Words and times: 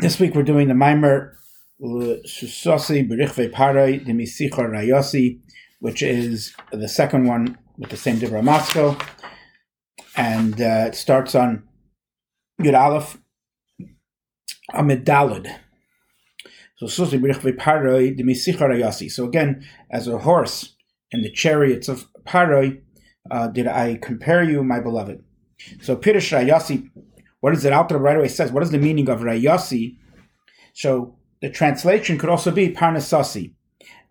This 0.00 0.18
week 0.18 0.34
we're 0.34 0.42
doing 0.42 0.68
the 0.68 0.74
Maimer 0.74 1.34
Susosi 1.80 3.08
Berichve 3.08 3.52
Parai 3.52 4.04
de 4.04 4.12
Misicha 4.12 4.58
Rayosi, 4.58 5.40
which 5.80 6.02
is 6.02 6.54
the 6.72 6.88
second 6.88 7.26
one 7.26 7.58
with 7.78 7.90
the 7.90 7.96
same 7.96 8.18
Dibra 8.18 8.42
Moscow. 8.42 8.96
And 10.16 10.60
uh, 10.60 10.86
it 10.88 10.94
starts 10.94 11.34
on 11.34 11.64
Yud 12.60 12.78
Aleph 12.78 13.18
Amid 14.72 15.04
Dalid. 15.04 15.52
So 16.76 16.86
Susosi 16.86 17.20
Berichve 17.20 17.56
Parai 17.56 18.16
de 18.16 18.22
Misicha 18.22 18.62
Rayosi. 18.62 19.10
So 19.10 19.24
again, 19.24 19.66
as 19.90 20.08
a 20.08 20.18
horse 20.18 20.74
in 21.10 21.22
the 21.22 21.30
chariots 21.30 21.88
of 21.88 22.06
Parai, 22.24 22.80
uh, 23.30 23.48
did 23.48 23.66
I 23.66 23.98
compare 24.02 24.42
you, 24.42 24.64
my 24.64 24.80
beloved? 24.80 25.22
So 25.80 25.96
Pirish 25.96 26.32
Rayasi, 26.36 26.90
what 27.42 27.52
is 27.52 27.64
it? 27.64 27.72
Alter 27.72 27.98
right 27.98 28.16
away 28.16 28.28
says, 28.28 28.52
what 28.52 28.62
is 28.62 28.70
the 28.70 28.78
meaning 28.78 29.08
of 29.08 29.18
Rayasi? 29.18 29.96
So 30.74 31.16
the 31.40 31.50
translation 31.50 32.16
could 32.16 32.30
also 32.30 32.52
be 32.52 32.72
Parnasasi. 32.72 33.52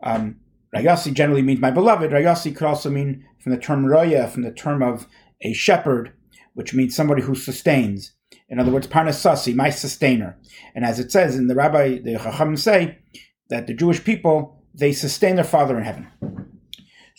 Um, 0.03 0.41
Rayasi 0.75 1.13
generally 1.13 1.41
means 1.41 1.61
my 1.61 1.71
beloved. 1.71 2.11
Rayasi 2.11 2.53
could 2.53 2.67
also 2.67 2.89
mean 2.89 3.25
from 3.39 3.53
the 3.53 3.57
term 3.57 3.85
Roya, 3.85 4.27
from 4.27 4.43
the 4.43 4.51
term 4.51 4.83
of 4.83 5.07
a 5.39 5.53
shepherd, 5.53 6.11
which 6.55 6.73
means 6.73 6.93
somebody 6.93 7.21
who 7.21 7.33
sustains. 7.33 8.11
In 8.49 8.59
other 8.59 8.69
words, 8.69 8.87
Parnasasi, 8.87 9.55
my 9.55 9.69
sustainer. 9.69 10.37
And 10.75 10.83
as 10.83 10.99
it 10.99 11.09
says 11.09 11.37
in 11.37 11.47
the 11.47 11.55
Rabbi, 11.55 11.99
the 11.99 12.19
Chacham 12.21 12.57
say 12.57 12.97
that 13.49 13.65
the 13.65 13.73
Jewish 13.73 14.03
people, 14.03 14.61
they 14.73 14.91
sustain 14.91 15.35
their 15.35 15.45
Father 15.45 15.77
in 15.77 15.85
heaven. 15.85 16.40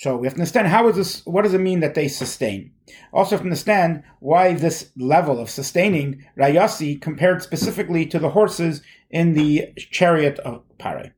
So 0.02 0.16
we 0.16 0.26
have 0.26 0.34
to 0.34 0.40
understand 0.40 0.66
how 0.66 0.88
is 0.88 0.96
this, 0.96 1.24
what 1.26 1.42
does 1.42 1.54
it 1.54 1.60
mean 1.60 1.78
that 1.78 1.94
they 1.94 2.08
sustain? 2.08 2.72
Also 3.12 3.36
have 3.36 3.42
to 3.42 3.46
understand 3.46 4.02
why 4.18 4.52
this 4.52 4.90
level 4.96 5.38
of 5.38 5.48
sustaining 5.48 6.24
Rayasi 6.36 7.00
compared 7.00 7.40
specifically 7.40 8.04
to 8.06 8.18
the 8.18 8.30
horses 8.30 8.82
in 9.12 9.34
the 9.34 9.68
chariot 9.76 10.40
of 10.40 10.64
Pare. 10.76 11.14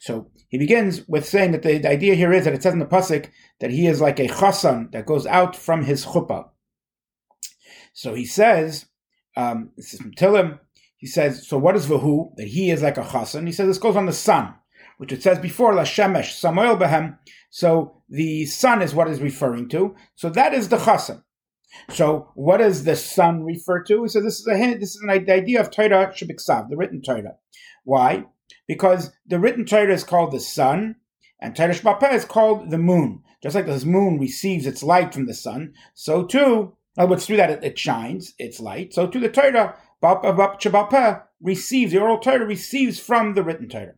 So 0.00 0.30
he 0.50 0.58
begins 0.58 1.08
with 1.08 1.26
saying 1.26 1.52
that 1.52 1.62
the, 1.62 1.78
the, 1.78 1.88
idea 1.88 2.16
here 2.16 2.30
is 2.34 2.44
that 2.44 2.52
it 2.52 2.62
says 2.62 2.74
in 2.74 2.80
the 2.80 2.84
pasuk 2.84 3.30
that 3.60 3.70
he 3.70 3.86
is 3.86 4.02
like 4.02 4.20
a 4.20 4.28
chasan 4.28 4.92
that 4.92 5.06
goes 5.06 5.24
out 5.24 5.56
from 5.56 5.84
his 5.84 6.04
chuppah. 6.04 6.50
So 7.94 8.12
he 8.12 8.26
says, 8.26 8.84
um, 9.38 9.70
this 9.74 9.94
is 9.94 10.02
from 10.02 10.12
Tilim, 10.12 10.58
he 10.98 11.06
says, 11.06 11.48
so 11.48 11.56
what 11.56 11.76
is 11.76 11.86
Vahu? 11.86 12.36
That 12.36 12.48
he 12.48 12.70
is 12.70 12.82
like 12.82 12.98
a 12.98 13.04
chasan. 13.04 13.46
He 13.46 13.52
says 13.52 13.68
this 13.68 13.78
goes 13.78 13.96
on 13.96 14.04
the 14.04 14.12
sun, 14.12 14.54
which 14.98 15.12
it 15.12 15.22
says 15.22 15.38
before, 15.38 15.74
La 15.74 15.82
Shemesh, 15.82 16.38
Samuel 16.38 16.76
Behem. 16.76 17.16
So 17.50 18.02
the 18.08 18.44
sun 18.46 18.82
is 18.82 18.94
what 18.94 19.08
is 19.08 19.20
referring 19.20 19.68
to. 19.70 19.96
So 20.16 20.28
that 20.30 20.52
is 20.52 20.68
the 20.68 20.76
chasan. 20.76 21.22
So 21.90 22.30
what 22.34 22.58
does 22.58 22.84
the 22.84 22.96
sun 22.96 23.44
refer 23.44 23.82
to? 23.84 24.08
So 24.08 24.20
this 24.20 24.40
is 24.40 24.46
a 24.46 24.56
hint, 24.56 24.80
this 24.80 24.94
is 24.94 25.02
an 25.02 25.10
idea 25.10 25.60
of 25.60 25.70
Torah 25.70 26.12
Shabiksav, 26.14 26.68
the 26.68 26.76
written 26.76 27.00
Torah. 27.02 27.36
Why? 27.84 28.26
Because 28.66 29.12
the 29.26 29.38
written 29.38 29.64
Torah 29.64 29.92
is 29.92 30.04
called 30.04 30.32
the 30.32 30.40
sun, 30.40 30.96
and 31.40 31.54
Torah 31.54 31.74
Shabapeh 31.74 32.12
is 32.12 32.24
called 32.24 32.70
the 32.70 32.78
moon. 32.78 33.22
Just 33.42 33.54
like 33.54 33.66
this 33.66 33.84
moon 33.84 34.18
receives 34.18 34.66
its 34.66 34.82
light 34.82 35.14
from 35.14 35.26
the 35.26 35.34
sun, 35.34 35.74
so 35.94 36.24
too, 36.24 36.74
uh, 36.98 37.02
in 37.02 37.02
other 37.04 37.10
words, 37.10 37.26
through 37.26 37.36
that 37.36 37.50
it, 37.50 37.62
it 37.62 37.78
shines 37.78 38.34
its 38.38 38.58
light. 38.58 38.92
So 38.92 39.06
too 39.06 39.20
the 39.20 39.28
Torah 39.28 39.76
Shabapeh 40.02 41.22
receives, 41.40 41.92
the 41.92 42.00
oral 42.00 42.18
Torah 42.18 42.44
receives 42.44 42.98
from 42.98 43.34
the 43.34 43.44
written 43.44 43.68
Torah. 43.68 43.94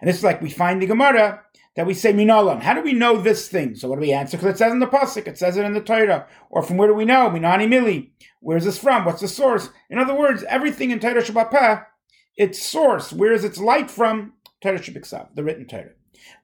And 0.00 0.08
this 0.08 0.18
is 0.18 0.24
like 0.24 0.42
we 0.42 0.50
find 0.50 0.80
the 0.80 0.86
Gemara 0.86 1.42
that 1.76 1.86
we 1.86 1.94
say 1.94 2.12
minalam. 2.12 2.62
How 2.62 2.74
do 2.74 2.82
we 2.82 2.92
know 2.92 3.20
this 3.20 3.48
thing? 3.48 3.74
So 3.74 3.88
what 3.88 3.96
do 3.96 4.02
we 4.02 4.12
answer? 4.12 4.36
Because 4.36 4.54
it 4.54 4.58
says 4.58 4.72
in 4.72 4.78
the 4.78 4.86
pasuk, 4.86 5.26
it 5.26 5.38
says 5.38 5.56
it 5.56 5.64
in 5.64 5.72
the 5.72 5.80
Torah. 5.80 6.26
Or 6.50 6.62
from 6.62 6.76
where 6.76 6.88
do 6.88 6.94
we 6.94 7.04
know? 7.04 7.30
Minani 7.30 7.66
mili. 7.66 8.10
Where's 8.40 8.64
this 8.64 8.78
from? 8.78 9.04
What's 9.04 9.20
the 9.20 9.28
source? 9.28 9.70
In 9.90 9.98
other 9.98 10.14
words, 10.14 10.44
everything 10.44 10.90
in 10.90 11.00
Torah 11.00 11.22
Shabbat 11.22 11.86
its 12.36 12.62
source. 12.62 13.12
Where 13.12 13.32
is 13.32 13.44
its 13.44 13.58
light 13.58 13.90
from? 13.90 14.34
Torah 14.60 14.78
Shabbat 14.78 15.34
the 15.34 15.44
written 15.44 15.66
Torah. 15.66 15.92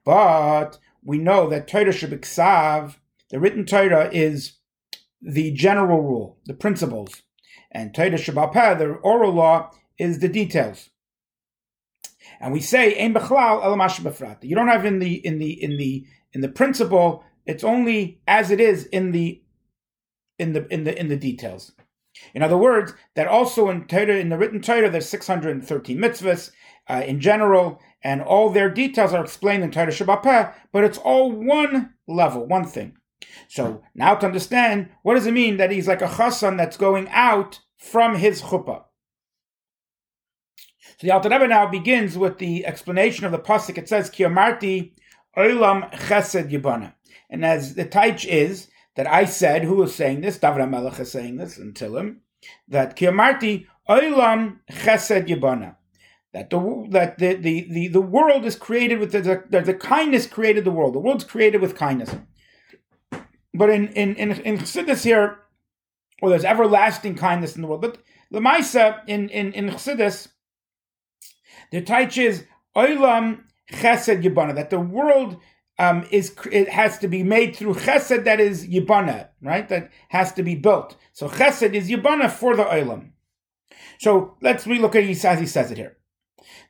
But 0.03 0.79
we 1.03 1.17
know 1.17 1.49
that 1.49 1.67
Torah 1.67 1.93
Shabbat 1.93 2.95
the 3.29 3.39
written 3.39 3.65
Torah, 3.65 4.09
is 4.11 4.57
the 5.21 5.51
general 5.51 6.01
rule, 6.01 6.37
the 6.45 6.53
principles, 6.53 7.21
and 7.71 7.93
Torah 7.93 8.11
Shabbat 8.11 8.77
the 8.77 8.89
oral 9.03 9.31
law, 9.31 9.71
is 9.97 10.19
the 10.19 10.27
details 10.27 10.89
and 12.41 12.51
we 12.51 12.59
say 12.59 12.97
ein 12.99 13.13
bechlal 13.13 13.63
el 13.63 14.37
You 14.41 14.55
don't 14.55 14.67
have 14.67 14.83
in 14.85 14.99
the 14.99 15.25
in 15.25 15.37
the 15.37 15.51
in 15.63 15.77
the 15.77 16.05
in 16.33 16.41
the 16.41 16.49
principle. 16.49 17.23
It's 17.45 17.63
only 17.63 18.19
as 18.27 18.51
it 18.51 18.59
is 18.59 18.85
in 18.85 19.11
the 19.11 19.41
in 20.39 20.53
the 20.53 20.67
in 20.73 20.83
the 20.83 20.99
in 20.99 21.07
the 21.07 21.15
details. 21.15 21.71
In 22.33 22.43
other 22.43 22.57
words, 22.57 22.93
that 23.15 23.27
also 23.27 23.69
in 23.69 23.85
Torah, 23.85 24.17
in 24.17 24.29
the 24.29 24.37
written 24.37 24.61
Torah, 24.61 24.89
there's 24.89 25.07
613 25.07 25.97
mitzvahs 25.97 26.51
uh, 26.89 27.03
in 27.05 27.21
general, 27.21 27.79
and 28.03 28.21
all 28.21 28.49
their 28.49 28.69
details 28.69 29.13
are 29.13 29.23
explained 29.23 29.63
in 29.63 29.71
Torah 29.71 29.87
Shabbat 29.87 30.53
but 30.71 30.83
it's 30.83 30.97
all 30.97 31.31
one 31.31 31.93
level, 32.07 32.45
one 32.45 32.65
thing. 32.65 32.97
So 33.47 33.81
now 33.95 34.15
to 34.15 34.25
understand, 34.25 34.89
what 35.03 35.13
does 35.13 35.25
it 35.25 35.33
mean 35.33 35.57
that 35.57 35.71
he's 35.71 35.87
like 35.87 36.01
a 36.01 36.07
chassan 36.07 36.57
that's 36.57 36.77
going 36.77 37.07
out 37.09 37.61
from 37.77 38.15
his 38.15 38.41
chuppah? 38.41 38.83
So 41.01 41.07
the 41.07 41.13
Alter 41.15 41.29
Rebbe 41.29 41.47
now 41.47 41.65
begins 41.65 42.15
with 42.15 42.37
the 42.37 42.63
explanation 42.63 43.25
of 43.25 43.31
the 43.31 43.39
pasuk. 43.39 43.79
It 43.79 43.89
says, 43.89 44.11
"Kiyamarti 44.11 44.91
olam 45.35 45.91
chesed 45.93 46.51
yibana," 46.51 46.93
and 47.27 47.43
as 47.43 47.73
the 47.73 47.85
taich 47.85 48.23
is 48.23 48.67
that 48.95 49.07
I 49.07 49.25
said, 49.25 49.63
who 49.63 49.77
was 49.77 49.95
saying 49.95 50.21
this? 50.21 50.37
David 50.37 50.69
Melech 50.69 50.99
is 50.99 51.11
saying 51.11 51.37
this 51.37 51.57
until 51.57 51.97
him 51.97 52.21
that 52.67 52.95
Kiyamarti 52.95 53.65
olam 53.89 54.59
chesed 54.69 55.27
yibana. 55.27 55.75
That 56.33 56.51
the 56.51 56.85
that 56.91 57.17
the, 57.17 57.33
the, 57.33 57.67
the, 57.71 57.87
the 57.87 58.01
world 58.01 58.45
is 58.45 58.55
created 58.55 58.99
with 58.99 59.11
the, 59.11 59.43
the, 59.49 59.61
the 59.61 59.73
kindness 59.73 60.27
created 60.27 60.65
the 60.65 60.71
world. 60.71 60.93
The 60.93 60.99
world's 60.99 61.23
created 61.23 61.61
with 61.61 61.75
kindness. 61.75 62.15
But 63.55 63.71
in 63.71 63.87
in 63.93 64.15
in, 64.17 64.33
in 64.33 64.59
Chassidus 64.59 65.03
here, 65.03 65.39
well, 66.21 66.29
there's 66.29 66.45
everlasting 66.45 67.15
kindness 67.15 67.55
in 67.55 67.63
the 67.63 67.67
world. 67.67 67.81
But 67.81 67.97
Lamaisa 68.31 68.99
in 69.07 69.29
in 69.29 69.51
in 69.53 69.69
Chassidus, 69.69 70.27
the 71.71 71.81
taich 71.81 72.21
is 72.21 72.45
oilam 72.75 73.43
chesed 73.71 74.23
yibana 74.23 74.53
that 74.55 74.69
the 74.69 74.79
world 74.79 75.37
um, 75.79 76.05
is 76.11 76.35
it 76.51 76.69
has 76.69 76.99
to 76.99 77.07
be 77.07 77.23
made 77.23 77.55
through 77.55 77.73
chesed 77.73 78.25
that 78.25 78.39
is 78.39 78.67
yibana, 78.67 79.29
right? 79.41 79.67
That 79.69 79.89
has 80.09 80.31
to 80.33 80.43
be 80.43 80.55
built. 80.55 80.95
So 81.13 81.27
chesed 81.27 81.73
is 81.73 81.89
yibana 81.89 82.29
for 82.29 82.55
the 82.55 82.63
oilam. 82.63 83.11
So 83.99 84.37
let's 84.41 84.65
relook 84.65 84.95
at 84.95 85.25
as 85.25 85.39
he 85.39 85.47
says 85.47 85.71
it 85.71 85.77
here. 85.77 85.97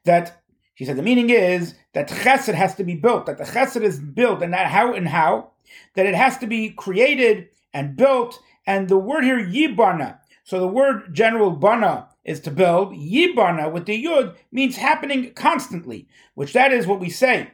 That 0.05 0.41
he 0.75 0.85
said 0.85 0.97
the 0.97 1.03
meaning 1.03 1.29
is 1.29 1.75
that 1.93 2.07
chesed 2.07 2.53
has 2.53 2.75
to 2.75 2.83
be 2.83 2.95
built. 2.95 3.25
That 3.25 3.37
the 3.37 3.43
chesed 3.43 3.81
is 3.81 3.99
built, 3.99 4.41
and 4.41 4.53
that 4.53 4.67
how 4.67 4.93
and 4.93 5.07
how 5.07 5.51
that 5.95 6.05
it 6.05 6.15
has 6.15 6.37
to 6.37 6.47
be 6.47 6.69
created 6.69 7.49
and 7.73 7.95
built. 7.95 8.39
And 8.67 8.87
the 8.87 8.97
word 8.97 9.23
here 9.23 9.43
yibana. 9.43 10.19
So 10.43 10.59
the 10.59 10.67
word 10.67 11.13
general 11.13 11.51
bana 11.51 12.07
is 12.23 12.39
to 12.41 12.51
build. 12.51 12.93
Yibana 12.93 13.71
with 13.71 13.85
the 13.85 14.03
yud 14.03 14.35
means 14.51 14.77
happening 14.77 15.33
constantly, 15.33 16.07
which 16.35 16.53
that 16.53 16.71
is 16.71 16.87
what 16.87 16.99
we 16.99 17.09
say. 17.09 17.51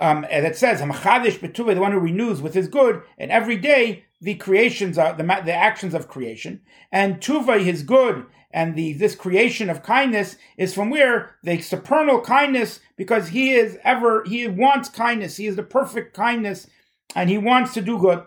Um, 0.00 0.22
that 0.30 0.56
says 0.56 0.80
Hamachadish 0.80 1.38
Betuve, 1.38 1.74
the 1.74 1.80
one 1.80 1.92
who 1.92 1.98
renews 1.98 2.40
with 2.40 2.54
his 2.54 2.66
good, 2.66 3.02
and 3.18 3.30
every 3.30 3.56
day 3.56 4.04
the 4.20 4.34
creations 4.34 4.96
are 4.98 5.14
the, 5.14 5.22
the 5.22 5.52
actions 5.52 5.94
of 5.94 6.08
creation, 6.08 6.60
and 6.90 7.20
Tuva 7.20 7.62
his 7.62 7.82
good, 7.82 8.24
and 8.52 8.74
the 8.74 8.94
this 8.94 9.14
creation 9.14 9.68
of 9.68 9.82
kindness 9.82 10.36
is 10.56 10.74
from 10.74 10.90
where 10.90 11.36
the 11.42 11.60
supernal 11.60 12.20
kindness, 12.20 12.80
because 12.96 13.28
he 13.28 13.52
is 13.52 13.78
ever 13.84 14.24
he 14.24 14.48
wants 14.48 14.88
kindness, 14.88 15.36
he 15.36 15.46
is 15.46 15.56
the 15.56 15.62
perfect 15.62 16.14
kindness, 16.14 16.66
and 17.14 17.28
he 17.28 17.38
wants 17.38 17.74
to 17.74 17.80
do 17.82 17.98
good. 17.98 18.24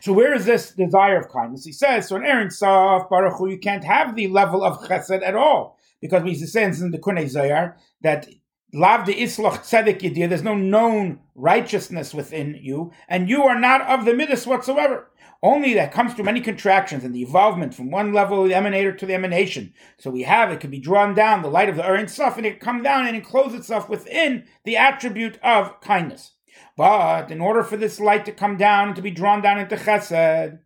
So 0.00 0.12
where 0.12 0.34
is 0.34 0.44
this 0.44 0.72
desire 0.72 1.18
of 1.18 1.28
kindness? 1.28 1.64
He 1.64 1.72
says, 1.72 2.08
so 2.08 2.16
in 2.16 2.24
Aaron 2.24 2.48
Saf, 2.48 3.08
Baruch 3.08 3.38
Hu, 3.38 3.48
you 3.48 3.58
can't 3.58 3.84
have 3.84 4.14
the 4.14 4.28
level 4.28 4.62
of 4.62 4.78
chesed 4.88 5.26
at 5.26 5.34
all. 5.34 5.78
Because 6.00 6.22
he 6.22 6.34
says 6.34 6.80
in 6.80 6.92
the 6.92 6.98
Kunei 6.98 7.24
Zayar 7.24 7.74
that 8.02 8.28
Lav 8.72 9.06
de 9.06 9.14
Islach 9.14 9.60
Tzedek 9.60 10.00
Yedir, 10.00 10.28
there's 10.28 10.42
no 10.42 10.54
known 10.54 11.20
righteousness 11.34 12.12
within 12.12 12.58
you, 12.60 12.92
and 13.08 13.28
you 13.28 13.42
are 13.44 13.58
not 13.58 13.80
of 13.82 14.04
the 14.04 14.14
midas 14.14 14.46
whatsoever. 14.46 15.10
Only 15.42 15.72
that 15.74 15.92
comes 15.92 16.14
through 16.14 16.24
many 16.24 16.40
contractions 16.40 17.04
and 17.04 17.14
the 17.14 17.22
evolvement 17.22 17.72
from 17.72 17.90
one 17.90 18.12
level 18.12 18.42
of 18.42 18.48
the 18.48 18.54
emanator 18.54 18.96
to 18.98 19.06
the 19.06 19.14
emanation. 19.14 19.72
So 19.96 20.10
we 20.10 20.22
have 20.22 20.50
it 20.50 20.60
can 20.60 20.70
be 20.70 20.80
drawn 20.80 21.14
down, 21.14 21.42
the 21.42 21.48
light 21.48 21.68
of 21.68 21.76
the 21.76 21.86
Aaron 21.86 22.06
Saf, 22.06 22.36
and 22.36 22.44
it 22.44 22.60
come 22.60 22.82
down 22.82 23.06
and 23.06 23.16
enclose 23.16 23.54
itself 23.54 23.88
within 23.88 24.44
the 24.64 24.76
attribute 24.76 25.38
of 25.42 25.80
kindness. 25.80 26.32
But 26.78 27.32
in 27.32 27.40
order 27.40 27.64
for 27.64 27.76
this 27.76 27.98
light 27.98 28.24
to 28.26 28.32
come 28.32 28.56
down 28.56 28.86
and 28.86 28.96
to 28.96 29.02
be 29.02 29.10
drawn 29.10 29.42
down 29.42 29.58
into 29.58 29.74
chesed, 29.74 30.60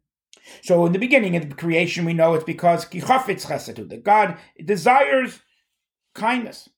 so 0.61 0.85
in 0.85 0.93
the 0.93 0.99
beginning 0.99 1.37
of 1.37 1.49
the 1.49 1.55
creation, 1.55 2.05
we 2.05 2.13
know 2.13 2.35
it's 2.35 2.45
because 2.45 2.85
kichafitz 2.85 3.47
chesed, 3.47 3.89
that 3.89 4.05
God 4.05 4.37
desires 4.63 5.41
kindness, 6.15 6.69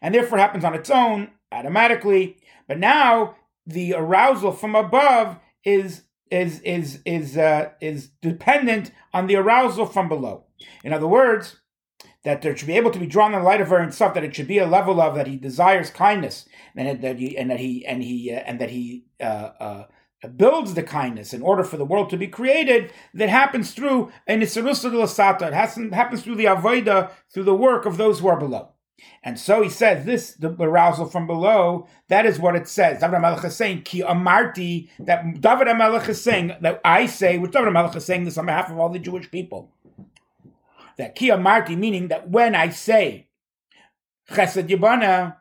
and 0.00 0.14
therefore 0.14 0.38
happens 0.38 0.64
on 0.64 0.74
its 0.74 0.88
own 0.88 1.30
automatically. 1.52 2.38
But 2.66 2.78
now 2.78 3.36
the 3.66 3.92
arousal 3.92 4.52
from 4.52 4.74
above 4.74 5.38
is 5.62 6.04
is 6.30 6.60
is 6.60 7.00
is 7.04 7.36
uh, 7.36 7.72
is 7.82 8.08
dependent 8.22 8.92
on 9.12 9.26
the 9.26 9.36
arousal 9.36 9.84
from 9.84 10.08
below. 10.08 10.46
In 10.82 10.94
other 10.94 11.06
words, 11.06 11.60
that 12.24 12.42
there 12.42 12.56
should 12.56 12.66
be 12.66 12.76
able 12.76 12.90
to 12.90 12.98
be 12.98 13.06
drawn 13.06 13.32
in 13.32 13.40
the 13.40 13.44
light 13.44 13.60
of 13.60 13.68
her 13.68 13.78
and 13.78 13.94
stuff, 13.94 14.14
that 14.14 14.24
it 14.24 14.34
should 14.34 14.48
be 14.48 14.58
a 14.58 14.66
level 14.66 15.00
of 15.00 15.14
that 15.14 15.26
he 15.26 15.36
desires 15.36 15.90
kindness, 15.90 16.46
and 16.76 17.00
that 17.02 17.18
he 17.18 17.36
and 17.36 17.50
that 17.50 17.60
he 17.60 17.86
and 17.86 18.02
he 18.02 18.32
uh, 18.32 18.40
and 18.40 18.60
that 18.60 18.70
he 18.70 19.04
uh, 19.20 19.50
uh, 19.60 19.84
builds 20.36 20.74
the 20.74 20.82
kindness 20.82 21.32
in 21.32 21.42
order 21.42 21.64
for 21.64 21.76
the 21.76 21.84
world 21.84 22.10
to 22.10 22.16
be 22.16 22.28
created. 22.28 22.92
That 23.14 23.30
happens 23.30 23.72
through 23.72 24.12
an 24.26 24.42
isarusa 24.42 24.90
de 24.90 24.96
lasata. 24.98 25.48
It 25.48 25.54
happens 25.54 25.94
happens 25.94 26.22
through 26.22 26.36
the 26.36 26.44
avoda, 26.44 27.10
through 27.32 27.44
the 27.44 27.54
work 27.54 27.86
of 27.86 27.96
those 27.96 28.20
who 28.20 28.28
are 28.28 28.38
below. 28.38 28.70
And 29.22 29.38
so 29.38 29.62
he 29.62 29.70
says 29.70 30.04
this, 30.04 30.34
the 30.34 30.50
arousal 30.50 31.06
from 31.06 31.26
below, 31.26 31.86
that 32.08 32.26
is 32.26 32.38
what 32.38 32.54
it 32.54 32.68
says. 32.68 33.00
David 33.00 33.16
HaMelech 33.16 33.44
is 33.46 33.56
saying, 33.56 33.82
Ki 33.82 34.02
amarti, 34.02 34.90
that 34.98 35.40
David 35.40 35.68
HaMelech 35.68 36.08
is 36.08 36.20
saying, 36.20 36.54
that 36.60 36.82
I 36.84 37.06
say, 37.06 37.38
which 37.38 37.52
David 37.52 37.72
HaMelech 37.72 37.96
is 37.96 38.04
saying 38.04 38.24
this 38.24 38.36
on 38.36 38.46
behalf 38.46 38.70
of 38.70 38.78
all 38.78 38.90
the 38.90 38.98
Jewish 38.98 39.30
people 39.30 39.72
that 41.00 41.14
kia 41.14 41.36
marti, 41.36 41.76
meaning 41.76 42.08
that 42.08 42.30
when 42.30 42.54
I 42.54 42.70
say 42.70 43.28
chesed 44.30 44.68
yibana, 44.68 45.36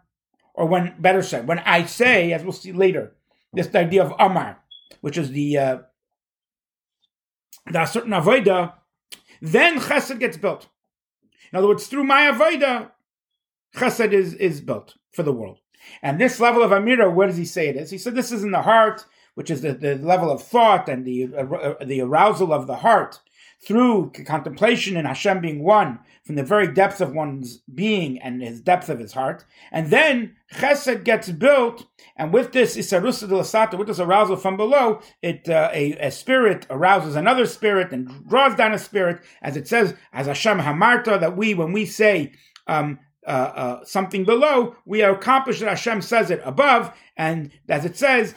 or 0.54 0.66
when, 0.66 0.96
better 1.00 1.22
said, 1.22 1.48
when 1.48 1.60
I 1.60 1.86
say, 1.86 2.34
as 2.34 2.44
we'll 2.44 2.52
see 2.52 2.72
later, 2.72 3.16
this 3.54 3.74
idea 3.74 4.04
of 4.04 4.14
amar, 4.20 4.60
which 5.02 5.18
is 5.18 5.32
the 5.32 5.58
uh, 5.58 5.78
the 7.72 7.86
certain 7.86 8.12
avoida, 8.12 8.74
then 9.42 9.80
chesed 9.80 10.20
gets 10.20 10.38
built. 10.38 10.68
In 11.52 11.58
other 11.58 11.68
words, 11.68 11.88
through 11.88 12.04
my 12.04 12.32
avoida, 12.32 12.92
chesed 13.76 14.12
is, 14.12 14.34
is 14.36 14.62
built 14.62 14.96
for 15.12 15.24
the 15.24 15.34
world. 15.34 15.60
And 16.02 16.20
this 16.20 16.40
level 16.40 16.62
of 16.62 16.72
amira, 16.72 17.14
where 17.14 17.28
does 17.28 17.38
he 17.38 17.46
say 17.46 17.70
it 17.70 17.76
is? 17.76 17.90
He 17.90 17.98
said 17.98 18.16
this 18.16 18.32
is 18.32 18.44
in 18.44 18.52
the 18.52 18.62
heart, 18.62 19.06
which 19.36 19.50
is 19.50 19.62
the, 19.62 19.74
the 19.74 19.96
level 19.96 20.30
of 20.30 20.44
thought 20.44 20.90
and 20.90 21.06
the 21.06 21.30
uh, 21.36 21.84
the 21.84 22.02
arousal 22.02 22.54
of 22.54 22.68
the 22.68 22.76
heart 22.76 23.20
through 23.62 24.12
contemplation 24.26 24.96
and 24.96 25.06
Hashem 25.08 25.42
being 25.42 25.64
one 25.64 26.00
from 26.24 26.36
the 26.36 26.44
very 26.44 26.72
depths 26.72 27.02
of 27.02 27.14
one's 27.14 27.58
being 27.74 28.18
and 28.20 28.42
his 28.42 28.62
depth 28.62 28.88
of 28.88 29.00
his 29.00 29.14
heart. 29.14 29.44
And 29.72 29.90
then 29.90 30.36
Chesed 30.54 31.04
gets 31.04 31.30
built, 31.30 31.86
and 32.16 32.32
with 32.32 32.54
this 32.54 32.78
Isarusa 32.78 33.28
de 33.28 33.36
Lasata, 33.36 33.78
with 33.78 33.88
this 33.88 34.00
arousal 34.00 34.38
from 34.38 34.56
below, 34.56 35.02
it 35.22 35.50
uh, 35.50 35.70
a, 35.74 35.94
a, 35.94 36.12
spirit 36.12 36.68
arouses 36.70 37.16
another 37.16 37.46
spirit 37.46 37.92
and 37.92 38.28
draws 38.28 38.56
down 38.56 38.74
a 38.74 38.80
spirit, 38.80 39.22
as 39.42 39.58
it 39.58 39.68
says, 39.68 39.94
as 40.14 40.28
Hashem 40.28 40.60
Hamarta, 40.60 41.20
that 41.20 41.36
we, 41.36 41.54
when 41.54 41.74
we 41.74 41.86
say, 41.86 42.32
um, 42.68 43.00
uh, 43.28 43.30
uh, 43.30 43.86
something 43.86 44.24
below, 44.24 44.76
we 44.86 45.02
accomplish 45.02 45.60
that 45.60 45.70
Hashem 45.70 46.02
says 46.02 46.32
it 46.32 46.42
above, 46.46 46.92
and 47.18 47.52
as 47.68 47.86
it 47.86 47.98
says 47.98 48.34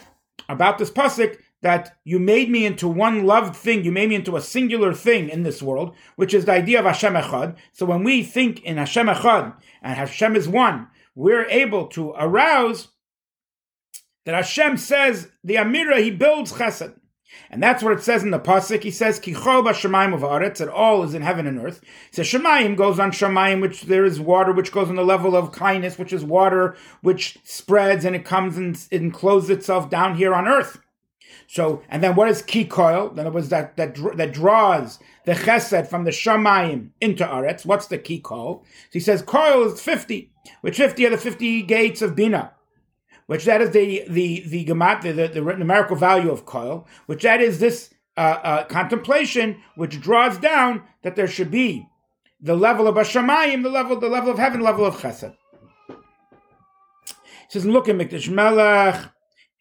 about 0.49 0.77
this 0.77 0.91
pasuk, 0.91 1.37
that 1.63 1.97
you 2.03 2.19
made 2.19 2.49
me 2.49 2.65
into 2.65 2.87
one 2.87 3.25
loved 3.25 3.55
thing, 3.55 3.83
you 3.83 3.91
made 3.91 4.09
me 4.09 4.15
into 4.15 4.35
a 4.35 4.41
singular 4.41 4.93
thing 4.93 5.29
in 5.29 5.43
this 5.43 5.63
world, 5.63 5.95
which 6.15 6.33
is 6.33 6.45
the 6.45 6.51
idea 6.51 6.79
of 6.79 6.85
Hashem 6.85 7.13
Echad. 7.13 7.55
So 7.71 7.85
when 7.85 8.03
we 8.03 8.21
think 8.21 8.61
in 8.63 8.77
Hashem 8.77 9.07
Echad 9.07 9.55
and 9.81 9.97
Hashem 9.97 10.35
is 10.35 10.47
one, 10.47 10.87
we're 11.15 11.45
able 11.45 11.87
to 11.87 12.11
arouse 12.11 12.89
that 14.25 14.35
Hashem 14.35 14.77
says 14.77 15.29
the 15.43 15.55
Amira, 15.55 16.03
he 16.03 16.11
builds 16.11 16.53
chesed. 16.53 16.99
And 17.49 17.63
that's 17.63 17.81
what 17.81 17.93
it 17.93 18.03
says 18.03 18.23
in 18.23 18.31
the 18.31 18.39
pasuk. 18.39 18.83
He 18.83 18.91
says, 18.91 19.19
"Kichol 19.19 19.65
b'shamayim 19.65 20.13
of 20.13 20.21
that 20.57 20.69
all 20.69 21.03
is 21.03 21.13
in 21.13 21.23
heaven 21.23 21.47
and 21.47 21.59
earth. 21.59 21.81
He 22.11 22.15
says 22.15 22.27
Shemayim 22.27 22.75
goes 22.75 22.99
on 22.99 23.11
Shemayim, 23.11 23.59
which 23.59 23.83
there 23.83 24.05
is 24.05 24.19
water, 24.19 24.51
which 24.51 24.71
goes 24.71 24.89
on 24.89 24.95
the 24.95 25.05
level 25.05 25.35
of 25.35 25.51
kindness, 25.51 25.97
which 25.97 26.13
is 26.13 26.23
water 26.23 26.75
which 27.01 27.39
spreads 27.43 28.05
and 28.05 28.15
it 28.15 28.23
comes 28.25 28.57
and 28.57 28.87
encloses 28.91 29.49
itself 29.49 29.89
down 29.89 30.15
here 30.15 30.33
on 30.33 30.47
earth. 30.47 30.79
So, 31.53 31.83
and 31.87 32.03
then 32.03 32.15
what 32.15 32.29
is 32.29 32.41
ki 32.41 32.65
koil? 32.65 33.11
In 33.11 33.19
other 33.19 33.29
words, 33.29 33.49
that 33.49 33.77
that 33.77 33.95
that 34.17 34.33
draws 34.33 34.97
the 35.25 35.33
chesed 35.33 35.87
from 35.87 36.03
the 36.03 36.09
shamayim 36.09 36.89
into 36.99 37.23
aretz. 37.23 37.63
What's 37.63 37.85
the 37.85 37.99
ki 37.99 38.21
koil? 38.21 38.63
So 38.63 38.93
he 38.93 38.99
says 38.99 39.21
koil 39.21 39.71
is 39.71 39.79
fifty, 39.79 40.31
which 40.61 40.77
fifty 40.77 41.05
are 41.05 41.11
the 41.11 41.17
fifty 41.19 41.61
gates 41.61 42.01
of 42.01 42.15
bina, 42.15 42.53
which 43.27 43.45
that 43.45 43.61
is 43.61 43.69
the 43.69 44.03
the 44.09 44.43
the 44.47 44.65
gamat 44.65 45.03
the, 45.03 45.11
the, 45.11 45.27
the 45.27 45.41
numerical 45.41 45.95
value 45.95 46.31
of 46.31 46.43
koil, 46.43 46.87
which 47.05 47.21
that 47.21 47.39
is 47.39 47.59
this 47.59 47.93
uh, 48.17 48.39
uh, 48.43 48.63
contemplation 48.65 49.61
which 49.75 50.01
draws 50.01 50.39
down 50.39 50.81
that 51.03 51.15
there 51.15 51.27
should 51.27 51.51
be 51.51 51.87
the 52.41 52.55
level 52.55 52.87
of 52.87 52.95
Hashamayim, 52.95 53.61
the 53.61 53.69
level 53.69 53.99
the 53.99 54.09
level 54.09 54.31
of 54.31 54.39
heaven, 54.39 54.61
level 54.61 54.87
of 54.87 54.95
chesed. 54.95 55.35
He 55.87 57.59
says, 57.59 57.67
look 57.67 57.87
at 57.87 57.95
Mikdash 57.95 58.27
Melech 58.27 59.12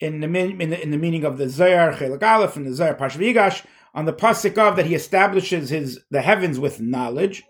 in 0.02 0.20
the, 0.20 0.26
in 0.26 0.70
the, 0.70 0.82
in 0.82 0.90
the 0.90 0.96
meaning 0.96 1.24
of 1.24 1.38
the 1.38 1.48
Zohar 1.48 1.92
Chelik 1.92 2.22
Aleph 2.22 2.56
and 2.56 2.66
the 2.66 2.74
Zohar 2.74 2.94
Pashvigash 2.94 3.64
on 3.94 4.04
the 4.04 4.12
pasuk 4.12 4.58
of 4.58 4.76
that 4.76 4.86
he 4.86 4.94
establishes 4.94 5.70
his 5.70 6.00
the 6.10 6.22
heavens 6.22 6.58
with 6.58 6.80
knowledge 6.80 7.44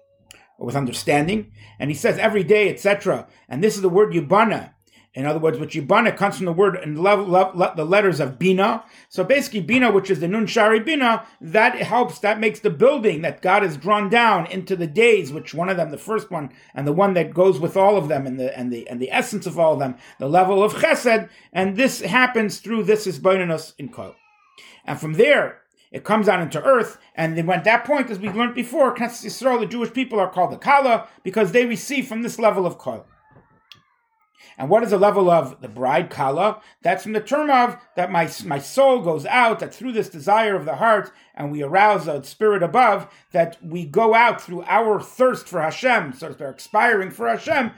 or 0.58 0.66
with 0.66 0.76
understanding, 0.76 1.50
and 1.78 1.90
he 1.90 1.96
says 1.96 2.18
every 2.18 2.44
day, 2.44 2.68
etc. 2.68 3.26
And 3.48 3.64
this 3.64 3.74
is 3.74 3.82
the 3.82 3.88
word 3.88 4.12
yubana, 4.12 4.74
in 5.14 5.26
other 5.26 5.38
words, 5.38 5.58
which 5.58 5.74
Yibana 5.74 6.16
comes 6.16 6.36
from 6.36 6.46
the 6.46 6.52
word 6.52 6.74
and 6.74 6.98
level 6.98 7.26
love 7.26 7.76
the 7.76 7.84
letters 7.84 8.18
of 8.18 8.38
Bina. 8.38 8.84
So 9.10 9.22
basically, 9.22 9.60
Bina, 9.60 9.90
which 9.90 10.10
is 10.10 10.20
the 10.20 10.28
Nun 10.28 10.46
Shari 10.46 10.80
Bina, 10.80 11.26
that 11.40 11.76
helps, 11.76 12.18
that 12.20 12.40
makes 12.40 12.60
the 12.60 12.70
building 12.70 13.20
that 13.20 13.42
God 13.42 13.62
has 13.62 13.76
drawn 13.76 14.08
down 14.08 14.46
into 14.46 14.74
the 14.74 14.86
days, 14.86 15.30
which 15.30 15.52
one 15.52 15.68
of 15.68 15.76
them, 15.76 15.90
the 15.90 15.98
first 15.98 16.30
one, 16.30 16.50
and 16.74 16.86
the 16.86 16.94
one 16.94 17.12
that 17.12 17.34
goes 17.34 17.60
with 17.60 17.76
all 17.76 17.98
of 17.98 18.08
them, 18.08 18.26
and 18.26 18.40
the 18.40 18.56
and 18.58 18.72
the 18.72 18.88
and 18.88 19.00
the 19.00 19.10
essence 19.12 19.46
of 19.46 19.58
all 19.58 19.74
of 19.74 19.78
them, 19.78 19.96
the 20.18 20.28
level 20.28 20.62
of 20.62 20.74
Chesed, 20.74 21.28
and 21.52 21.76
this 21.76 22.00
happens 22.00 22.60
through 22.60 22.84
this 22.84 23.06
is 23.06 23.18
Boinanus 23.18 23.74
in 23.78 23.90
Kol. 23.90 24.14
And 24.86 24.98
from 24.98 25.14
there, 25.14 25.60
it 25.90 26.04
comes 26.04 26.24
down 26.24 26.40
into 26.40 26.62
earth, 26.62 26.96
and 27.14 27.36
then 27.36 27.50
at 27.50 27.64
that 27.64 27.84
point, 27.84 28.08
as 28.08 28.18
we 28.18 28.30
learned 28.30 28.54
before, 28.54 28.96
Yisrael, 28.96 29.60
the 29.60 29.66
Jewish 29.66 29.92
people 29.92 30.18
are 30.18 30.30
called 30.30 30.52
the 30.52 30.56
Kala 30.56 31.06
because 31.22 31.52
they 31.52 31.66
receive 31.66 32.06
from 32.06 32.22
this 32.22 32.38
level 32.38 32.64
of 32.64 32.78
Kol. 32.78 33.06
And 34.58 34.68
what 34.68 34.82
is 34.82 34.90
the 34.90 34.98
level 34.98 35.30
of 35.30 35.60
the 35.60 35.68
bride 35.68 36.10
kala? 36.10 36.60
That's 36.82 37.02
from 37.02 37.12
the 37.12 37.20
term 37.20 37.50
of 37.50 37.76
that 37.96 38.10
my, 38.10 38.30
my 38.44 38.58
soul 38.58 39.00
goes 39.00 39.26
out, 39.26 39.60
that 39.60 39.74
through 39.74 39.92
this 39.92 40.08
desire 40.08 40.54
of 40.54 40.64
the 40.64 40.76
heart, 40.76 41.10
and 41.34 41.50
we 41.50 41.62
arouse 41.62 42.06
the 42.06 42.22
spirit 42.22 42.62
above, 42.62 43.12
that 43.32 43.58
we 43.64 43.84
go 43.84 44.14
out 44.14 44.40
through 44.40 44.64
our 44.64 45.00
thirst 45.00 45.48
for 45.48 45.60
Hashem, 45.60 46.12
so 46.12 46.28
they're 46.30 46.50
expiring 46.50 47.10
for 47.10 47.28
Hashem. 47.28 47.72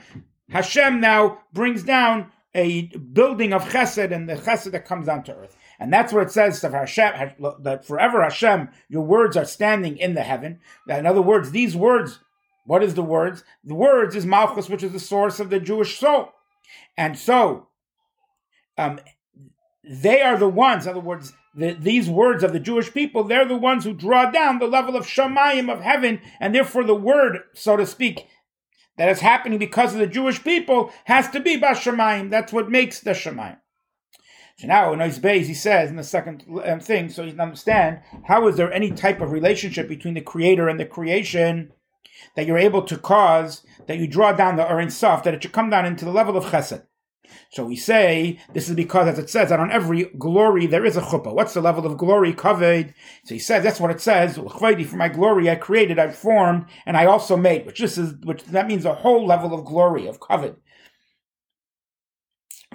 Hashem 0.49 0.99
now 0.99 1.39
brings 1.53 1.83
down 1.83 2.31
a 2.53 2.83
building 2.97 3.51
of 3.51 3.63
chesed 3.63 4.11
and 4.13 4.29
the 4.29 4.35
chesed 4.35 4.71
that 4.71 4.85
comes 4.85 5.07
down 5.07 5.23
to 5.23 5.35
earth. 5.35 5.57
And 5.79 5.91
that's 5.91 6.13
what 6.13 6.23
it 6.23 6.31
says 6.31 6.63
of 6.63 6.71
Hashem, 6.71 7.33
that 7.59 7.85
forever 7.85 8.23
Hashem, 8.23 8.69
your 8.87 9.03
words 9.03 9.35
are 9.35 9.43
standing 9.45 9.97
in 9.97 10.13
the 10.13 10.23
heaven. 10.23 10.59
In 10.87 11.05
other 11.05 11.21
words, 11.21 11.51
these 11.51 11.75
words, 11.75 12.19
what 12.65 12.81
is 12.81 12.93
the 12.95 13.03
words? 13.03 13.43
The 13.63 13.75
words 13.75 14.15
is 14.15 14.25
Malchus, 14.25 14.69
which 14.69 14.83
is 14.83 14.93
the 14.93 14.99
source 14.99 15.39
of 15.39 15.49
the 15.49 15.59
Jewish 15.59 15.99
soul. 15.99 16.31
And 16.97 17.17
so, 17.17 17.67
um, 18.77 18.99
they 19.83 20.21
are 20.21 20.37
the 20.37 20.49
ones, 20.49 20.85
in 20.85 20.91
other 20.91 20.99
words, 20.99 21.33
the, 21.53 21.73
these 21.73 22.09
words 22.09 22.43
of 22.43 22.53
the 22.53 22.59
Jewish 22.59 22.93
people, 22.93 23.23
they're 23.23 23.47
the 23.47 23.55
ones 23.55 23.83
who 23.83 23.93
draw 23.93 24.29
down 24.29 24.59
the 24.59 24.67
level 24.67 24.95
of 24.95 25.05
Shamayim 25.05 25.71
of 25.71 25.81
heaven, 25.81 26.19
and 26.39 26.53
therefore 26.53 26.83
the 26.83 26.95
word, 26.95 27.39
so 27.53 27.77
to 27.77 27.85
speak, 27.85 28.27
that 28.97 29.09
is 29.09 29.19
happening 29.19 29.59
because 29.59 29.93
of 29.93 29.99
the 29.99 30.07
Jewish 30.07 30.43
people 30.43 30.91
has 31.05 31.29
to 31.31 31.39
be 31.39 31.59
Bashamayim. 31.59 32.29
That's 32.29 32.53
what 32.53 32.69
makes 32.69 32.99
the 32.99 33.11
Shamayim. 33.11 33.57
So 34.57 34.67
now 34.67 34.93
in 34.93 34.99
Beis, 34.99 35.45
he 35.45 35.53
says 35.53 35.89
in 35.89 35.97
the 35.97 36.03
second 36.03 36.45
um, 36.63 36.79
thing, 36.79 37.09
so 37.09 37.23
you 37.23 37.31
can 37.31 37.41
understand 37.41 37.99
how 38.25 38.47
is 38.47 38.55
there 38.55 38.71
any 38.71 38.91
type 38.91 39.19
of 39.19 39.31
relationship 39.31 39.89
between 39.89 40.13
the 40.13 40.21
creator 40.21 40.69
and 40.69 40.79
the 40.79 40.85
creation 40.85 41.73
that 42.35 42.45
you're 42.45 42.57
able 42.57 42.83
to 42.83 42.97
cause 42.97 43.63
that 43.87 43.97
you 43.97 44.07
draw 44.07 44.31
down 44.31 44.55
the 44.55 44.63
Urin 44.63 44.91
Sof, 44.91 45.23
that 45.23 45.33
it 45.33 45.43
should 45.43 45.51
come 45.51 45.69
down 45.69 45.85
into 45.85 46.05
the 46.05 46.11
level 46.11 46.37
of 46.37 46.45
Chesed. 46.45 46.83
So 47.51 47.65
we 47.65 47.75
say 47.75 48.39
this 48.53 48.69
is 48.69 48.75
because, 48.75 49.07
as 49.07 49.19
it 49.19 49.29
says, 49.29 49.49
that 49.49 49.59
on 49.59 49.71
every 49.71 50.05
glory 50.17 50.65
there 50.67 50.85
is 50.85 50.97
a 50.97 51.01
chuppah. 51.01 51.33
What's 51.33 51.53
the 51.53 51.61
level 51.61 51.85
of 51.85 51.97
glory 51.97 52.33
covered? 52.33 52.93
So 53.23 53.33
he 53.33 53.39
says 53.39 53.63
that's 53.63 53.79
what 53.79 53.91
it 53.91 54.01
says. 54.01 54.35
For 54.37 54.95
my 54.95 55.09
glory 55.09 55.49
I 55.49 55.55
created, 55.55 55.99
I 55.99 56.11
formed, 56.11 56.65
and 56.85 56.97
I 56.97 57.05
also 57.05 57.37
made. 57.37 57.65
Which 57.65 57.79
this 57.79 57.97
is 57.97 58.13
which 58.23 58.43
that 58.45 58.67
means 58.67 58.85
a 58.85 58.93
whole 58.93 59.25
level 59.25 59.53
of 59.53 59.65
glory 59.65 60.07
of 60.07 60.19
covered 60.19 60.57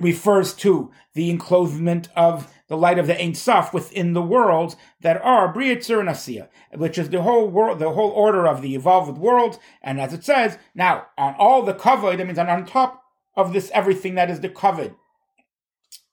refers 0.01 0.55
to 0.55 0.91
the 1.15 1.31
enclosement 1.31 2.09
of 2.17 2.53
the 2.71 2.77
light 2.77 3.01
of 3.01 3.09
the 3.09 3.21
Ein 3.21 3.35
Sof 3.35 3.75
within 3.75 4.13
the 4.13 4.23
worlds 4.23 4.77
that 5.01 5.21
are 5.23 5.53
Briyatzur 5.53 5.99
and 5.99 6.09
Asiya, 6.09 6.49
which 6.73 6.99
is 6.99 7.11
the 7.11 7.21
whole 7.21 7.49
world, 7.49 7.81
the 7.81 7.91
whole 7.91 8.11
order 8.11 8.47
of 8.47 8.63
the 8.63 8.77
evolved 8.77 9.19
world. 9.19 9.59
And 9.83 10.01
as 10.01 10.13
it 10.13 10.25
says, 10.25 10.57
now 10.73 11.09
on 11.19 11.35
all 11.37 11.63
the 11.63 11.75
cover, 11.75 12.17
that 12.17 12.25
means 12.25 12.39
on, 12.39 12.65
top 12.67 13.03
of 13.37 13.53
this 13.53 13.73
everything 13.75 14.15
that 14.15 14.31
is 14.31 14.39
the 14.39 14.49
covered. 14.49 14.95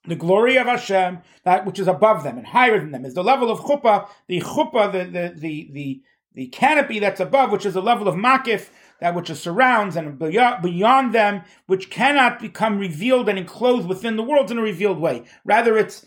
The 0.08 0.16
glory 0.16 0.58
of 0.58 0.66
Hashem, 0.66 1.20
that 1.44 1.64
which 1.64 1.78
is 1.78 1.88
above 1.88 2.24
them 2.24 2.40
and 2.40 2.48
higher 2.48 2.80
than 2.80 2.90
them, 2.90 3.06
is 3.06 3.14
the 3.14 3.24
level 3.24 3.52
of 3.52 3.60
chuppah, 3.60 4.08
the 4.28 4.42
chuppah, 4.42 4.92
the 4.92 5.04
the 5.04 5.40
the 5.40 5.70
the, 5.72 6.02
the 6.34 6.48
canopy 6.48 6.98
that's 6.98 7.20
above, 7.20 7.52
which 7.52 7.68
is 7.68 7.76
the 7.76 7.84
level 7.84 8.08
of 8.08 8.16
makif, 8.16 8.70
that 9.00 9.14
which 9.14 9.32
surrounds 9.32 9.96
and 9.96 10.18
beyond 10.18 11.14
them, 11.14 11.44
which 11.68 11.92
cannot 11.92 12.40
become 12.40 12.80
revealed 12.80 13.30
and 13.30 13.38
enclosed 13.38 13.88
within 13.88 14.16
the 14.16 14.24
world 14.24 14.50
in 14.50 14.58
a 14.58 14.62
revealed 14.62 14.98
way. 14.98 15.24
Rather, 15.46 15.78
it's 15.78 16.04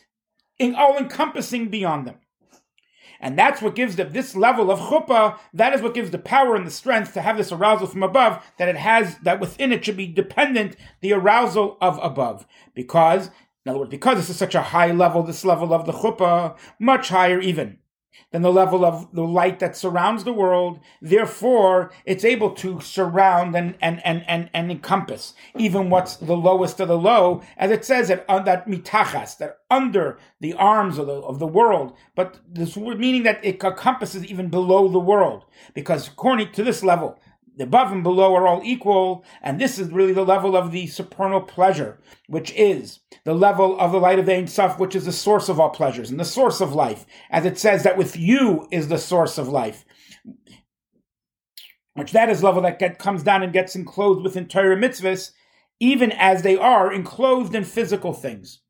all 0.75 0.97
encompassing 0.97 1.69
beyond 1.69 2.07
them. 2.07 2.17
And 3.21 3.39
that's 3.39 3.61
what 3.61 3.75
gives 3.75 3.97
them 3.97 4.13
this 4.13 4.35
level 4.35 4.71
of 4.71 4.79
chuppah, 4.79 5.39
that 5.53 5.75
is 5.75 5.83
what 5.83 5.93
gives 5.93 6.11
the 6.11 6.19
power 6.19 6.57
and 6.57 6.67
the 6.67 6.71
strength 6.71 7.13
to 7.15 7.21
have 7.21 7.37
this 7.37 7.53
arousal 7.53 7.87
from 7.87 8.03
above, 8.03 8.43
that 8.57 8.69
it 8.69 8.77
has, 8.77 9.19
that 9.19 9.41
within 9.41 9.73
it 9.73 9.85
should 9.85 9.97
be 9.97 10.07
dependent 10.07 10.77
the 11.03 11.13
arousal 11.13 11.77
of 11.83 11.99
above. 12.03 12.47
Because, 12.75 13.27
in 13.67 13.71
other 13.71 13.81
words, 13.81 13.91
because 13.91 14.17
this 14.17 14.31
is 14.31 14.37
such 14.37 14.55
a 14.55 14.63
high 14.63 14.91
level, 14.91 15.23
this 15.23 15.45
level 15.45 15.75
of 15.75 15.85
the 15.85 15.93
chuppah, 15.93 16.57
much 16.79 17.11
higher 17.11 17.41
even 17.41 17.80
than 18.31 18.43
the 18.43 18.53
level 18.53 18.85
of 18.85 19.13
the 19.13 19.23
light 19.25 19.59
that 19.61 19.77
surrounds 19.77 20.25
the 20.25 20.33
world. 20.33 20.81
Therefore, 21.01 21.91
it's 22.05 22.25
able 22.25 22.51
to 22.53 22.81
surround 22.81 23.55
and, 23.57 23.77
and, 23.81 24.01
and, 24.05 24.25
and, 24.29 24.51
and 24.53 24.71
encompass 24.71 25.35
even 25.57 25.91
what's 25.91 26.17
the 26.17 26.37
lowest 26.37 26.81
of 26.81 26.89
the 26.89 26.99
low, 26.99 27.43
as 27.57 27.71
it 27.71 27.85
says 27.85 28.09
that, 28.09 28.25
uh, 28.29 28.41
that 28.41 28.67
mitachas, 28.67 29.37
that 29.39 29.59
under 29.71 30.19
the 30.41 30.55
arms 30.55 30.99
of 30.99 31.07
the, 31.07 31.15
of 31.15 31.39
the 31.39 31.47
world, 31.47 31.97
but 32.15 32.41
this 32.49 32.77
meaning 32.77 33.23
that 33.23 33.45
it 33.45 33.63
encompasses 33.63 34.25
even 34.27 34.49
below 34.49 34.89
the 34.89 34.99
world, 34.99 35.45
because 35.75 36.09
according 36.09 36.53
to 36.53 36.65
this 36.65 36.83
level, 36.83 37.19
the 37.61 37.67
above 37.67 37.93
and 37.93 38.03
below 38.03 38.35
are 38.35 38.47
all 38.47 38.63
equal, 38.65 39.23
and 39.43 39.61
this 39.61 39.79
is 39.79 39.93
really 39.93 40.15
the 40.15 40.25
level 40.25 40.57
of 40.57 40.73
the 40.73 40.87
supernal 40.87 41.43
pleasure, 41.43 42.01
which 42.27 42.51
is 42.53 43.01
the 43.27 43.35
level 43.35 43.79
of 43.79 43.93
the 43.93 44.01
light 44.01 44.19
of 44.19 44.25
the 44.25 44.35
Ein 44.35 44.47
Sof, 44.47 44.79
which 44.79 44.95
is 44.95 45.05
the 45.05 45.13
source 45.13 45.51
of 45.51 45.61
all 45.61 45.69
pleasures 45.69 46.11
and 46.11 46.19
the 46.19 46.25
source 46.25 46.63
of 46.63 46.75
life, 46.75 47.05
as 47.29 47.45
it 47.45 47.59
says 47.59 47.83
that 47.83 47.99
with 47.99 48.17
you 48.17 48.67
is 48.71 48.89
the 48.89 48.97
source 48.97 49.37
of 49.37 49.47
life. 49.47 49.85
Which 51.93 52.13
that 52.13 52.31
is 52.31 52.43
level 52.43 52.63
that 52.63 52.79
get, 52.79 52.99
comes 52.99 53.23
down 53.23 53.43
and 53.43 53.53
gets 53.53 53.77
enclosed 53.77 54.23
within 54.23 54.47
Torah 54.47 54.75
mitzvahs, 54.75 55.33
even 55.79 56.13
as 56.13 56.41
they 56.41 56.57
are 56.57 56.91
enclosed 56.91 57.55
in 57.55 57.65
physical 57.65 58.15
things. 58.15 58.61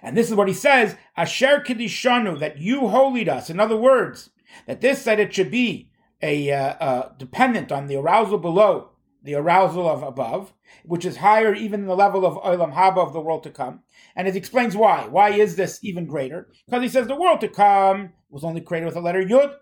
And 0.00 0.16
this 0.16 0.30
is 0.30 0.36
what 0.36 0.46
he 0.46 0.54
says, 0.54 0.94
Asher 1.16 1.60
Kiddishanu, 1.66 2.38
that 2.38 2.58
you 2.58 2.86
holied 2.86 3.28
us. 3.28 3.50
In 3.50 3.58
other 3.58 3.76
words, 3.76 4.30
that 4.66 4.80
this 4.80 5.02
said 5.02 5.18
it 5.18 5.34
should 5.34 5.50
be 5.50 5.87
a 6.22 6.50
uh, 6.50 6.74
uh, 6.74 7.12
dependent 7.18 7.70
on 7.72 7.86
the 7.86 7.96
arousal 7.96 8.38
below 8.38 8.90
the 9.22 9.34
arousal 9.34 9.88
of 9.88 10.02
above, 10.02 10.52
which 10.84 11.04
is 11.04 11.18
higher 11.18 11.52
even 11.54 11.80
than 11.80 11.88
the 11.88 11.96
level 11.96 12.24
of 12.24 12.36
Olam 12.42 12.74
Haba 12.74 12.98
of 12.98 13.12
the 13.12 13.20
world 13.20 13.42
to 13.42 13.50
come. 13.50 13.80
And 14.14 14.28
it 14.28 14.36
explains 14.36 14.76
why. 14.76 15.06
Why 15.06 15.30
is 15.30 15.56
this 15.56 15.80
even 15.82 16.06
greater? 16.06 16.48
Because 16.66 16.82
he 16.82 16.88
says 16.88 17.06
the 17.06 17.16
world 17.16 17.40
to 17.42 17.48
come 17.48 18.12
was 18.30 18.44
only 18.44 18.60
created 18.60 18.86
with 18.86 18.94
the 18.94 19.00
letter 19.00 19.22
Yud. 19.22 19.54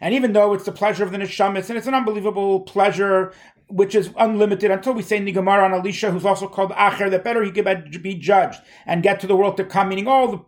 And 0.00 0.14
even 0.14 0.32
though 0.32 0.54
it's 0.54 0.64
the 0.64 0.72
pleasure 0.72 1.04
of 1.04 1.12
the 1.12 1.18
Neshamis, 1.18 1.68
and 1.68 1.76
it's 1.76 1.86
an 1.86 1.94
unbelievable 1.94 2.60
pleasure 2.60 3.34
which 3.68 3.94
is 3.94 4.10
unlimited 4.16 4.70
until 4.70 4.92
we 4.92 5.02
say 5.02 5.18
Gemara 5.30 5.64
on 5.64 5.74
Elisha, 5.74 6.10
who's 6.10 6.24
also 6.24 6.46
called 6.48 6.72
Acher, 6.72 7.10
that 7.10 7.24
better 7.24 7.42
he 7.42 7.50
could 7.50 8.02
be 8.02 8.14
judged 8.14 8.60
and 8.86 9.02
get 9.02 9.20
to 9.20 9.26
the 9.26 9.36
world 9.36 9.56
to 9.56 9.64
come, 9.64 9.88
meaning 9.88 10.06
all 10.06 10.30
the 10.30 10.44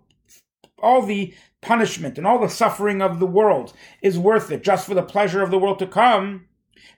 all 0.78 1.02
the 1.02 1.34
punishment 1.64 2.18
and 2.18 2.26
all 2.26 2.38
the 2.38 2.48
suffering 2.48 3.02
of 3.02 3.18
the 3.18 3.26
world 3.26 3.72
is 4.02 4.18
worth 4.18 4.50
it 4.52 4.62
just 4.62 4.86
for 4.86 4.94
the 4.94 5.02
pleasure 5.02 5.42
of 5.42 5.50
the 5.50 5.58
world 5.58 5.78
to 5.80 5.86
come. 5.86 6.46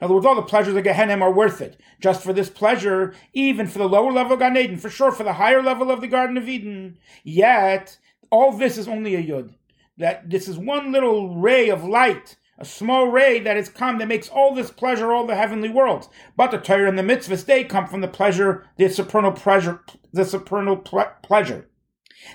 In 0.00 0.04
other 0.04 0.14
words, 0.14 0.26
all 0.26 0.34
the 0.34 0.42
pleasures 0.42 0.74
of 0.74 0.84
Gehenna 0.84 1.18
are 1.20 1.32
worth 1.32 1.60
it. 1.60 1.80
Just 2.00 2.22
for 2.22 2.32
this 2.32 2.50
pleasure, 2.50 3.14
even 3.32 3.66
for 3.66 3.78
the 3.78 3.88
lower 3.88 4.12
level 4.12 4.34
of 4.34 4.40
Gan 4.40 4.56
Eden, 4.56 4.76
for 4.76 4.90
sure, 4.90 5.12
for 5.12 5.22
the 5.22 5.34
higher 5.34 5.62
level 5.62 5.90
of 5.90 6.00
the 6.00 6.08
Garden 6.08 6.36
of 6.36 6.48
Eden. 6.48 6.98
Yet, 7.24 7.96
all 8.30 8.52
this 8.52 8.76
is 8.76 8.88
only 8.88 9.14
a 9.14 9.22
Yud. 9.22 9.54
That 9.96 10.28
this 10.28 10.48
is 10.48 10.58
one 10.58 10.92
little 10.92 11.36
ray 11.36 11.70
of 11.70 11.84
light, 11.84 12.36
a 12.58 12.64
small 12.64 13.08
ray 13.08 13.40
that 13.40 13.56
has 13.56 13.70
come 13.70 13.98
that 13.98 14.08
makes 14.08 14.28
all 14.28 14.54
this 14.54 14.70
pleasure, 14.70 15.12
all 15.12 15.26
the 15.26 15.36
heavenly 15.36 15.70
worlds. 15.70 16.08
But 16.36 16.50
the 16.50 16.58
Torah 16.58 16.88
and 16.88 16.98
the 16.98 17.02
mitzvahs, 17.02 17.46
they 17.46 17.64
come 17.64 17.86
from 17.86 18.02
the 18.02 18.08
pleasure, 18.08 18.66
the 18.76 18.88
supernal 18.88 19.32
pleasure, 19.32 19.82
the 20.12 20.24
supernal 20.24 20.76
ple- 20.76 21.12
pleasure 21.22 21.68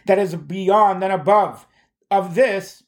that 0.06 0.20
is 0.20 0.36
beyond 0.36 1.04
and 1.04 1.14
above 1.14 1.68
of 2.12 2.36
this. 2.36 2.84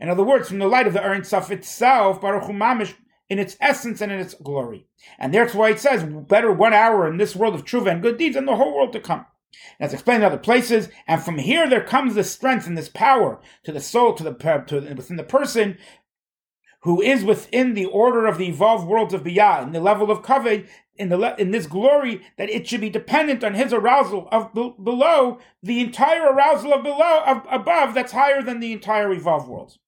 In 0.00 0.08
other 0.08 0.22
words, 0.22 0.48
from 0.48 0.58
the 0.58 0.66
light 0.66 0.86
of 0.86 0.92
the 0.92 1.04
Ein 1.04 1.24
Sof 1.24 1.50
itself, 1.50 2.20
Baruch 2.20 2.44
Hu 2.44 2.52
Mamish, 2.52 2.94
in 3.28 3.38
its 3.38 3.56
essence 3.60 4.00
and 4.00 4.12
in 4.12 4.20
its 4.20 4.34
glory. 4.34 4.86
And 5.18 5.34
that's 5.34 5.54
why 5.54 5.70
it 5.70 5.80
says, 5.80 6.04
better 6.04 6.52
one 6.52 6.72
hour 6.72 7.06
in 7.08 7.16
this 7.16 7.34
world 7.34 7.54
of 7.54 7.64
tshuva 7.64 7.90
and 7.90 8.02
good 8.02 8.18
deeds 8.18 8.36
than 8.36 8.46
the 8.46 8.56
whole 8.56 8.74
world 8.74 8.92
to 8.92 9.00
come. 9.00 9.26
That's 9.78 9.92
explained 9.92 10.22
in 10.22 10.26
other 10.26 10.38
places, 10.38 10.88
and 11.06 11.22
from 11.22 11.38
here 11.38 11.68
there 11.68 11.82
comes 11.82 12.14
this 12.14 12.30
strength 12.30 12.66
and 12.66 12.76
this 12.76 12.88
power 12.88 13.40
to 13.64 13.72
the 13.72 13.80
soul, 13.80 14.14
to 14.14 14.22
the 14.22 14.30
uh, 14.30 14.64
to 14.64 14.94
within 14.94 15.16
the 15.16 15.24
person, 15.24 15.78
who 16.82 17.00
is 17.00 17.24
within 17.24 17.74
the 17.74 17.86
order 17.86 18.26
of 18.26 18.38
the 18.38 18.48
evolved 18.48 18.86
worlds 18.86 19.14
of 19.14 19.22
Biyah, 19.22 19.62
in 19.62 19.72
the 19.72 19.80
level 19.80 20.10
of 20.10 20.22
Kaveh, 20.22 20.68
in 20.96 21.08
the 21.08 21.34
in 21.40 21.50
this 21.50 21.66
glory, 21.66 22.22
that 22.36 22.50
it 22.50 22.66
should 22.66 22.80
be 22.80 22.90
dependent 22.90 23.42
on 23.42 23.54
his 23.54 23.72
arousal 23.72 24.28
of 24.30 24.52
be, 24.52 24.70
below 24.82 25.38
the 25.62 25.80
entire 25.80 26.32
arousal 26.32 26.74
of 26.74 26.82
below 26.82 27.22
of 27.26 27.46
above 27.50 27.94
that's 27.94 28.12
higher 28.12 28.42
than 28.42 28.60
the 28.60 28.72
entire 28.72 29.12
evolved 29.12 29.48
world. 29.48 29.78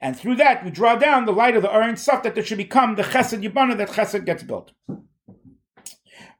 And 0.00 0.16
through 0.16 0.36
that, 0.36 0.64
we 0.64 0.70
draw 0.70 0.96
down 0.96 1.24
the 1.24 1.32
light 1.32 1.56
of 1.56 1.62
the 1.62 1.72
Ein 1.72 1.96
Sof 1.96 2.22
that 2.22 2.34
there 2.34 2.44
should 2.44 2.58
become 2.58 2.96
the 2.96 3.02
Chesed 3.02 3.42
Yibana 3.42 3.76
that 3.78 3.88
Chesed 3.88 4.26
gets 4.26 4.42
built. 4.42 4.72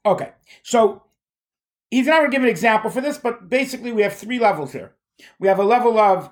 Okay, 0.05 0.33
so 0.63 1.05
he's 1.91 2.07
not 2.07 2.19
going 2.19 2.31
to 2.31 2.37
give 2.37 2.43
an 2.43 2.51
example 2.51 2.91
for 2.91 3.01
this, 3.01 3.17
but 3.17 3.49
basically 3.49 3.93
we 3.93 4.03
have 4.03 4.13
three 4.13 4.39
levels 4.39 4.73
here. 4.73 4.95
We 5.39 5.49
have 5.49 5.59
a 5.59 5.65
level 5.65 5.99
of 5.99 6.31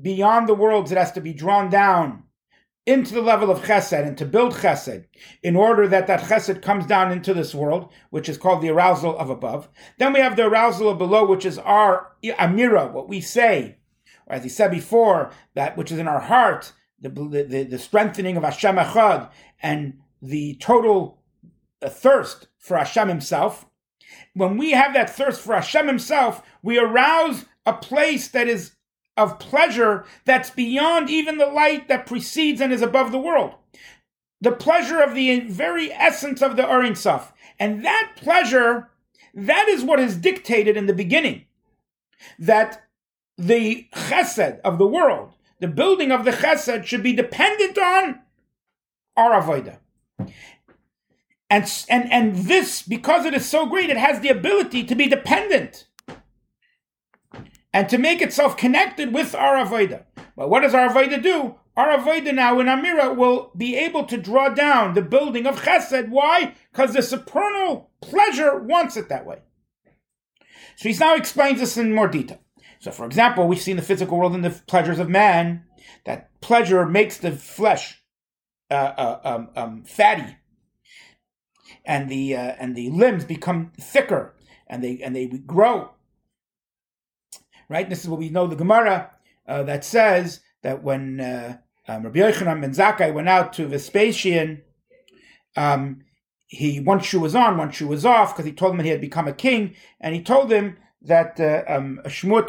beyond 0.00 0.48
the 0.48 0.54
worlds 0.54 0.90
that 0.90 0.98
has 0.98 1.12
to 1.12 1.20
be 1.20 1.32
drawn 1.32 1.68
down 1.68 2.24
into 2.84 3.14
the 3.14 3.22
level 3.22 3.50
of 3.50 3.62
chesed 3.62 4.06
and 4.06 4.18
to 4.18 4.24
build 4.24 4.54
chesed 4.54 5.04
in 5.42 5.54
order 5.54 5.86
that 5.86 6.06
that 6.08 6.22
chesed 6.22 6.62
comes 6.62 6.84
down 6.86 7.12
into 7.12 7.32
this 7.32 7.54
world, 7.54 7.92
which 8.10 8.28
is 8.28 8.36
called 8.36 8.60
the 8.60 8.70
arousal 8.70 9.16
of 9.18 9.30
above. 9.30 9.68
Then 9.98 10.12
we 10.12 10.20
have 10.20 10.36
the 10.36 10.46
arousal 10.46 10.88
of 10.88 10.98
below, 10.98 11.24
which 11.24 11.46
is 11.46 11.58
our 11.58 12.12
amira, 12.24 12.92
what 12.92 13.08
we 13.08 13.20
say, 13.20 13.76
or 14.26 14.36
as 14.36 14.42
he 14.42 14.48
said 14.48 14.70
before, 14.70 15.30
that 15.54 15.76
which 15.76 15.92
is 15.92 15.98
in 15.98 16.08
our 16.08 16.20
heart, 16.20 16.72
the, 17.00 17.08
the, 17.08 17.64
the 17.64 17.78
strengthening 17.78 18.36
of 18.36 18.42
Hashem 18.42 18.76
Echad 18.76 19.30
and 19.62 19.98
the 20.20 20.56
total 20.56 21.20
uh, 21.80 21.88
thirst 21.88 22.48
for 22.58 22.76
Hashem 22.76 23.08
himself. 23.08 23.66
When 24.34 24.56
we 24.56 24.72
have 24.72 24.94
that 24.94 25.10
thirst 25.10 25.40
for 25.40 25.54
Hashem 25.54 25.86
himself, 25.86 26.42
we 26.62 26.78
arouse 26.78 27.44
a 27.64 27.72
place 27.72 28.28
that 28.28 28.48
is 28.48 28.72
of 29.16 29.38
pleasure 29.38 30.04
that's 30.24 30.50
beyond 30.50 31.10
even 31.10 31.38
the 31.38 31.46
light 31.46 31.88
that 31.88 32.06
precedes 32.06 32.60
and 32.60 32.72
is 32.72 32.82
above 32.82 33.12
the 33.12 33.18
world. 33.18 33.54
The 34.40 34.52
pleasure 34.52 35.00
of 35.00 35.14
the 35.14 35.40
very 35.40 35.92
essence 35.92 36.42
of 36.42 36.56
the 36.56 36.66
Ein 36.66 36.94
Sof. 36.94 37.32
And 37.58 37.84
that 37.84 38.12
pleasure, 38.16 38.90
that 39.34 39.68
is 39.68 39.84
what 39.84 40.00
is 40.00 40.16
dictated 40.16 40.76
in 40.76 40.86
the 40.86 40.94
beginning. 40.94 41.44
That 42.38 42.84
the 43.36 43.88
chesed 43.94 44.60
of 44.60 44.78
the 44.78 44.86
world, 44.86 45.34
the 45.60 45.68
building 45.68 46.10
of 46.10 46.24
the 46.24 46.32
chesed 46.32 46.84
should 46.84 47.02
be 47.02 47.12
dependent 47.12 47.78
on 47.78 48.20
our 49.16 49.40
avodah. 49.40 49.78
And, 51.50 51.70
and, 51.88 52.10
and 52.10 52.34
this, 52.34 52.82
because 52.82 53.26
it 53.26 53.34
is 53.34 53.46
so 53.46 53.66
great, 53.66 53.90
it 53.90 53.98
has 53.98 54.20
the 54.20 54.30
ability 54.30 54.84
to 54.84 54.94
be 54.94 55.06
dependent 55.06 55.86
and 57.72 57.88
to 57.88 57.98
make 57.98 58.20
itself 58.20 58.56
connected 58.56 59.14
with 59.14 59.34
our 59.34 59.56
Avodah. 59.56 60.04
But 60.36 60.50
what 60.50 60.60
does 60.60 60.74
our 60.74 60.88
Avodah 60.88 61.22
do? 61.22 61.56
Our 61.76 61.98
Avodah 61.98 62.34
now 62.34 62.60
in 62.60 62.66
Amira 62.66 63.16
will 63.16 63.50
be 63.56 63.76
able 63.76 64.04
to 64.04 64.18
draw 64.18 64.50
down 64.50 64.94
the 64.94 65.02
building 65.02 65.46
of 65.46 65.62
Chesed. 65.62 66.10
Why? 66.10 66.54
Because 66.70 66.92
the 66.92 67.02
supernal 67.02 67.90
pleasure 68.00 68.58
wants 68.58 68.96
it 68.96 69.08
that 69.08 69.24
way. 69.24 69.38
So 70.76 70.88
he 70.88 70.94
now 70.96 71.14
explains 71.14 71.60
this 71.60 71.76
in 71.76 71.94
more 71.94 72.08
detail. 72.08 72.40
So, 72.80 72.90
for 72.90 73.06
example, 73.06 73.46
we 73.46 73.56
see 73.56 73.70
in 73.70 73.76
the 73.76 73.82
physical 73.82 74.18
world 74.18 74.34
in 74.34 74.42
the 74.42 74.50
pleasures 74.50 74.98
of 74.98 75.08
man 75.08 75.64
that 76.04 76.40
pleasure 76.40 76.84
makes 76.84 77.16
the 77.16 77.30
flesh 77.30 78.02
uh, 78.70 78.74
uh, 78.74 79.20
um, 79.24 79.50
um, 79.54 79.84
fatty, 79.84 80.36
and 81.84 82.08
the 82.08 82.34
uh, 82.34 82.56
and 82.58 82.74
the 82.74 82.90
limbs 82.90 83.24
become 83.24 83.70
thicker, 83.78 84.34
and 84.66 84.82
they 84.82 85.00
and 85.00 85.14
they 85.14 85.26
grow 85.26 85.92
right? 87.72 87.88
This 87.88 88.04
is 88.04 88.08
what 88.08 88.20
we 88.20 88.28
know 88.28 88.46
the 88.46 88.54
Gemara 88.54 89.10
uh, 89.48 89.62
that 89.64 89.84
says 89.84 90.40
that 90.62 90.82
when 90.82 91.20
uh, 91.20 91.56
um, 91.88 92.04
Rabbi 92.04 92.20
Yochanan 92.20 92.60
ben 92.60 92.70
Zakkai 92.70 93.12
went 93.12 93.28
out 93.28 93.52
to 93.54 93.66
Vespasian, 93.66 94.62
um, 95.56 96.02
he 96.46 96.80
one 96.80 97.00
shoe 97.00 97.20
was 97.20 97.34
on, 97.34 97.56
one 97.56 97.72
shoe 97.72 97.88
was 97.88 98.04
off, 98.04 98.34
because 98.34 98.44
he 98.44 98.52
told 98.52 98.74
him 98.74 98.84
he 98.84 98.90
had 98.90 99.00
become 99.00 99.26
a 99.26 99.32
king, 99.32 99.74
and 100.00 100.14
he 100.14 100.22
told 100.22 100.52
him 100.52 100.76
that 101.00 101.40
uh, 101.40 101.64
um, 101.66 102.00
shmur 102.04 102.46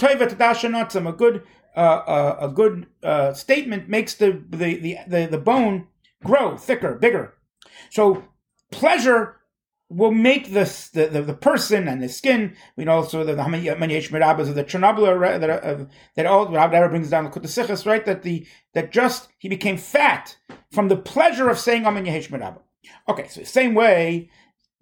a 1.09 1.13
good 1.13 1.43
uh, 1.75 1.79
uh, 1.79 2.37
a 2.39 2.49
good 2.49 2.87
uh, 3.01 3.33
statement 3.33 3.89
makes 3.89 4.13
the 4.15 4.43
the, 4.49 4.97
the 5.07 5.25
the 5.25 5.37
bone 5.37 5.87
grow 6.23 6.57
thicker, 6.57 6.95
bigger. 6.95 7.33
So 7.89 8.25
pleasure 8.71 9.37
will 9.93 10.11
make 10.11 10.53
the, 10.53 10.63
the, 10.93 11.21
the, 11.21 11.33
person 11.33 11.87
and 11.87 12.01
the 12.01 12.09
skin. 12.09 12.55
We 12.75 12.85
know 12.85 12.93
also 12.93 13.23
the, 13.23 13.35
many 13.47 13.69
Rabbis 14.09 14.49
of 14.49 14.55
the 14.55 14.63
Chernobyl 14.63 15.39
that 15.39 15.87
that 16.15 16.25
all 16.25 16.47
Rabbi 16.47 16.87
brings 16.87 17.09
down 17.09 17.25
the 17.25 17.29
Kutasichas, 17.29 17.85
right? 17.85 18.05
That 18.05 18.23
the 18.23 18.45
that 18.73 18.91
just 18.91 19.29
he 19.37 19.49
became 19.49 19.77
fat 19.77 20.37
from 20.71 20.87
the 20.87 20.97
pleasure 20.97 21.49
of 21.49 21.59
saying 21.59 21.85
Amen 21.85 22.05
Yehesh 22.05 22.57
Okay, 23.07 23.27
so 23.27 23.43
same 23.43 23.75
way 23.75 24.29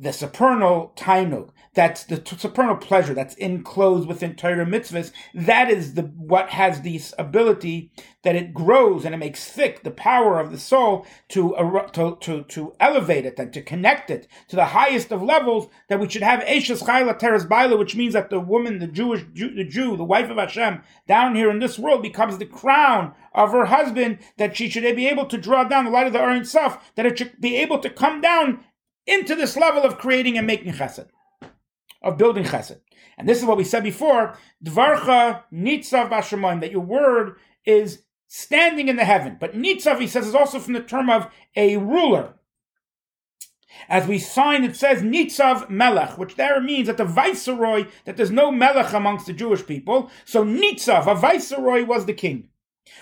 the 0.01 0.11
supernal 0.11 0.91
tainug, 0.95 1.51
that's 1.75 2.03
the 2.03 2.17
t- 2.17 2.35
supernal 2.35 2.75
pleasure 2.75 3.13
that's 3.13 3.35
enclosed 3.35 4.07
within 4.07 4.35
Torah 4.35 4.65
mitzvahs, 4.65 5.11
that 5.35 5.69
is 5.69 5.93
the 5.93 6.01
what 6.01 6.49
has 6.49 6.81
this 6.81 7.13
ability 7.19 7.91
that 8.23 8.35
it 8.35 8.51
grows 8.53 9.05
and 9.05 9.13
it 9.13 9.19
makes 9.19 9.45
thick 9.45 9.83
the 9.83 9.91
power 9.91 10.39
of 10.39 10.51
the 10.51 10.57
soul 10.57 11.05
to, 11.29 11.55
to, 11.93 12.17
to, 12.19 12.43
to 12.43 12.73
elevate 12.79 13.27
it 13.27 13.37
and 13.37 13.53
to 13.53 13.61
connect 13.61 14.09
it 14.09 14.27
to 14.47 14.55
the 14.55 14.65
highest 14.65 15.11
of 15.11 15.21
levels 15.21 15.67
that 15.87 15.99
we 15.99 16.09
should 16.09 16.23
have. 16.23 16.41
Eshes 16.41 16.83
Chayla 16.83 17.17
Teres 17.17 17.45
Baila, 17.45 17.77
which 17.77 17.95
means 17.95 18.13
that 18.13 18.31
the 18.31 18.39
woman, 18.39 18.79
the 18.79 18.87
Jewish 18.87 19.23
Jew, 19.33 19.53
the 19.53 19.63
Jew, 19.63 19.95
the 19.95 20.03
wife 20.03 20.29
of 20.31 20.37
Hashem, 20.37 20.81
down 21.07 21.35
here 21.35 21.51
in 21.51 21.59
this 21.59 21.77
world 21.77 22.01
becomes 22.01 22.39
the 22.39 22.45
crown 22.45 23.13
of 23.33 23.51
her 23.51 23.65
husband, 23.65 24.17
that 24.37 24.57
she 24.57 24.67
should 24.67 24.83
be 24.95 25.07
able 25.07 25.25
to 25.27 25.37
draw 25.37 25.63
down 25.63 25.85
the 25.85 25.91
light 25.91 26.07
of 26.07 26.13
the 26.13 26.21
Orin 26.21 26.41
Saf, 26.41 26.81
that 26.95 27.05
it 27.05 27.17
should 27.17 27.39
be 27.39 27.55
able 27.55 27.79
to 27.79 27.89
come 27.89 28.19
down 28.19 28.63
into 29.05 29.35
this 29.35 29.57
level 29.57 29.83
of 29.83 29.97
creating 29.97 30.37
and 30.37 30.47
making 30.47 30.73
chesed, 30.73 31.07
of 32.01 32.17
building 32.17 32.43
chesed. 32.43 32.79
And 33.17 33.27
this 33.27 33.39
is 33.39 33.45
what 33.45 33.57
we 33.57 33.63
said 33.63 33.83
before, 33.83 34.37
Dvarcha 34.63 35.43
Nitzav 35.53 36.09
Bashamoim, 36.09 36.61
that 36.61 36.71
your 36.71 36.81
word 36.81 37.37
is 37.65 38.03
standing 38.27 38.87
in 38.87 38.95
the 38.95 39.05
heaven. 39.05 39.37
But 39.39 39.53
Nitzav, 39.53 39.99
he 39.99 40.07
says, 40.07 40.27
is 40.27 40.35
also 40.35 40.59
from 40.59 40.73
the 40.73 40.81
term 40.81 41.09
of 41.09 41.27
a 41.55 41.77
ruler. 41.77 42.35
As 43.89 44.07
we 44.07 44.19
sign, 44.19 44.63
it 44.63 44.75
says 44.75 45.01
Nitzav 45.01 45.69
Melech, 45.69 46.17
which 46.17 46.35
there 46.35 46.61
means 46.61 46.87
that 46.87 46.97
the 46.97 47.05
viceroy, 47.05 47.85
that 48.05 48.17
there's 48.17 48.31
no 48.31 48.51
Melech 48.51 48.93
amongst 48.93 49.25
the 49.25 49.33
Jewish 49.33 49.65
people. 49.65 50.09
So 50.25 50.43
Nitzav, 50.45 51.07
a 51.07 51.15
viceroy, 51.15 51.83
was 51.85 52.05
the 52.05 52.13
king. 52.13 52.49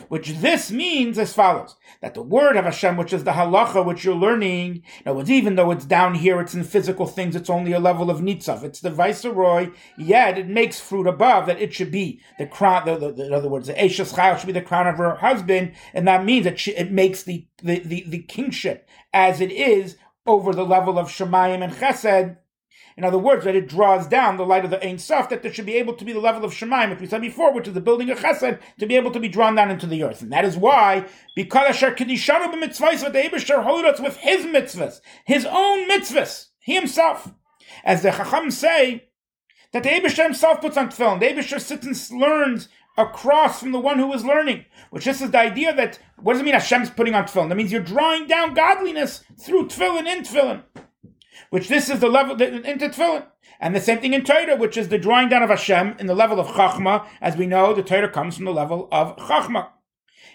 Which 0.08 0.30
this 0.36 0.72
means 0.72 1.18
as 1.18 1.34
follows 1.34 1.76
that 2.02 2.14
the 2.14 2.22
word 2.22 2.58
of 2.58 2.66
Hashem, 2.66 2.98
which 2.98 3.14
is 3.14 3.24
the 3.24 3.32
halacha 3.32 3.86
which 3.86 4.04
you're 4.04 4.16
learning, 4.16 4.84
now 5.06 5.22
even 5.22 5.56
though 5.56 5.72
it's 5.72 5.86
down 5.86 6.16
here, 6.16 6.40
it's 6.40 6.54
in 6.54 6.64
physical 6.64 7.06
things, 7.06 7.36
it's 7.36 7.50
only 7.50 7.74
a 7.74 7.80
level 7.80 8.10
of 8.10 8.20
nitzav, 8.20 8.64
it's 8.64 8.80
the 8.80 8.90
viceroy, 8.90 9.72
yet 9.98 10.38
it 10.38 10.48
makes 10.48 10.80
fruit 10.80 11.08
above 11.08 11.46
that 11.48 11.62
it 11.62 11.74
should 11.74 11.92
be 11.92 12.22
the 12.38 12.46
crown, 12.46 12.86
the, 12.86 12.98
the, 12.98 13.12
the, 13.12 13.28
in 13.28 13.34
other 13.34 13.50
words, 13.50 13.68
the 13.68 13.74
Eshes 13.74 14.14
Chayil 14.14 14.38
should 14.38 14.48
be 14.48 14.54
the 14.54 14.62
crown 14.62 14.88
of 14.88 14.98
her 14.98 15.16
husband, 15.16 15.74
and 15.94 16.08
that 16.08 16.26
means 16.26 16.46
that 16.46 16.60
she, 16.60 16.72
it 16.72 16.92
makes 16.92 17.24
the, 17.24 17.48
the, 17.64 17.80
the, 17.80 18.04
the 18.08 18.20
kingship 18.24 18.88
as 19.14 19.42
it 19.42 19.52
is 19.52 19.98
over 20.26 20.54
the 20.54 20.66
level 20.66 21.00
of 21.00 21.08
Shemayim 21.08 21.64
and 21.64 21.74
Chesed, 21.74 22.38
in 23.00 23.06
other 23.06 23.18
words, 23.18 23.46
that 23.46 23.56
it 23.56 23.70
draws 23.70 24.08
down 24.08 24.36
the 24.36 24.46
light 24.46 24.66
of 24.66 24.72
the 24.72 24.86
Ein 24.86 24.98
Sof, 24.98 25.30
that 25.30 25.42
there 25.42 25.54
should 25.54 25.66
be 25.66 25.78
able 25.78 25.94
to 25.94 26.04
be 26.04 26.12
the 26.12 26.20
level 26.20 26.44
of 26.44 26.52
Shemaim, 26.52 26.90
which 26.90 27.00
we 27.00 27.08
said 27.08 27.22
before, 27.22 27.54
which 27.54 27.66
is 27.66 27.74
the 27.74 27.80
building 27.80 28.10
of 28.10 28.20
Chesed, 28.20 28.60
to 28.78 28.86
be 28.86 28.98
able 28.98 29.10
to 29.12 29.22
be 29.22 29.30
drawn 29.30 29.56
down 29.56 29.72
into 29.72 29.88
the 29.88 30.04
earth. 30.04 30.22
And 30.22 30.34
that 30.34 30.44
is 30.44 30.58
why, 30.58 31.06
because 31.34 31.70
Asher 31.70 31.92
Kedishanu 31.92 32.54
b'mitzvahs, 32.54 33.02
what 33.02 33.14
the 33.14 33.62
holded 33.62 34.04
with 34.04 34.18
his 34.18 34.46
mitzvahs, 34.46 35.00
his 35.24 35.46
own 35.46 35.90
mitzvahs, 35.90 36.48
he 36.60 36.76
himself. 36.76 37.32
As 37.86 38.02
the 38.02 38.12
Chacham 38.12 38.52
say, 38.52 39.06
that 39.72 39.84
the 39.84 39.90
Eibusher 39.90 40.24
himself 40.24 40.60
puts 40.60 40.76
on 40.76 40.90
tefillin. 40.90 41.22
The 41.22 41.28
Eibusher 41.28 41.62
sits 41.62 41.86
and 41.86 42.20
learns 42.20 42.68
across 42.98 43.62
from 43.62 43.72
the 43.72 43.80
one 43.80 43.98
who 43.98 44.12
is 44.12 44.26
learning, 44.26 44.66
which 44.90 45.06
this 45.06 45.22
is 45.22 45.32
the 45.32 45.40
idea 45.40 45.74
that, 45.74 46.00
what 46.18 46.34
does 46.34 46.42
it 46.42 46.44
mean 46.46 46.54
Hashem's 46.54 46.90
putting 46.90 47.16
on 47.16 47.24
tefillin? 47.24 47.48
That 47.48 47.56
means 47.56 47.72
you're 47.72 47.82
drawing 47.82 48.28
down 48.28 48.54
godliness 48.54 49.24
through 49.40 49.70
tefillin 49.70 50.06
in 50.06 50.24
tefillin 50.24 50.64
which 51.50 51.68
this 51.68 51.90
is 51.90 52.00
the 52.00 52.10
level 52.10 52.42
into 52.42 52.90
tefillin. 52.90 53.26
And 53.60 53.76
the 53.76 53.82
same 53.82 54.00
thing 54.00 54.14
in 54.14 54.24
Torah, 54.24 54.56
which 54.56 54.78
is 54.78 54.90
the 54.90 54.98
drawing 54.98 55.30
down 55.30 55.44
of 55.44 55.50
Hashem 55.50 55.96
in 56.00 56.08
the 56.08 56.16
level 56.16 56.40
of 56.40 56.48
Chachma. 56.48 57.06
As 57.20 57.36
we 57.36 57.46
know, 57.46 57.74
the 57.74 57.84
Torah 57.84 58.10
comes 58.10 58.36
from 58.36 58.46
the 58.46 58.54
level 58.54 58.88
of 58.92 59.18
Chachma. 59.18 59.70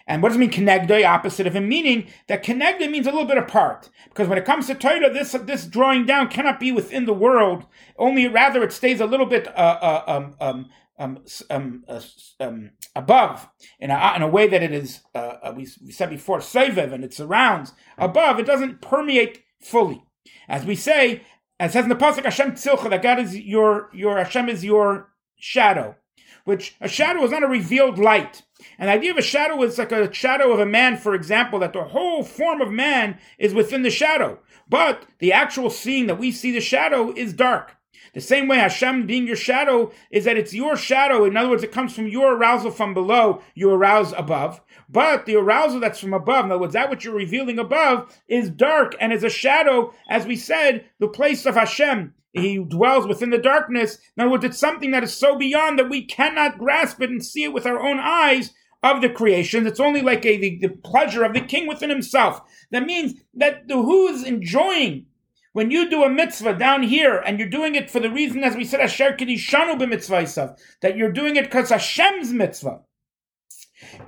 And 0.06 0.22
what 0.22 0.28
does 0.28 0.36
it 0.36 0.40
mean 0.40 0.50
kenegdoi, 0.50 1.06
opposite 1.08 1.46
of 1.46 1.56
him? 1.56 1.68
Meaning 1.68 2.08
that 2.26 2.44
kenegdoi 2.44 2.90
means 2.90 3.06
a 3.06 3.10
little 3.10 3.26
bit 3.26 3.38
apart. 3.38 3.88
Because 4.08 4.28
when 4.28 4.36
it 4.36 4.44
comes 4.44 4.66
to 4.66 4.74
Torah, 4.74 5.10
this, 5.10 5.32
this 5.44 5.64
drawing 5.64 6.04
down 6.04 6.28
cannot 6.28 6.60
be 6.60 6.72
within 6.72 7.06
the 7.06 7.14
world. 7.14 7.64
Only 7.98 8.28
rather 8.28 8.62
it 8.62 8.72
stays 8.72 9.00
a 9.00 9.06
little 9.06 9.26
bit 9.26 9.48
uh, 9.48 9.78
uh, 9.80 10.04
um, 10.06 10.36
um, 10.40 10.70
um, 10.98 11.24
um, 11.50 11.84
uh, 11.88 12.00
um, 12.40 12.70
above 12.94 13.48
in 13.80 13.90
a, 13.90 14.12
in 14.14 14.22
a 14.22 14.28
way 14.28 14.46
that 14.46 14.62
it 14.62 14.72
is, 14.72 15.00
uh, 15.14 15.36
uh 15.42 15.52
we, 15.56 15.66
we 15.84 15.90
said 15.90 16.10
before, 16.10 16.38
sevev, 16.38 16.92
and 16.92 17.02
it 17.02 17.14
surrounds 17.14 17.72
above. 17.96 18.38
It 18.38 18.46
doesn't 18.46 18.82
permeate 18.82 19.42
fully. 19.60 20.04
As 20.48 20.64
we 20.64 20.74
say, 20.74 21.22
as 21.58 21.72
says 21.72 21.84
in 21.84 21.88
the 21.88 21.96
pasuk, 21.96 22.24
Hashem 22.24 22.52
tzilcha, 22.52 22.90
that 22.90 23.02
God 23.02 23.18
is 23.18 23.36
your 23.36 23.90
your 23.92 24.18
Hashem 24.18 24.48
is 24.48 24.64
your 24.64 25.10
shadow, 25.36 25.96
which 26.44 26.76
a 26.80 26.88
shadow 26.88 27.22
is 27.24 27.30
not 27.30 27.42
a 27.42 27.48
revealed 27.48 27.98
light. 27.98 28.42
And 28.78 28.88
the 28.88 28.94
idea 28.94 29.10
of 29.10 29.18
a 29.18 29.22
shadow 29.22 29.62
is 29.62 29.78
like 29.78 29.92
a 29.92 30.12
shadow 30.12 30.52
of 30.52 30.60
a 30.60 30.66
man, 30.66 30.96
for 30.96 31.14
example, 31.14 31.58
that 31.60 31.72
the 31.72 31.84
whole 31.84 32.22
form 32.22 32.60
of 32.60 32.70
man 32.70 33.18
is 33.38 33.54
within 33.54 33.82
the 33.82 33.90
shadow. 33.90 34.40
But 34.68 35.06
the 35.18 35.32
actual 35.32 35.70
seeing 35.70 36.06
that 36.06 36.18
we 36.18 36.32
see 36.32 36.50
the 36.52 36.60
shadow 36.60 37.12
is 37.12 37.32
dark. 37.32 37.76
The 38.14 38.20
same 38.20 38.46
way 38.46 38.58
Hashem 38.58 39.06
being 39.06 39.26
your 39.26 39.36
shadow 39.36 39.90
is 40.10 40.24
that 40.24 40.36
it's 40.36 40.54
your 40.54 40.76
shadow. 40.76 41.24
In 41.24 41.36
other 41.36 41.50
words, 41.50 41.64
it 41.64 41.72
comes 41.72 41.94
from 41.94 42.06
your 42.06 42.36
arousal 42.36 42.70
from 42.70 42.94
below, 42.94 43.42
you 43.54 43.70
arouse 43.70 44.12
above. 44.16 44.60
But 44.88 45.26
the 45.26 45.34
arousal 45.34 45.80
that's 45.80 45.98
from 45.98 46.14
above, 46.14 46.44
in 46.44 46.52
other 46.52 46.60
words, 46.60 46.74
that 46.74 46.90
which 46.90 47.04
you're 47.04 47.14
revealing 47.14 47.58
above 47.58 48.16
is 48.28 48.50
dark 48.50 48.94
and 49.00 49.12
is 49.12 49.24
a 49.24 49.30
shadow, 49.30 49.92
as 50.08 50.26
we 50.26 50.36
said, 50.36 50.84
the 51.00 51.08
place 51.08 51.44
of 51.44 51.56
Hashem. 51.56 52.14
He 52.32 52.58
dwells 52.58 53.06
within 53.06 53.30
the 53.30 53.38
darkness. 53.38 53.98
In 54.16 54.22
other 54.22 54.30
words, 54.30 54.44
it's 54.44 54.58
something 54.58 54.92
that 54.92 55.04
is 55.04 55.14
so 55.14 55.36
beyond 55.36 55.78
that 55.78 55.90
we 55.90 56.04
cannot 56.04 56.58
grasp 56.58 57.00
it 57.02 57.10
and 57.10 57.24
see 57.24 57.44
it 57.44 57.52
with 57.52 57.66
our 57.66 57.80
own 57.80 57.98
eyes 57.98 58.52
of 58.82 59.00
the 59.00 59.08
creation. 59.08 59.66
It's 59.66 59.80
only 59.80 60.02
like 60.02 60.24
a, 60.26 60.36
the, 60.36 60.58
the 60.60 60.68
pleasure 60.68 61.24
of 61.24 61.32
the 61.32 61.40
king 61.40 61.66
within 61.66 61.90
himself. 61.90 62.42
That 62.70 62.84
means 62.84 63.14
that 63.34 63.66
the 63.66 63.76
who 63.76 64.06
is 64.08 64.22
enjoying 64.24 65.06
when 65.54 65.70
you 65.70 65.88
do 65.88 66.02
a 66.02 66.10
mitzvah 66.10 66.54
down 66.54 66.82
here 66.82 67.16
and 67.16 67.38
you're 67.38 67.48
doing 67.48 67.76
it 67.76 67.88
for 67.88 68.00
the 68.00 68.10
reason, 68.10 68.42
as 68.42 68.56
we 68.56 68.64
said, 68.64 68.80
Asher 68.80 69.12
Kedishanu 69.12 69.78
b'mitzvah 69.78 70.58
that 70.82 70.96
you're 70.96 71.12
doing 71.12 71.36
it 71.36 71.44
because 71.44 71.70
Hashem's 71.70 72.32
mitzvah. 72.32 72.80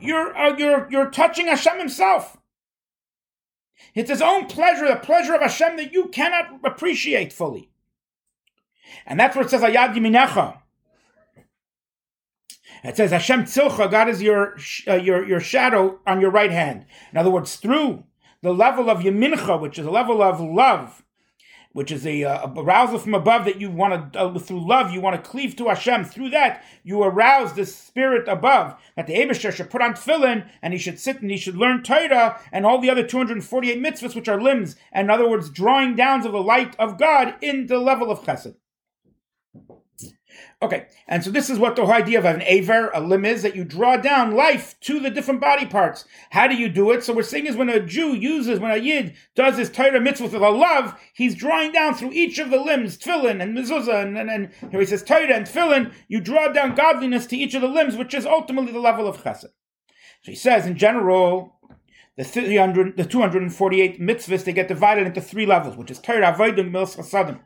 You're, 0.00 0.37
uh, 0.37 0.56
you're, 0.59 0.88
you're 0.90 1.11
touching 1.11 1.46
Hashem 1.46 1.78
himself. 1.78 2.37
It's 3.94 4.11
his 4.11 4.20
own 4.20 4.46
pleasure, 4.46 4.88
the 4.88 4.96
pleasure 4.96 5.35
of 5.35 5.40
Hashem 5.40 5.76
that 5.76 5.92
you 5.92 6.09
cannot 6.09 6.46
appreciate 6.64 7.32
fully. 7.32 7.70
And 9.06 9.18
that's 9.20 9.37
what 9.37 9.46
it 9.46 9.50
says, 9.50 9.62
Ayad 9.62 9.94
Yiminecha. 9.94 10.59
It 12.82 12.96
says 12.96 13.12
Hashem 13.12 13.44
Tzilcha, 13.44 13.88
God 13.88 14.09
is 14.09 14.20
your, 14.20 14.56
uh, 14.88 14.94
your, 14.94 15.24
your 15.24 15.40
shadow 15.40 16.00
on 16.09 16.20
your 16.20 16.30
right 16.32 16.50
hand. 16.50 16.87
In 17.12 17.18
other 17.18 17.30
words, 17.30 17.54
through 17.54 18.02
the 18.42 18.52
level 18.52 18.90
of 18.90 18.98
Yemincha, 18.98 19.61
which 19.61 19.78
is 19.78 19.87
a 19.87 19.90
level 19.92 20.20
of 20.20 20.40
love, 20.40 21.04
which 21.77 21.93
is 21.93 22.07
a, 22.07 22.25
uh, 22.25 22.49
a 22.49 22.62
arousal 22.62 22.99
from 22.99 23.15
above 23.15 23.45
that 23.45 23.61
you 23.61 23.71
want 23.71 24.15
to, 24.15 24.19
uh, 24.19 24.39
through 24.39 24.67
love, 24.67 24.93
you 24.93 25.01
want 25.03 25.23
to 25.23 25.31
cleave 25.31 25.55
to 25.55 25.69
Hashem. 25.69 26.07
Through 26.07 26.31
that, 26.31 26.65
you 26.83 27.03
arouse 27.03 27.53
this 27.53 27.77
spirit 27.77 28.27
above 28.29 28.77
that 28.97 29.07
the 29.07 29.12
Abishar 29.12 29.53
should 29.53 29.69
put 29.69 29.83
on 29.83 29.93
tefillin 29.93 30.49
and 30.62 30.73
he 30.73 30.79
should 30.79 30.99
sit 30.99 31.21
and 31.21 31.31
he 31.31 31.37
should 31.37 31.55
learn 31.55 31.83
Torah 31.83 32.41
and 32.51 32.65
all 32.65 32.81
the 32.81 32.89
other 32.89 33.07
248 33.07 33.79
mitzvahs, 33.79 34.17
which 34.17 34.27
are 34.27 34.41
limbs, 34.41 34.77
and 34.91 35.05
in 35.05 35.11
other 35.11 35.29
words, 35.29 35.51
drawing 35.51 35.95
downs 35.95 36.25
of 36.25 36.33
the 36.33 36.43
light 36.43 36.75
of 36.79 36.97
God 36.97 37.35
in 37.43 37.67
the 37.67 37.77
level 37.77 38.11
of 38.11 38.23
chesed. 38.23 38.55
Okay, 40.62 40.87
and 41.07 41.23
so 41.23 41.31
this 41.31 41.51
is 41.51 41.59
what 41.59 41.77
the 41.77 41.85
whole 41.85 41.92
idea 41.92 42.19
of 42.19 42.25
an 42.25 42.40
aver, 42.40 42.90
a 42.95 43.01
limb 43.03 43.27
is, 43.27 43.42
that 43.42 43.55
you 43.55 43.62
draw 43.62 43.99
down 43.99 44.35
life 44.35 44.75
to 44.81 44.99
the 44.99 45.11
different 45.11 45.38
body 45.38 45.66
parts. 45.66 46.07
How 46.31 46.49
do 46.49 46.55
you 46.55 46.71
do 46.71 46.92
it? 46.92 47.05
So 47.05 47.12
we're 47.12 47.25
saying 47.25 47.45
is 47.45 47.57
when 47.57 47.69
a 47.69 47.79
Jew 47.79 48.14
uses, 48.14 48.59
when 48.59 48.71
a 48.71 48.79
Yid 48.79 49.14
does 49.35 49.59
his 49.59 49.69
Torah 49.69 50.01
mitzvah 50.01 50.25
with 50.25 50.35
a 50.35 50.49
love, 50.49 50.99
he's 51.12 51.35
drawing 51.35 51.73
down 51.73 51.95
through 51.95 52.12
each 52.12 52.38
of 52.38 52.49
the 52.49 52.57
limbs, 52.57 52.97
tefillin 52.97 53.42
and 53.42 53.55
mezuzah, 53.55 54.03
and, 54.03 54.16
and, 54.16 54.31
and 54.31 54.51
here 54.71 54.81
he 54.81 54.87
says 54.87 55.03
Torah 55.03 55.35
and 55.35 55.47
tefillin, 55.47 55.92
you 56.09 56.23
draw 56.23 56.49
down 56.49 56.75
godliness 56.75 57.27
to 57.27 57.37
each 57.37 57.55
of 57.55 57.61
the 57.61 57.69
limbs, 57.69 57.95
which 57.95 58.14
is 58.14 58.25
ultimately 58.25 58.73
the 58.73 58.79
level 58.79 59.07
of 59.07 59.23
chesed. 59.23 59.51
So 60.23 60.33
he 60.33 60.35
says, 60.35 60.64
in 60.64 60.79
general, 60.79 61.61
the 62.16 62.25
300, 62.25 62.97
the 62.97 63.05
248 63.05 64.01
mitzvahs, 64.01 64.45
they 64.45 64.55
get 64.55 64.69
divided 64.69 65.07
into 65.07 65.21
three 65.21 65.45
levels, 65.45 65.77
which 65.77 65.90
is 65.90 65.99
Torah, 65.99 66.33
Avodah, 66.33 66.71
Mils, 66.71 66.97
Chasadim. 66.97 67.40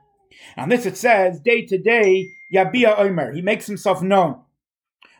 On 0.56 0.68
this 0.68 0.86
it 0.86 0.96
says, 0.96 1.40
day 1.40 1.64
to 1.66 1.78
day, 1.78 2.30
Yabia 2.52 2.98
Omer. 2.98 3.32
He 3.32 3.42
makes 3.42 3.66
himself 3.66 4.02
known. 4.02 4.40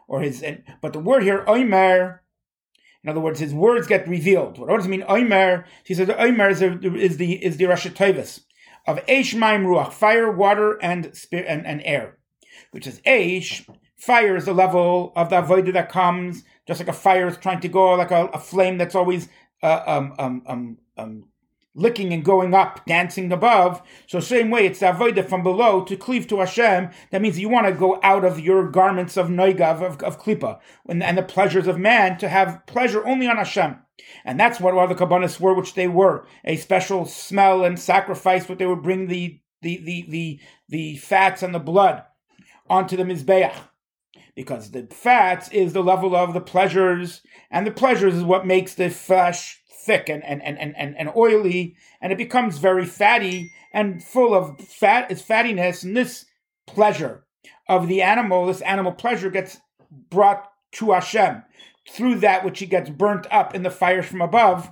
Or 0.08 0.20
his 0.20 0.44
but 0.80 0.92
the 0.92 0.98
word 0.98 1.22
here, 1.22 1.44
Omer, 1.46 2.22
in 3.02 3.08
other 3.08 3.20
words, 3.20 3.40
his 3.40 3.54
words 3.54 3.86
get 3.86 4.08
revealed. 4.08 4.58
What 4.58 4.76
does 4.76 4.86
it 4.86 4.90
mean, 4.90 5.04
Omer? 5.06 5.64
He 5.84 5.94
says 5.94 6.10
Omer 6.10 6.48
is, 6.50 6.60
is 6.62 7.16
the 7.16 7.44
is 7.44 7.56
the 7.56 7.66
Rosh 7.66 7.86
of 7.86 7.94
Eish 9.06 9.34
Maim 9.34 9.64
Ruach, 9.64 9.92
fire, 9.92 10.30
water, 10.30 10.78
and 10.82 11.14
spirit 11.14 11.46
and, 11.48 11.66
and 11.66 11.80
air. 11.84 12.18
Which 12.72 12.86
is 12.86 13.00
Eish, 13.00 13.68
fire 13.96 14.36
is 14.36 14.46
the 14.46 14.52
level 14.52 15.12
of 15.16 15.30
the 15.30 15.40
avodah 15.40 15.72
that 15.74 15.90
comes, 15.90 16.44
just 16.66 16.80
like 16.80 16.88
a 16.88 16.92
fire 16.92 17.28
is 17.28 17.36
trying 17.36 17.60
to 17.60 17.68
go, 17.68 17.94
like 17.94 18.10
a, 18.10 18.26
a 18.26 18.38
flame 18.38 18.78
that's 18.78 18.94
always 18.94 19.28
uh, 19.62 19.82
um, 19.86 20.14
um, 20.18 20.42
um, 20.46 20.78
um 20.96 21.24
licking 21.74 22.12
and 22.12 22.24
going 22.24 22.54
up, 22.54 22.84
dancing 22.86 23.30
above. 23.32 23.82
So 24.06 24.20
same 24.20 24.50
way, 24.50 24.66
it's 24.66 24.80
the 24.80 24.86
avodah 24.86 25.28
from 25.28 25.42
below 25.42 25.84
to 25.84 25.96
cleave 25.96 26.26
to 26.28 26.40
Hashem. 26.40 26.90
That 27.10 27.22
means 27.22 27.38
you 27.38 27.48
want 27.48 27.66
to 27.66 27.72
go 27.72 28.00
out 28.02 28.24
of 28.24 28.40
your 28.40 28.68
garments 28.68 29.16
of 29.16 29.28
noigav, 29.28 29.82
of, 29.82 30.02
of 30.02 30.20
klipa, 30.20 30.58
and, 30.88 31.02
and, 31.02 31.16
the 31.16 31.22
pleasures 31.22 31.66
of 31.66 31.78
man 31.78 32.18
to 32.18 32.28
have 32.28 32.64
pleasure 32.66 33.06
only 33.06 33.26
on 33.26 33.36
Hashem. 33.36 33.78
And 34.24 34.40
that's 34.40 34.60
what 34.60 34.74
all 34.74 34.88
the 34.88 34.94
kabbanis 34.94 35.38
were, 35.38 35.54
which 35.54 35.74
they 35.74 35.88
were. 35.88 36.26
A 36.44 36.56
special 36.56 37.04
smell 37.04 37.64
and 37.64 37.78
sacrifice, 37.78 38.48
what 38.48 38.58
they 38.58 38.66
would 38.66 38.82
bring 38.82 39.06
the 39.06 39.40
the 39.62 39.76
the 39.84 40.06
the, 40.08 40.40
the 40.68 40.96
fats 40.96 41.42
and 41.42 41.54
the 41.54 41.58
blood 41.58 42.02
onto 42.68 42.96
the 42.96 43.02
mizbeach 43.02 43.54
because 44.34 44.70
the 44.70 44.86
fats 44.90 45.50
is 45.50 45.72
the 45.72 45.82
level 45.82 46.16
of 46.16 46.32
the 46.32 46.40
pleasures, 46.40 47.20
and 47.50 47.66
the 47.66 47.70
pleasures 47.70 48.14
is 48.14 48.22
what 48.22 48.46
makes 48.46 48.74
the 48.74 48.88
flesh 48.88 49.59
thick 49.90 50.08
and, 50.08 50.22
and, 50.24 50.40
and, 50.42 50.76
and, 50.76 50.96
and 50.96 51.10
oily, 51.16 51.74
and 52.00 52.12
it 52.12 52.18
becomes 52.18 52.58
very 52.58 52.86
fatty 52.86 53.50
and 53.72 54.04
full 54.04 54.34
of 54.34 54.60
fat, 54.60 55.10
its 55.10 55.20
fattiness, 55.20 55.82
and 55.82 55.96
this 55.96 56.26
pleasure 56.68 57.24
of 57.68 57.88
the 57.88 58.00
animal, 58.00 58.46
this 58.46 58.60
animal 58.60 58.92
pleasure 58.92 59.30
gets 59.30 59.58
brought 60.08 60.48
to 60.70 60.92
Hashem 60.92 61.42
through 61.88 62.20
that 62.20 62.44
which 62.44 62.60
he 62.60 62.66
gets 62.66 62.88
burnt 62.88 63.26
up 63.32 63.52
in 63.52 63.64
the 63.64 63.70
fires 63.70 64.06
from 64.06 64.22
above, 64.22 64.70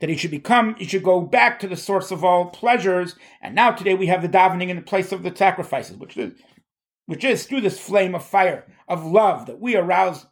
that 0.00 0.08
he 0.08 0.16
should 0.16 0.30
become, 0.30 0.74
he 0.76 0.86
should 0.86 1.02
go 1.02 1.20
back 1.20 1.60
to 1.60 1.68
the 1.68 1.76
source 1.76 2.10
of 2.10 2.24
all 2.24 2.46
pleasures. 2.46 3.14
And 3.42 3.54
now 3.54 3.72
today 3.72 3.94
we 3.94 4.06
have 4.06 4.22
the 4.22 4.28
davening 4.28 4.70
in 4.70 4.76
the 4.76 4.82
place 4.82 5.12
of 5.12 5.22
the 5.22 5.36
sacrifices, 5.36 5.98
which 5.98 6.16
is, 6.16 6.32
which 7.04 7.24
is 7.24 7.44
through 7.44 7.60
this 7.60 7.78
flame 7.78 8.14
of 8.14 8.24
fire 8.24 8.64
of 8.88 9.04
love 9.04 9.44
that 9.46 9.60
we 9.60 9.76
arouse 9.76 10.24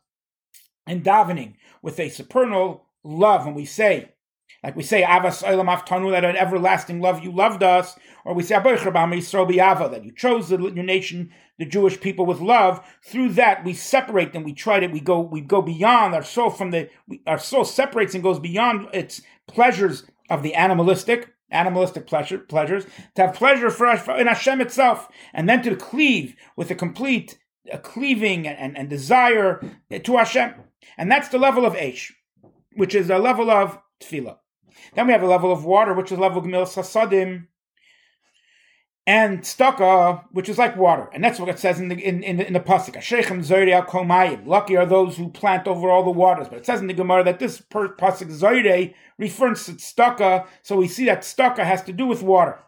in 0.87 1.03
davening 1.03 1.57
with 1.83 2.01
a 2.01 2.09
supernal 2.09 2.87
love, 3.05 3.47
and 3.47 3.55
we 3.55 3.67
say, 3.67 4.13
like 4.64 4.77
we 4.77 4.83
say, 4.83 5.03
Avas 5.03 5.44
Olam 5.44 5.68
Aftanu, 5.68 6.11
that 6.11 6.24
an 6.24 6.37
everlasting 6.37 6.98
love 6.98 7.22
you 7.22 7.31
loved 7.31 7.62
us, 7.62 7.98
or 8.24 8.33
we 8.33 8.42
say, 8.42 8.55
that 8.55 10.00
you 10.03 10.12
chose 10.12 10.48
the, 10.48 10.57
your 10.59 10.85
nation, 10.85 11.31
the 11.59 11.66
Jewish 11.66 12.00
people 12.00 12.24
with 12.24 12.40
love. 12.40 12.83
Through 13.05 13.35
that, 13.35 13.62
we 13.62 13.74
separate 13.74 14.33
them, 14.33 14.42
we 14.42 14.55
try 14.55 14.81
to, 14.81 14.87
we 14.87 15.00
go, 15.00 15.20
we 15.20 15.42
go 15.42 15.61
beyond 15.61 16.14
our 16.14 16.22
soul 16.22 16.48
from 16.48 16.70
the, 16.70 16.88
we, 17.07 17.20
our 17.27 17.38
soul 17.38 17.66
separates 17.66 18.14
and 18.14 18.24
goes 18.24 18.40
beyond 18.40 18.88
its 18.94 19.20
pleasures 19.46 20.05
of 20.31 20.42
the 20.42 20.55
animalistic, 20.55 21.35
animalistic 21.50 22.07
pleasure, 22.07 22.38
pleasures, 22.38 22.87
to 23.16 23.27
have 23.27 23.35
pleasure 23.35 23.68
for 23.68 23.87
us 23.87 24.09
in 24.18 24.27
Hashem 24.29 24.62
itself, 24.62 25.09
and 25.35 25.46
then 25.46 25.62
to 25.62 25.77
cleave 25.77 26.37
with 26.57 26.70
a 26.70 26.74
complete 26.74 27.38
a 27.70 27.79
cleaving 27.79 28.46
and, 28.46 28.77
and 28.77 28.90
desire 28.90 29.61
to 29.90 30.16
Hashem. 30.16 30.55
And 30.98 31.11
that's 31.11 31.29
the 31.29 31.38
level 31.38 31.64
of 31.64 31.74
Aish, 31.74 32.12
which 32.74 32.94
is 32.94 33.09
a 33.09 33.18
level 33.18 33.50
of 33.50 33.79
Tefillah. 34.03 34.37
Then 34.94 35.07
we 35.07 35.12
have 35.12 35.23
a 35.23 35.27
level 35.27 35.53
of 35.53 35.64
water, 35.64 35.94
which 35.94 36.12
is 36.12 36.18
level 36.18 36.38
of 36.38 36.44
Gmil 36.44 36.66
Sasadim, 36.66 37.47
and 39.07 39.40
staka, 39.42 40.25
which 40.33 40.49
is 40.49 40.57
like 40.57 40.77
water, 40.77 41.11
and 41.12 41.23
that's 41.23 41.38
what 41.38 41.51
it 41.51 41.59
says 41.59 41.79
in 41.79 41.88
the 41.88 41.97
in, 41.97 42.23
in, 42.23 42.40
in 42.40 42.55
the 42.55 42.61
pasuk. 42.61 43.01
Shechem 43.03 43.40
al 43.40 43.83
komayim. 43.83 44.47
Lucky 44.47 44.77
are 44.77 44.87
those 44.87 45.16
who 45.16 45.29
plant 45.29 45.68
over 45.68 45.90
all 45.90 46.03
the 46.03 46.11
waters. 46.11 46.49
But 46.49 46.59
it 46.59 46.66
says 46.66 46.81
in 46.81 46.87
the 46.87 46.94
Gemara 46.94 47.23
that 47.25 47.38
this 47.38 47.61
pasuk 47.61 48.31
zoyre 48.31 48.94
refers 49.18 49.66
to 49.66 49.73
staka, 49.73 50.47
so 50.62 50.77
we 50.77 50.88
see 50.88 51.05
that 51.05 51.20
staka 51.20 51.64
has 51.64 51.83
to 51.83 51.92
do 51.92 52.07
with 52.07 52.23
water. 52.23 52.59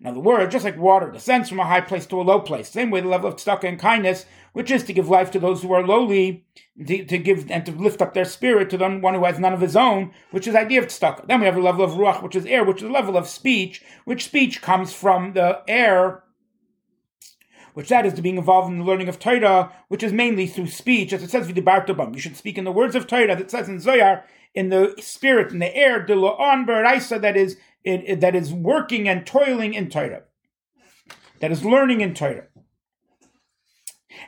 In 0.00 0.06
other 0.06 0.20
words, 0.20 0.52
just 0.52 0.64
like 0.64 0.76
water 0.76 1.10
descends 1.10 1.48
from 1.48 1.60
a 1.60 1.64
high 1.64 1.80
place 1.80 2.06
to 2.06 2.20
a 2.20 2.22
low 2.22 2.40
place, 2.40 2.68
same 2.68 2.90
way 2.90 3.00
the 3.00 3.08
level 3.08 3.28
of 3.28 3.36
tzedakah 3.36 3.64
and 3.64 3.78
kindness, 3.78 4.26
which 4.52 4.70
is 4.70 4.84
to 4.84 4.92
give 4.92 5.08
life 5.08 5.30
to 5.30 5.38
those 5.38 5.62
who 5.62 5.72
are 5.72 5.86
lowly, 5.86 6.44
to, 6.86 7.04
to, 7.04 7.18
give 7.18 7.50
and 7.50 7.64
to 7.66 7.72
lift 7.72 8.02
up 8.02 8.14
their 8.14 8.24
spirit 8.24 8.70
to 8.70 8.76
the 8.76 8.88
one 8.88 9.14
who 9.14 9.24
has 9.24 9.38
none 9.38 9.52
of 9.52 9.60
his 9.60 9.76
own, 9.76 10.12
which 10.30 10.46
is 10.46 10.54
the 10.54 10.60
idea 10.60 10.80
of 10.80 10.88
tzedakah. 10.88 11.26
Then 11.26 11.40
we 11.40 11.46
have 11.46 11.56
a 11.56 11.60
level 11.60 11.84
of 11.84 11.92
ruach, 11.92 12.22
which 12.22 12.36
is 12.36 12.46
air, 12.46 12.64
which 12.64 12.78
is 12.78 12.82
the 12.84 12.88
level 12.88 13.16
of 13.16 13.28
speech, 13.28 13.82
which 14.04 14.24
speech 14.24 14.62
comes 14.62 14.92
from 14.92 15.32
the 15.32 15.62
air 15.68 16.24
which 17.74 17.88
that 17.88 18.06
is 18.06 18.14
to 18.14 18.22
being 18.22 18.38
involved 18.38 18.70
in 18.70 18.78
the 18.78 18.84
learning 18.84 19.08
of 19.08 19.18
Torah, 19.18 19.72
which 19.88 20.02
is 20.02 20.12
mainly 20.12 20.46
through 20.46 20.68
speech, 20.68 21.12
as 21.12 21.22
it 21.22 21.30
says 21.30 21.48
You 21.48 22.18
should 22.18 22.36
speak 22.36 22.56
in 22.56 22.64
the 22.64 22.72
words 22.72 22.94
of 22.94 23.06
Torah, 23.06 23.26
that 23.26 23.40
it 23.40 23.50
says 23.50 23.68
in 23.68 23.80
Zohar, 23.80 24.24
in 24.54 24.68
the 24.68 24.94
spirit, 25.00 25.52
in 25.52 25.58
the 25.58 25.76
air, 25.76 26.00
de 26.00 26.14
that 26.14 27.36
is 27.36 27.56
it, 27.84 28.02
it, 28.06 28.20
that 28.20 28.34
is 28.34 28.52
working 28.52 29.08
and 29.08 29.26
toiling 29.26 29.74
in 29.74 29.90
Torah, 29.90 30.22
that 31.40 31.52
is 31.52 31.64
learning 31.64 32.00
in 32.00 32.14
Torah. 32.14 32.46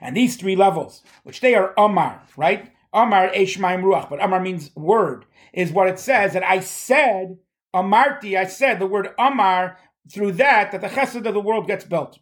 And 0.00 0.16
these 0.16 0.36
three 0.36 0.56
levels, 0.56 1.02
which 1.22 1.40
they 1.40 1.54
are 1.54 1.72
Amar, 1.78 2.22
right? 2.36 2.72
Amar 2.92 3.28
Eshmaim 3.30 3.82
Ruach, 3.82 4.10
but 4.10 4.22
Amar 4.22 4.40
means 4.40 4.74
word, 4.74 5.24
is 5.52 5.72
what 5.72 5.88
it 5.88 5.98
says 5.98 6.32
that 6.34 6.44
I 6.44 6.60
said, 6.60 7.38
Amarti, 7.74 8.38
I 8.38 8.46
said 8.46 8.78
the 8.78 8.86
word 8.86 9.10
Amar, 9.18 9.78
through 10.12 10.32
that, 10.32 10.72
that 10.72 10.80
the 10.80 10.88
chesed 10.88 11.26
of 11.26 11.34
the 11.34 11.40
world 11.40 11.66
gets 11.66 11.84
built. 11.84 12.18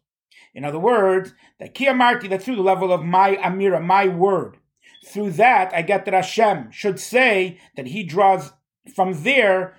In 0.54 0.64
other 0.64 0.78
words, 0.78 1.34
that 1.58 1.74
Ki 1.74 1.86
Amarti, 1.86 2.28
that 2.30 2.42
through 2.42 2.56
the 2.56 2.62
level 2.62 2.92
of 2.92 3.04
my 3.04 3.36
Amira, 3.36 3.84
my 3.84 4.06
word, 4.06 4.58
through 5.04 5.32
that 5.32 5.72
I 5.74 5.82
get 5.82 6.04
that 6.04 6.14
Hashem 6.14 6.70
should 6.70 6.98
say 6.98 7.58
that 7.76 7.88
he 7.88 8.04
draws 8.04 8.52
from 8.94 9.22
there 9.22 9.76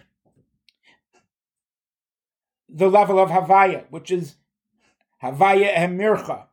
the 2.76 2.90
level 2.90 3.18
of 3.18 3.30
Havaya, 3.30 3.86
which 3.90 4.12
is 4.12 4.36
Havaya 5.24 5.74
Emircha, 5.74 6.48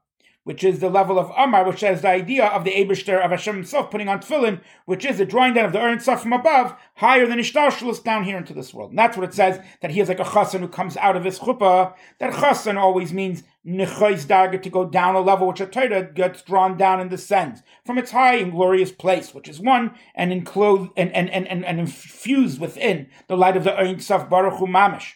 which 0.44 0.62
is 0.62 0.78
the 0.78 0.88
level 0.88 1.18
of 1.18 1.32
Amar, 1.36 1.66
which 1.66 1.80
has 1.80 2.02
the 2.02 2.08
idea 2.08 2.46
of 2.46 2.62
the 2.62 2.70
Abishter 2.70 3.20
of 3.20 3.32
Hashem 3.32 3.56
himself 3.56 3.90
putting 3.90 4.08
on 4.08 4.20
tefillin, 4.20 4.60
which 4.86 5.04
is 5.04 5.18
the 5.18 5.26
drawing 5.26 5.54
down 5.54 5.64
of 5.64 5.72
the 5.72 5.80
Ern 5.80 5.98
from 5.98 6.32
above, 6.32 6.76
higher 6.94 7.26
than 7.26 7.40
Ishtarshalis 7.40 8.04
down 8.04 8.22
here 8.22 8.36
into 8.36 8.54
this 8.54 8.72
world. 8.72 8.90
And 8.90 8.98
that's 8.98 9.16
what 9.16 9.28
it 9.28 9.34
says, 9.34 9.60
that 9.80 9.90
he 9.90 10.00
is 10.00 10.08
like 10.08 10.20
a 10.20 10.24
chassan 10.24 10.60
who 10.60 10.68
comes 10.68 10.96
out 10.96 11.16
of 11.16 11.24
his 11.24 11.40
chuppah. 11.40 11.94
That 12.20 12.34
chassan 12.34 12.76
always 12.76 13.12
means 13.12 13.42
nechayz 13.66 14.24
darga 14.24 14.62
to 14.62 14.70
go 14.70 14.84
down 14.84 15.16
a 15.16 15.20
level 15.20 15.48
which 15.48 15.60
a 15.60 15.66
Torah 15.66 16.04
gets 16.04 16.42
drawn 16.42 16.76
down 16.76 17.00
and 17.00 17.10
descends 17.10 17.64
from 17.84 17.98
its 17.98 18.12
high 18.12 18.36
and 18.36 18.52
glorious 18.52 18.92
place, 18.92 19.34
which 19.34 19.48
is 19.48 19.58
one 19.58 19.96
and 20.14 20.32
enclosed 20.32 20.92
and, 20.96 21.12
and, 21.12 21.28
and, 21.30 21.48
and, 21.48 21.64
and 21.64 21.80
infused 21.80 22.60
within 22.60 23.08
the 23.26 23.36
light 23.36 23.56
of 23.56 23.64
the 23.64 23.76
Ein 23.76 23.98
Sof 23.98 24.30
Baruch 24.30 24.60
Hu 24.60 24.68
Mamish 24.68 25.14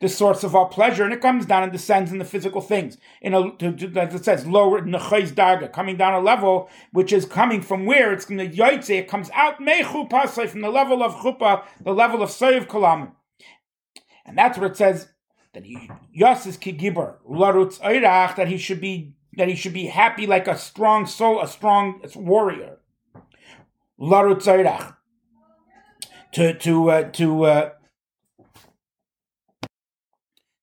the 0.00 0.08
source 0.08 0.42
of 0.42 0.54
all 0.54 0.66
pleasure, 0.66 1.04
and 1.04 1.12
it 1.12 1.20
comes 1.20 1.44
down 1.44 1.62
and 1.62 1.72
descends 1.72 2.10
in 2.10 2.18
the 2.18 2.24
physical 2.24 2.62
things. 2.62 2.96
In 3.20 3.34
a, 3.34 3.54
to, 3.56 3.72
to, 3.72 4.00
as 4.00 4.14
it 4.14 4.24
says, 4.24 4.46
lower 4.46 4.80
nechayz 4.80 5.32
darga, 5.32 5.70
coming 5.70 5.96
down 5.96 6.14
a 6.14 6.20
level 6.20 6.70
which 6.92 7.12
is 7.12 7.26
coming 7.26 7.60
from 7.60 7.84
where 7.84 8.12
it's 8.12 8.24
going 8.24 8.38
to 8.38 8.56
yoitze. 8.56 8.90
It 8.90 9.08
comes 9.08 9.30
out 9.34 9.60
mechu 9.60 10.08
pasay 10.08 10.48
from 10.48 10.62
the 10.62 10.70
level 10.70 11.02
of 11.02 11.14
chupa, 11.16 11.64
the 11.82 11.92
level 11.92 12.22
of 12.22 12.30
sayiv 12.30 12.66
kolam, 12.66 13.12
and 14.24 14.38
that's 14.38 14.56
what 14.56 14.70
it 14.70 14.76
says 14.76 15.08
that 15.52 15.64
he 15.64 15.90
yasis 16.18 16.58
kigibur 16.58 17.16
larutz 17.28 17.78
oirach 17.80 18.36
that 18.36 18.48
he 18.48 18.56
should 18.56 18.80
be 18.80 19.14
that 19.34 19.48
he 19.48 19.54
should 19.54 19.72
be 19.72 19.86
happy 19.86 20.26
like 20.26 20.48
a 20.48 20.56
strong 20.56 21.06
soul, 21.06 21.40
a 21.40 21.46
strong 21.46 22.00
warrior. 22.14 22.78
Larutz 24.00 24.46
oirach 24.46 24.96
to 26.32 26.54
to 26.54 26.90
uh, 26.90 27.02
to 27.10 27.44
uh, 27.44 27.70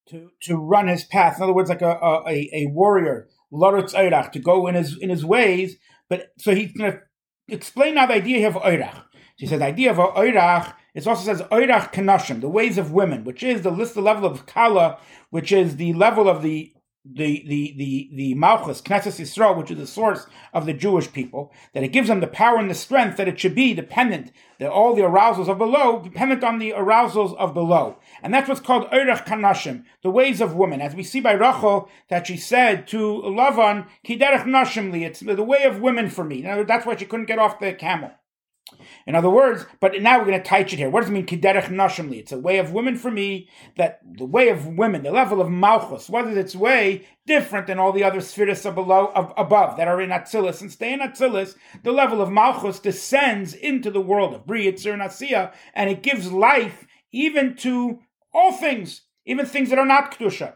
to 0.10 0.30
to 0.44 0.58
run 0.58 0.88
his 0.88 1.04
path. 1.04 1.38
In 1.38 1.44
other 1.44 1.54
words, 1.54 1.70
like 1.70 1.82
a 1.82 1.98
a, 2.28 2.50
a 2.54 2.68
warrior, 2.68 3.28
to 3.52 4.40
go 4.40 4.68
in 4.68 4.76
his 4.76 4.98
in 4.98 5.10
his 5.10 5.26
ways. 5.26 5.78
But 6.10 6.32
so 6.38 6.56
he's 6.56 6.72
going 6.72 6.94
to 6.94 7.00
explain 7.48 7.96
now 7.96 8.06
the 8.06 8.14
idea 8.14 8.48
of 8.48 8.56
Eirach. 8.56 8.96
So 8.96 9.44
he 9.44 9.48
says 9.48 9.60
the 9.60 9.66
idea 9.66 9.92
of 9.92 9.98
Eirach. 9.98 10.74
It 10.94 11.06
also 11.06 11.24
says 11.24 11.42
Eirach 11.52 11.94
Kanashim, 11.94 12.42
the 12.42 12.50
ways 12.50 12.78
of 12.78 12.92
women, 12.92 13.24
which 13.24 13.44
is 13.44 13.62
the 13.62 13.72
list, 13.72 13.94
the 13.94 14.02
level 14.02 14.26
of 14.26 14.46
Kala, 14.46 15.00
which 15.30 15.52
is 15.52 15.76
the 15.76 15.94
level 15.94 16.28
of 16.28 16.42
the 16.42 16.74
the 17.14 17.44
the 17.48 17.74
the 17.78 18.10
the 18.14 18.34
Malchus 18.34 18.82
Knesset 18.82 19.20
Yisrael, 19.20 19.58
which 19.58 19.72
is 19.72 19.78
the 19.78 19.88
source 19.88 20.28
of 20.54 20.66
the 20.66 20.74
Jewish 20.74 21.12
people, 21.12 21.52
that 21.74 21.84
it 21.84 21.90
gives 21.90 22.08
them 22.08 22.20
the 22.20 22.28
power 22.28 22.58
and 22.58 22.70
the 22.70 22.76
strength 22.76 23.18
that 23.18 23.28
it 23.28 23.40
should 23.40 23.56
be 23.56 23.74
dependent, 23.74 24.32
that 24.60 24.70
all 24.70 24.96
the 24.96 25.06
arousals 25.06 25.50
of 25.50 25.58
below 25.58 26.02
dependent 26.02 26.44
on 26.44 26.60
the 26.60 26.74
arousals 26.74 27.34
of 27.38 27.54
below, 27.54 27.98
and 28.22 28.34
that's 28.34 28.48
what's 28.48 28.62
called 28.62 28.90
Eirach 28.92 29.26
Kanashim, 29.26 29.84
the 30.04 30.10
ways 30.10 30.42
of 30.42 30.56
women, 30.56 30.82
as 30.82 30.96
we 30.96 31.04
see 31.04 31.20
by 31.20 31.34
Rachel 31.34 31.90
that 32.10 32.28
she 32.28 32.38
said 32.38 32.88
to 32.88 33.22
Lavan, 33.26 33.88
Kiderech 34.06 34.44
Nashimli, 34.44 35.06
it's 35.06 35.20
the 35.20 35.44
way 35.44 35.64
of 35.64 35.82
women 35.82 36.10
for 36.10 36.24
me. 36.24 36.42
Now, 36.42 36.64
That's 36.64 36.86
why 36.86 36.96
she 36.96 37.06
couldn't 37.06 37.26
get 37.28 37.40
off 37.40 37.60
the 37.60 37.74
camel. 37.74 38.12
In 39.06 39.16
other 39.16 39.30
words, 39.30 39.66
but 39.80 40.00
now 40.02 40.20
we're 40.20 40.26
going 40.26 40.42
to 40.42 40.50
teach 40.50 40.74
it 40.74 40.78
here. 40.78 40.90
What 40.90 41.02
does 41.02 41.10
it 41.10 41.14
mean, 41.14 41.26
kiderech 41.26 41.66
nashimli? 41.66 42.20
It's 42.20 42.32
a 42.32 42.40
way 42.40 42.58
of 42.58 42.72
women 42.72 42.96
for 42.96 43.12
me, 43.12 43.50
that 43.76 44.00
the 44.04 44.26
way 44.26 44.50
of 44.50 44.66
women, 44.68 45.04
the 45.04 45.12
level 45.12 45.42
of 45.42 45.50
malchus, 45.50 46.10
what 46.10 46.28
is 46.28 46.38
its 46.38 46.56
way 46.56 47.08
different 47.26 47.68
than 47.68 47.80
all 47.80 47.92
the 47.92 48.04
other 48.04 48.22
spheres 48.22 48.66
of 48.66 48.76
below, 48.76 49.12
of, 49.16 49.34
above 49.38 49.78
that 49.78 49.88
are 49.88 50.02
in 50.02 50.10
Atzilus 50.10 50.62
and 50.62 50.72
stay 50.72 50.94
in 50.94 51.00
Atzilus, 51.00 51.56
the 51.84 51.92
level 51.92 52.22
of 52.22 52.32
malchus 52.32 52.80
descends 52.80 53.54
into 53.54 53.92
the 53.92 54.02
world 54.02 54.34
of 54.34 54.46
Bri, 54.46 54.66
Yitzir, 54.66 54.94
and 54.94 55.02
Asiya, 55.02 55.54
and 55.74 55.90
it 55.90 56.04
gives 56.04 56.32
life 56.32 56.86
even 57.12 57.56
to 57.56 58.00
all 58.34 58.52
things, 58.52 59.02
even 59.26 59.46
things 59.46 59.70
that 59.70 59.80
are 59.80 59.86
not 59.86 60.14
Kedusha. 60.14 60.56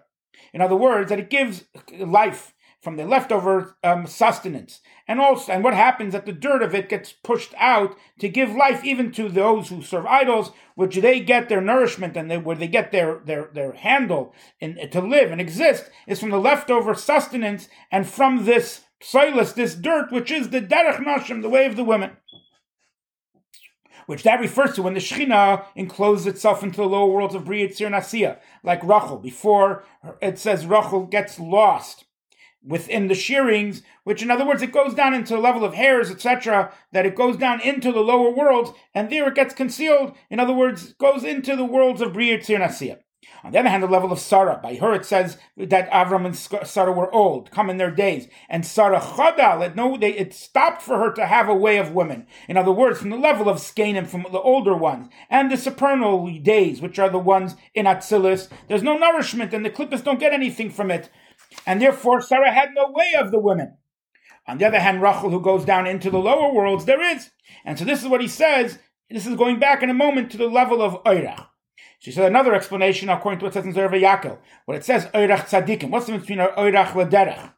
In 0.53 0.61
other 0.61 0.75
words, 0.75 1.09
that 1.09 1.19
it 1.19 1.29
gives 1.29 1.65
life 1.97 2.53
from 2.81 2.97
the 2.97 3.05
leftover 3.05 3.77
um, 3.83 4.07
sustenance. 4.07 4.81
And 5.11 5.19
also, 5.19 5.51
and 5.51 5.61
what 5.61 5.73
happens 5.73 6.13
that 6.13 6.25
the 6.25 6.31
dirt 6.31 6.63
of 6.63 6.73
it 6.73 6.87
gets 6.87 7.11
pushed 7.11 7.53
out 7.57 7.97
to 8.19 8.29
give 8.29 8.55
life 8.55 8.81
even 8.85 9.11
to 9.11 9.27
those 9.27 9.67
who 9.67 9.81
serve 9.81 10.05
idols, 10.05 10.53
which 10.75 10.95
they 10.95 11.19
get 11.19 11.49
their 11.49 11.59
nourishment 11.59 12.15
and 12.15 12.31
they, 12.31 12.37
where 12.37 12.55
they 12.55 12.69
get 12.69 12.93
their 12.93 13.19
their 13.25 13.49
their 13.53 13.73
handle 13.73 14.33
in, 14.61 14.77
to 14.89 15.01
live 15.01 15.29
and 15.29 15.41
exist 15.41 15.89
is 16.07 16.21
from 16.21 16.29
the 16.29 16.39
leftover 16.39 16.95
sustenance 16.95 17.67
and 17.91 18.07
from 18.07 18.45
this 18.45 18.85
soilus, 19.01 19.53
this 19.53 19.75
dirt, 19.75 20.13
which 20.13 20.31
is 20.31 20.47
the 20.47 20.61
derech 20.61 21.03
nashim, 21.03 21.41
the 21.41 21.49
way 21.49 21.65
of 21.65 21.75
the 21.75 21.83
women. 21.83 22.11
which 24.05 24.23
that 24.23 24.39
refers 24.39 24.75
to 24.75 24.81
when 24.81 24.93
the 24.93 25.01
Shekhinah 25.01 25.65
encloses 25.75 26.25
itself 26.25 26.63
into 26.63 26.77
the 26.77 26.87
lower 26.87 27.11
worlds 27.11 27.35
of 27.35 27.43
Bria 27.43 27.67
Tzir 27.67 27.89
Nasiya, 27.89 28.39
like 28.63 28.81
Rachel. 28.81 29.17
Before 29.17 29.83
it 30.21 30.39
says 30.39 30.65
Rachel 30.65 31.05
gets 31.05 31.37
lost 31.37 32.05
within 32.63 33.07
the 33.07 33.15
shearings, 33.15 33.81
which 34.03 34.21
in 34.21 34.31
other 34.31 34.45
words, 34.45 34.61
it 34.61 34.71
goes 34.71 34.93
down 34.93 35.13
into 35.13 35.33
the 35.33 35.39
level 35.39 35.63
of 35.63 35.73
hairs, 35.73 36.11
etc., 36.11 36.71
that 36.91 37.05
it 37.05 37.15
goes 37.15 37.37
down 37.37 37.61
into 37.61 37.91
the 37.91 38.01
lower 38.01 38.31
worlds, 38.31 38.71
and 38.93 39.09
there 39.09 39.27
it 39.27 39.35
gets 39.35 39.53
concealed. 39.53 40.15
In 40.29 40.39
other 40.39 40.53
words, 40.53 40.93
goes 40.93 41.23
into 41.23 41.55
the 41.55 41.65
worlds 41.65 42.01
of 42.01 42.13
Bria 42.13 42.37
Tzir 42.37 42.61
On 43.43 43.51
the 43.51 43.59
other 43.59 43.69
hand, 43.69 43.81
the 43.81 43.87
level 43.87 44.11
of 44.11 44.19
Sarah, 44.19 44.59
by 44.61 44.75
her 44.75 44.93
it 44.93 45.05
says 45.05 45.37
that 45.57 45.89
Avram 45.89 46.25
and 46.25 46.67
Sarah 46.67 46.91
were 46.91 47.13
old, 47.13 47.49
come 47.49 47.69
in 47.69 47.77
their 47.77 47.91
days. 47.91 48.27
And 48.47 48.65
Sarah 48.65 48.99
Chadal, 48.99 49.65
it, 49.65 49.75
no, 49.75 49.97
they, 49.97 50.13
it 50.13 50.33
stopped 50.33 50.83
for 50.83 50.99
her 50.99 51.11
to 51.13 51.25
have 51.25 51.49
a 51.49 51.55
way 51.55 51.77
of 51.77 51.93
women. 51.93 52.27
In 52.47 52.57
other 52.57 52.71
words, 52.71 52.99
from 52.99 53.09
the 53.09 53.17
level 53.17 53.49
of 53.49 53.57
Skanim, 53.57 54.07
from 54.07 54.25
the 54.31 54.39
older 54.39 54.75
ones, 54.75 55.09
and 55.29 55.51
the 55.51 55.57
supernal 55.57 56.29
days, 56.41 56.81
which 56.81 56.99
are 56.99 57.09
the 57.09 57.19
ones 57.19 57.55
in 57.73 57.85
Atzilus, 57.85 58.49
there's 58.67 58.83
no 58.83 58.97
nourishment, 58.97 59.53
and 59.53 59.65
the 59.65 59.71
Clippus 59.71 60.03
don't 60.03 60.19
get 60.19 60.33
anything 60.33 60.69
from 60.69 60.91
it. 60.91 61.09
And 61.65 61.81
therefore, 61.81 62.21
Sarah 62.21 62.51
had 62.51 62.69
no 62.73 62.91
way 62.91 63.13
of 63.17 63.31
the 63.31 63.39
women. 63.39 63.77
On 64.47 64.57
the 64.57 64.65
other 64.65 64.79
hand, 64.79 65.01
Rachel, 65.01 65.29
who 65.29 65.39
goes 65.41 65.63
down 65.65 65.85
into 65.85 66.09
the 66.09 66.17
lower 66.17 66.53
worlds, 66.53 66.85
there 66.85 67.01
is. 67.01 67.29
And 67.63 67.77
so 67.77 67.85
this 67.85 68.01
is 68.01 68.07
what 68.07 68.21
he 68.21 68.27
says. 68.27 68.79
This 69.09 69.27
is 69.27 69.35
going 69.35 69.59
back 69.59 69.83
in 69.83 69.89
a 69.89 69.93
moment 69.93 70.31
to 70.31 70.37
the 70.37 70.47
level 70.47 70.81
of 70.81 71.03
Oirach. 71.03 71.47
She 71.99 72.11
said 72.11 72.25
another 72.25 72.55
explanation 72.55 73.09
according 73.09 73.39
to 73.39 73.45
what 73.45 73.51
it 73.51 73.53
says 73.53 73.65
in 73.65 73.73
Zerva 73.73 74.01
Yakel. 74.01 74.39
What 74.65 74.77
it 74.77 74.83
says, 74.83 75.05
Oirach 75.07 75.47
Tzadikim. 75.47 75.89
What's 75.89 76.07
the 76.07 76.13
difference 76.13 76.27
between 76.27 76.39
Oirach 76.39 76.93
Lederach? 76.93 77.53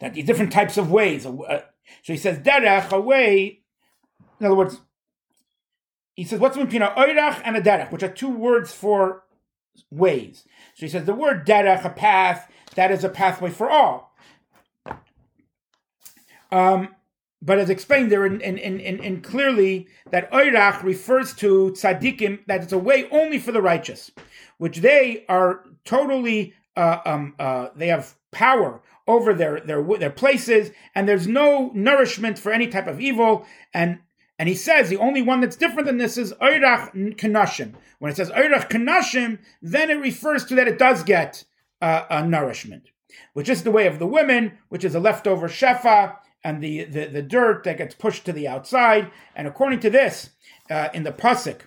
That 0.00 0.14
the 0.14 0.22
different 0.22 0.52
types 0.52 0.76
of 0.78 0.90
ways. 0.90 1.22
So 1.22 1.62
he 2.02 2.16
says 2.16 2.38
Derech, 2.38 2.90
a 2.90 3.00
way. 3.00 3.60
In 4.40 4.46
other 4.46 4.56
words, 4.56 4.80
he 6.14 6.24
says 6.24 6.40
what's 6.40 6.56
between 6.56 6.82
Oirach 6.82 7.42
and 7.44 7.56
a 7.56 7.60
Derech, 7.60 7.92
which 7.92 8.02
are 8.02 8.08
two 8.08 8.30
words 8.30 8.72
for 8.72 9.22
ways. 9.90 10.44
So 10.74 10.86
he 10.86 10.88
says 10.88 11.04
the 11.04 11.14
word 11.14 11.46
Derech, 11.46 11.84
a 11.84 11.90
path, 11.90 12.50
that 12.74 12.90
is 12.90 13.04
a 13.04 13.08
pathway 13.08 13.50
for 13.50 13.70
all. 13.70 14.14
Um, 16.52 16.94
but 17.42 17.58
as 17.58 17.70
explained 17.70 18.12
there 18.12 18.26
in, 18.26 19.20
clearly 19.22 19.88
that 20.10 20.30
oirach 20.30 20.82
refers 20.82 21.32
to 21.34 21.70
tzaddikim, 21.72 22.40
that 22.46 22.62
it's 22.62 22.72
a 22.72 22.78
way 22.78 23.08
only 23.10 23.38
for 23.38 23.52
the 23.52 23.62
righteous, 23.62 24.10
which 24.58 24.78
they 24.78 25.24
are 25.28 25.64
totally, 25.84 26.54
uh, 26.76 26.98
um, 27.04 27.34
uh, 27.38 27.68
they 27.74 27.88
have 27.88 28.14
power 28.30 28.82
over 29.06 29.32
their, 29.32 29.60
their, 29.60 29.82
their 29.82 30.10
places, 30.10 30.70
and 30.94 31.08
there's 31.08 31.26
no 31.26 31.70
nourishment 31.74 32.38
for 32.38 32.52
any 32.52 32.66
type 32.66 32.86
of 32.86 33.00
evil, 33.00 33.46
and 33.72 34.00
and 34.40 34.48
he 34.48 34.54
says 34.54 34.88
the 34.88 34.96
only 34.96 35.20
one 35.20 35.42
that's 35.42 35.54
different 35.54 35.86
than 35.86 35.98
this 35.98 36.16
is 36.16 36.32
oirach 36.40 36.94
kanashim. 37.18 37.74
When 37.98 38.10
it 38.10 38.16
says 38.16 38.30
oirach 38.30 38.70
kanashim, 38.70 39.38
then 39.60 39.90
it 39.90 40.00
refers 40.00 40.46
to 40.46 40.54
that 40.54 40.66
it 40.66 40.78
does 40.78 41.02
get 41.02 41.44
uh, 41.82 42.06
a 42.08 42.26
nourishment, 42.26 42.84
which 43.34 43.50
is 43.50 43.64
the 43.64 43.70
way 43.70 43.86
of 43.86 43.98
the 43.98 44.06
women, 44.06 44.52
which 44.70 44.82
is 44.82 44.94
a 44.94 44.98
leftover 44.98 45.46
shefa, 45.46 46.16
and 46.42 46.62
the, 46.62 46.84
the, 46.84 47.04
the 47.04 47.20
dirt 47.20 47.64
that 47.64 47.76
gets 47.76 47.94
pushed 47.94 48.24
to 48.24 48.32
the 48.32 48.48
outside. 48.48 49.10
And 49.36 49.46
according 49.46 49.80
to 49.80 49.90
this, 49.90 50.30
uh, 50.70 50.88
in 50.94 51.02
the 51.02 51.12
pasuk, 51.12 51.60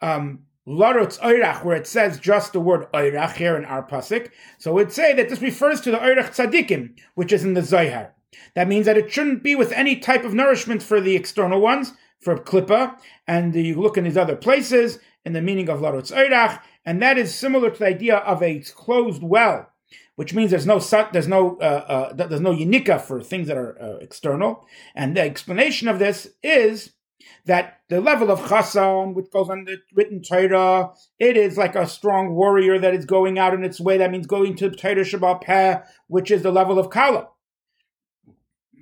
um, 0.00 0.44
Larutz 0.64 1.18
Oirach, 1.18 1.64
where 1.64 1.76
it 1.76 1.88
says 1.88 2.20
just 2.20 2.52
the 2.52 2.60
word 2.60 2.86
Oirach 2.92 3.34
here 3.34 3.56
in 3.56 3.64
our 3.64 3.84
pasuk, 3.84 4.30
so 4.58 4.78
it'd 4.78 4.92
say 4.92 5.12
that 5.12 5.28
this 5.28 5.42
refers 5.42 5.80
to 5.80 5.90
the 5.90 5.98
Oirach 5.98 6.36
Tzadikim, 6.36 6.96
which 7.16 7.32
is 7.32 7.42
in 7.42 7.54
the 7.54 7.62
Zohar. 7.62 8.14
That 8.54 8.68
means 8.68 8.86
that 8.86 8.96
it 8.96 9.10
shouldn't 9.10 9.42
be 9.42 9.56
with 9.56 9.72
any 9.72 9.96
type 9.96 10.24
of 10.24 10.34
nourishment 10.34 10.84
for 10.84 11.00
the 11.00 11.16
external 11.16 11.60
ones, 11.60 11.94
for 12.22 12.36
Klippa, 12.36 12.96
and 13.26 13.54
you 13.54 13.80
look 13.80 13.96
in 13.96 14.04
these 14.04 14.16
other 14.16 14.36
places 14.36 14.98
in 15.24 15.32
the 15.32 15.42
meaning 15.42 15.68
of 15.68 15.80
Larutz 15.80 16.12
Oirach, 16.12 16.60
and 16.84 17.02
that 17.02 17.18
is 17.18 17.34
similar 17.34 17.70
to 17.70 17.78
the 17.78 17.86
idea 17.86 18.16
of 18.16 18.42
a 18.42 18.60
closed 18.60 19.22
well 19.22 19.72
which 20.16 20.34
means 20.34 20.50
there's 20.50 20.66
no 20.66 20.78
there's 21.12 21.28
no 21.28 21.56
uh, 21.58 21.64
uh, 21.64 22.12
there's 22.12 22.40
no 22.40 22.54
unika 22.54 23.00
for 23.00 23.22
things 23.22 23.48
that 23.48 23.56
are 23.56 23.80
uh, 23.80 23.96
external. 23.96 24.66
And 24.94 25.16
the 25.16 25.22
explanation 25.22 25.88
of 25.88 25.98
this 25.98 26.28
is 26.42 26.92
that 27.46 27.80
the 27.88 28.00
level 28.00 28.30
of 28.30 28.40
chasan, 28.40 29.14
which 29.14 29.30
goes 29.30 29.48
on 29.48 29.64
the 29.64 29.78
written 29.94 30.22
Torah, 30.22 30.92
it 31.18 31.36
is 31.36 31.56
like 31.56 31.74
a 31.74 31.88
strong 31.88 32.34
warrior 32.34 32.78
that 32.78 32.94
is 32.94 33.04
going 33.04 33.38
out 33.38 33.54
in 33.54 33.64
its 33.64 33.80
way. 33.80 33.98
That 33.98 34.10
means 34.10 34.26
going 34.26 34.54
to 34.56 34.68
the 34.68 34.76
Torah 34.76 34.96
Shabbat 34.96 35.42
Peh, 35.42 35.80
which 36.08 36.30
is 36.30 36.42
the 36.42 36.52
level 36.52 36.78
of 36.78 36.90
kala. 36.90 37.28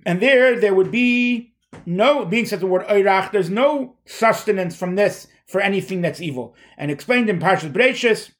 And 0.05 0.20
there, 0.20 0.59
there 0.59 0.74
would 0.74 0.90
be 0.90 1.55
no, 1.87 2.25
being 2.25 2.47
said 2.47 2.61
the 2.61 2.67
word 2.67 2.87
oirach, 2.87 3.33
there's 3.33 3.51
no 3.51 3.97
sustenance 4.07 4.77
from 4.77 4.97
this 4.97 5.27
for 5.47 5.61
anything 5.61 6.03
that's 6.03 6.21
evil. 6.21 6.55
And 6.77 6.91
explained 6.91 7.29
in 7.29 7.39
Parshas 7.39 7.73
Bereshis, 7.73 8.33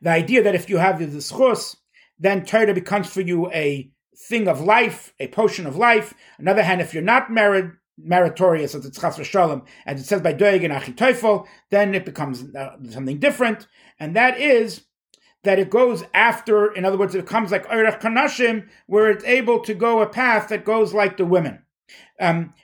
the 0.00 0.10
idea 0.10 0.42
that 0.42 0.54
if 0.54 0.68
you 0.68 0.78
have 0.78 0.98
the 0.98 1.06
schus, 1.18 1.76
then 2.18 2.44
Torah 2.44 2.74
becomes 2.74 3.08
for 3.12 3.20
you 3.20 3.50
a 3.52 3.90
thing 4.28 4.48
of 4.48 4.60
life, 4.60 5.12
a 5.18 5.28
potion 5.28 5.66
of 5.66 5.76
life. 5.76 6.14
On 6.38 6.44
the 6.44 6.50
other 6.50 6.62
hand, 6.62 6.80
if 6.80 6.94
you're 6.94 7.02
not 7.02 7.30
married, 7.30 7.72
meritorious 7.98 8.74
as 8.74 8.86
it's 8.86 8.98
chas 8.98 9.16
v'shalom, 9.16 9.64
as 9.86 10.00
it 10.00 10.04
says 10.04 10.20
by 10.20 10.32
Doeg 10.32 10.64
and 10.64 10.72
Achitoifel, 10.72 11.46
then 11.70 11.94
it 11.94 12.04
becomes 12.04 12.44
uh, 12.54 12.76
something 12.90 13.18
different, 13.18 13.66
and 13.98 14.16
that 14.16 14.40
is 14.40 14.82
that 15.44 15.58
it 15.58 15.70
goes 15.70 16.04
after, 16.14 16.72
in 16.72 16.84
other 16.84 16.96
words, 16.96 17.14
it 17.14 17.26
comes 17.26 17.50
like 17.50 17.66
Kanashim, 17.66 18.68
where 18.86 19.10
it's 19.10 19.24
able 19.24 19.60
to 19.60 19.74
go 19.74 20.00
a 20.00 20.06
path 20.06 20.48
that 20.48 20.64
goes 20.64 20.94
like 20.94 21.16
the 21.16 21.24
women. 21.24 21.62
Um, 22.20 22.54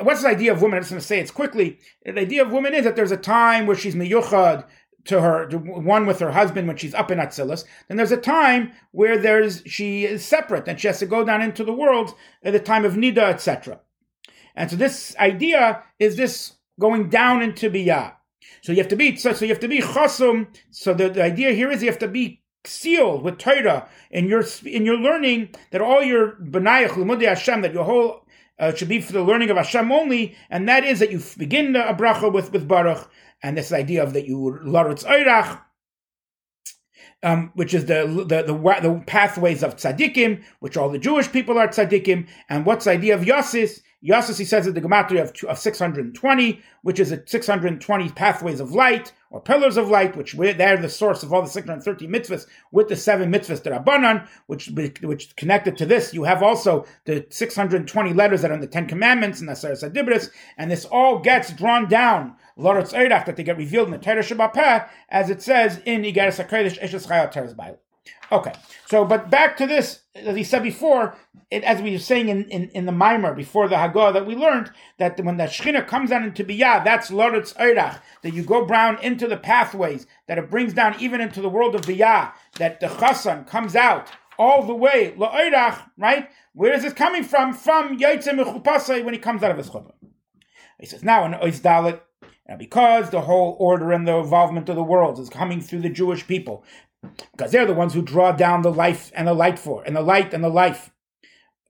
what's 0.00 0.22
the 0.22 0.28
idea 0.28 0.52
of 0.52 0.62
women? 0.62 0.78
I'm 0.78 0.82
just 0.82 0.90
going 0.90 1.00
to 1.00 1.06
say 1.06 1.20
it 1.20 1.34
quickly. 1.34 1.78
The 2.04 2.18
idea 2.18 2.42
of 2.42 2.50
women 2.50 2.74
is 2.74 2.84
that 2.84 2.96
there's 2.96 3.12
a 3.12 3.16
time 3.16 3.66
where 3.66 3.76
she's 3.76 3.94
miyuchad, 3.94 4.64
to 5.04 5.20
her 5.20 5.46
to 5.48 5.58
one 5.58 6.06
with 6.06 6.20
her 6.20 6.30
husband 6.30 6.68
when 6.68 6.76
she's 6.76 6.94
up 6.94 7.10
in 7.10 7.18
Atzilus. 7.18 7.64
Then 7.88 7.96
there's 7.96 8.12
a 8.12 8.16
time 8.16 8.72
where 8.92 9.18
there's 9.18 9.62
she 9.66 10.04
is 10.04 10.24
separate 10.24 10.68
and 10.68 10.78
she 10.78 10.86
has 10.86 10.98
to 11.00 11.06
go 11.06 11.24
down 11.24 11.42
into 11.42 11.64
the 11.64 11.72
world 11.72 12.14
at 12.42 12.52
the 12.52 12.60
time 12.60 12.84
of 12.84 12.94
Nida, 12.94 13.18
etc. 13.18 13.80
And 14.54 14.70
so 14.70 14.76
this 14.76 15.16
idea 15.16 15.82
is 15.98 16.16
this 16.16 16.54
going 16.78 17.08
down 17.08 17.42
into 17.42 17.70
Biyah. 17.70 18.14
So 18.62 18.70
you 18.70 18.78
have 18.78 18.88
to 18.88 18.96
be 18.96 19.16
so, 19.16 19.32
so 19.32 19.44
you 19.44 19.50
have 19.50 19.60
to 19.60 19.68
be 19.68 19.80
chasum. 19.80 20.46
So 20.70 20.94
the, 20.94 21.08
the 21.08 21.22
idea 21.22 21.50
here 21.52 21.70
is 21.70 21.82
you 21.82 21.90
have 21.90 21.98
to 21.98 22.08
be 22.08 22.42
sealed 22.64 23.22
with 23.22 23.38
Torah 23.38 23.88
in 24.10 24.28
your 24.28 24.44
in 24.64 24.86
your 24.86 24.96
learning 24.96 25.50
that 25.72 25.80
all 25.80 26.02
your 26.02 26.36
benayach 26.36 26.90
lumudi 26.90 27.26
Hashem 27.26 27.62
that 27.62 27.72
your 27.72 27.84
whole 27.84 28.24
uh, 28.60 28.72
should 28.72 28.88
be 28.88 29.00
for 29.00 29.12
the 29.12 29.22
learning 29.22 29.50
of 29.50 29.56
Hashem 29.56 29.90
only, 29.90 30.36
and 30.48 30.68
that 30.68 30.84
is 30.84 31.00
that 31.00 31.10
you 31.10 31.20
begin 31.36 31.74
a 31.74 31.92
bracha 31.92 32.32
with 32.32 32.52
with 32.52 32.68
Baruch, 32.68 33.10
and 33.42 33.58
this 33.58 33.72
idea 33.72 34.02
of 34.02 34.12
that 34.12 34.28
you 34.28 34.36
laritz 34.64 35.04
oirach, 35.04 35.60
um, 37.24 37.50
which 37.54 37.74
is 37.74 37.86
the, 37.86 38.06
the, 38.28 38.44
the 38.44 38.80
the 38.80 39.02
pathways 39.08 39.64
of 39.64 39.74
tzaddikim, 39.74 40.40
which 40.60 40.76
all 40.76 40.88
the 40.88 40.98
Jewish 40.98 41.32
people 41.32 41.58
are 41.58 41.66
tzaddikim, 41.66 42.28
and 42.48 42.64
what's 42.64 42.84
the 42.84 42.92
idea 42.92 43.16
of 43.16 43.22
yasis? 43.22 43.80
He 44.02 44.44
says, 44.44 44.64
that 44.66 44.74
the 44.74 44.80
gematria 44.80 45.22
of, 45.22 45.48
of 45.48 45.58
620, 45.58 46.60
which 46.82 46.98
is 46.98 47.12
a 47.12 47.22
620 47.24 48.08
pathways 48.10 48.58
of 48.58 48.72
light 48.72 49.12
or 49.30 49.40
pillars 49.40 49.76
of 49.76 49.88
light, 49.88 50.16
which 50.16 50.32
they're 50.32 50.76
the 50.76 50.88
source 50.88 51.22
of 51.22 51.32
all 51.32 51.40
the 51.40 51.48
630 51.48 52.08
mitzvahs, 52.08 52.46
with 52.72 52.88
the 52.88 52.96
seven 52.96 53.32
mitzvahs 53.32 53.62
that 53.62 53.72
are 53.72 53.80
banan, 53.80 54.26
which 54.46 54.70
which 55.02 55.36
connected 55.36 55.76
to 55.78 55.86
this. 55.86 56.12
You 56.12 56.24
have 56.24 56.42
also 56.42 56.84
the 57.04 57.24
620 57.30 58.12
letters 58.12 58.42
that 58.42 58.50
are 58.50 58.54
in 58.54 58.60
the 58.60 58.66
Ten 58.66 58.88
Commandments 58.88 59.38
and 59.38 59.48
the 59.48 59.54
Seres 59.54 59.84
Adibris, 59.84 60.30
and 60.58 60.70
this 60.70 60.84
all 60.84 61.20
gets 61.20 61.52
drawn 61.52 61.88
down 61.88 62.34
Loretz 62.58 62.92
Eirach 62.92 63.24
that 63.26 63.36
they 63.36 63.44
get 63.44 63.56
revealed 63.56 63.86
in 63.86 63.92
the 63.92 63.98
Torah 63.98 64.22
Shabbat 64.22 64.88
as 65.08 65.30
it 65.30 65.40
says 65.40 65.80
in 65.84 66.02
Igeres 66.02 66.44
HaKodesh 66.44 66.80
Eshes 66.82 67.06
Chayot 67.06 67.30
Teres. 67.30 67.54
Okay, 68.30 68.52
so 68.86 69.04
but 69.04 69.30
back 69.30 69.56
to 69.58 69.66
this, 69.66 70.00
as 70.14 70.36
he 70.36 70.42
said 70.42 70.62
before, 70.62 71.14
it, 71.50 71.62
as 71.64 71.82
we 71.82 71.92
were 71.92 71.98
saying 71.98 72.30
in, 72.30 72.44
in, 72.44 72.70
in 72.70 72.86
the 72.86 72.92
Mimer 72.92 73.34
before 73.34 73.68
the 73.68 73.76
Haggadah, 73.76 74.14
that 74.14 74.26
we 74.26 74.34
learned 74.34 74.70
that 74.98 75.22
when 75.22 75.36
the 75.36 75.44
Shechina 75.44 75.86
comes 75.86 76.10
down 76.10 76.24
into 76.24 76.42
Biyah, 76.42 76.82
that's 76.82 77.10
Loretz 77.10 77.54
Eirach, 77.56 78.00
that 78.22 78.32
you 78.32 78.42
go 78.42 78.66
down 78.66 78.98
into 79.02 79.28
the 79.28 79.36
pathways, 79.36 80.06
that 80.28 80.38
it 80.38 80.50
brings 80.50 80.72
down 80.72 80.96
even 80.98 81.20
into 81.20 81.42
the 81.42 81.50
world 81.50 81.74
of 81.74 81.82
Biyah, 81.82 82.32
that 82.56 82.80
the 82.80 82.86
Chassan 82.86 83.46
comes 83.46 83.76
out 83.76 84.08
all 84.38 84.64
the 84.66 84.74
way, 84.74 85.14
Lo'eirach, 85.16 85.90
right? 85.98 86.30
Where 86.54 86.72
is 86.72 86.82
this 86.82 86.94
coming 86.94 87.24
from? 87.24 87.52
From 87.52 87.98
Yaitze 87.98 88.28
Mechupasai 88.28 89.04
when 89.04 89.14
he 89.14 89.20
comes 89.20 89.42
out 89.42 89.50
of 89.50 89.58
his 89.58 89.68
chuppah. 89.68 89.92
He 90.80 90.86
says, 90.86 91.04
now 91.04 91.26
in 91.26 91.34
Oiz 91.34 91.60
Dalit, 91.60 92.00
now, 92.48 92.56
because 92.56 93.10
the 93.10 93.20
whole 93.20 93.56
order 93.60 93.92
and 93.92 94.06
the 94.06 94.16
involvement 94.16 94.68
of 94.68 94.74
the 94.74 94.82
world 94.82 95.18
is 95.18 95.28
coming 95.28 95.60
through 95.60 95.80
the 95.80 95.88
Jewish 95.88 96.26
people, 96.26 96.64
because 97.32 97.52
they're 97.52 97.66
the 97.66 97.74
ones 97.74 97.94
who 97.94 98.02
draw 98.02 98.32
down 98.32 98.62
the 98.62 98.72
life 98.72 99.10
and 99.14 99.26
the 99.26 99.34
light 99.34 99.58
for, 99.58 99.82
and 99.84 99.96
the 99.96 100.02
light 100.02 100.32
and 100.32 100.42
the 100.42 100.48
life 100.48 100.90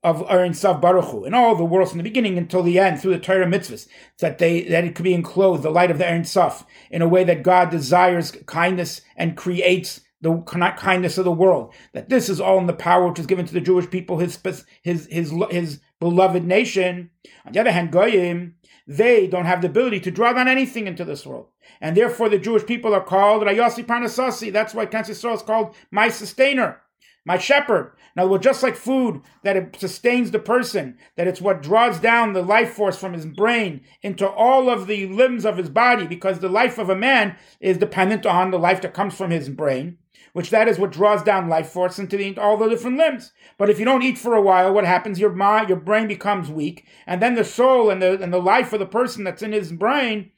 of 0.03 0.23
Aaron 0.29 0.53
Sav 0.53 0.81
Baruch 0.81 1.05
Hu, 1.05 1.23
and 1.23 1.33
all 1.33 1.55
the 1.55 1.63
worlds 1.63 1.91
from 1.91 1.99
the 1.99 2.03
beginning 2.03 2.37
until 2.37 2.61
the 2.61 2.77
end 2.77 2.99
through 2.99 3.13
the 3.13 3.19
Torah 3.19 3.45
mitzvahs, 3.45 3.87
that 4.19 4.37
they 4.37 4.63
that 4.63 4.83
it 4.83 4.95
could 4.95 5.03
be 5.03 5.13
enclosed, 5.13 5.63
the 5.63 5.69
light 5.69 5.91
of 5.91 5.97
the 5.97 6.07
Aaron 6.07 6.23
Saf, 6.23 6.65
in 6.91 7.01
a 7.01 7.07
way 7.07 7.23
that 7.23 7.43
God 7.43 7.69
desires 7.69 8.31
kindness 8.45 9.01
and 9.15 9.37
creates 9.37 10.01
the 10.21 10.41
kindness 10.41 11.17
of 11.17 11.25
the 11.25 11.31
world. 11.31 11.73
That 11.93 12.09
this 12.09 12.29
is 12.29 12.41
all 12.41 12.57
in 12.57 12.67
the 12.67 12.73
power 12.73 13.07
which 13.07 13.19
is 13.19 13.25
given 13.25 13.45
to 13.45 13.53
the 13.53 13.61
Jewish 13.61 13.89
people, 13.89 14.17
his 14.19 14.37
his 14.81 15.07
his 15.07 15.33
his 15.49 15.79
beloved 15.99 16.43
nation. 16.43 17.11
On 17.45 17.53
the 17.53 17.59
other 17.59 17.71
hand, 17.71 17.91
Goyim, 17.91 18.55
they 18.85 19.27
don't 19.27 19.45
have 19.45 19.61
the 19.61 19.67
ability 19.67 19.99
to 20.01 20.11
draw 20.11 20.33
down 20.33 20.47
anything 20.47 20.87
into 20.87 21.05
this 21.05 21.25
world. 21.25 21.47
And 21.79 21.95
therefore 21.95 22.29
the 22.29 22.37
Jewish 22.37 22.65
people 22.65 22.93
are 22.93 23.03
called 23.03 23.43
Rayasi 23.43 23.85
Parnasasi. 23.85 24.51
That's 24.51 24.73
why 24.73 24.85
Knesset 24.85 25.11
Yisrael 25.11 25.35
is 25.35 25.41
called 25.41 25.75
my 25.91 26.09
sustainer, 26.09 26.81
my 27.25 27.37
shepherd. 27.37 27.93
Now, 28.15 28.27
words, 28.27 28.43
just 28.43 28.61
like 28.61 28.75
food, 28.75 29.21
that 29.43 29.57
it 29.57 29.75
sustains 29.79 30.31
the 30.31 30.39
person, 30.39 30.97
that 31.15 31.27
it's 31.27 31.41
what 31.41 31.63
draws 31.63 31.99
down 31.99 32.33
the 32.33 32.43
life 32.43 32.73
force 32.73 32.97
from 32.97 33.13
his 33.13 33.25
brain 33.25 33.81
into 34.03 34.27
all 34.27 34.69
of 34.69 34.85
the 34.85 35.07
limbs 35.07 35.45
of 35.45 35.57
his 35.57 35.69
body, 35.69 36.05
because 36.05 36.39
the 36.39 36.49
life 36.49 36.77
of 36.77 36.89
a 36.89 36.95
man 36.95 37.35
is 37.59 37.77
dependent 37.77 38.27
on 38.27 38.51
the 38.51 38.59
life 38.59 38.81
that 38.81 38.93
comes 38.93 39.15
from 39.15 39.31
his 39.31 39.49
brain 39.49 39.97
which 40.33 40.49
that 40.49 40.67
is 40.67 40.77
what 40.77 40.91
draws 40.91 41.23
down 41.23 41.47
life 41.47 41.69
force 41.69 41.97
into 41.97 42.35
all 42.41 42.57
the 42.57 42.67
different 42.67 42.97
limbs. 42.97 43.31
But 43.57 43.69
if 43.69 43.79
you 43.79 43.85
don't 43.85 44.03
eat 44.03 44.17
for 44.17 44.35
a 44.35 44.41
while, 44.41 44.73
what 44.73 44.85
happens? 44.85 45.19
Your 45.19 45.31
mind, 45.31 45.69
your 45.69 45.79
brain 45.79 46.07
becomes 46.07 46.49
weak, 46.49 46.85
and 47.07 47.21
then 47.21 47.35
the 47.35 47.45
soul 47.45 47.89
and 47.89 48.01
the 48.01 48.21
and 48.21 48.33
the 48.33 48.41
life 48.41 48.73
of 48.73 48.79
the 48.79 48.85
person 48.85 49.23
that's 49.23 49.43
in 49.43 49.53
his 49.53 49.71
brain 49.71 50.31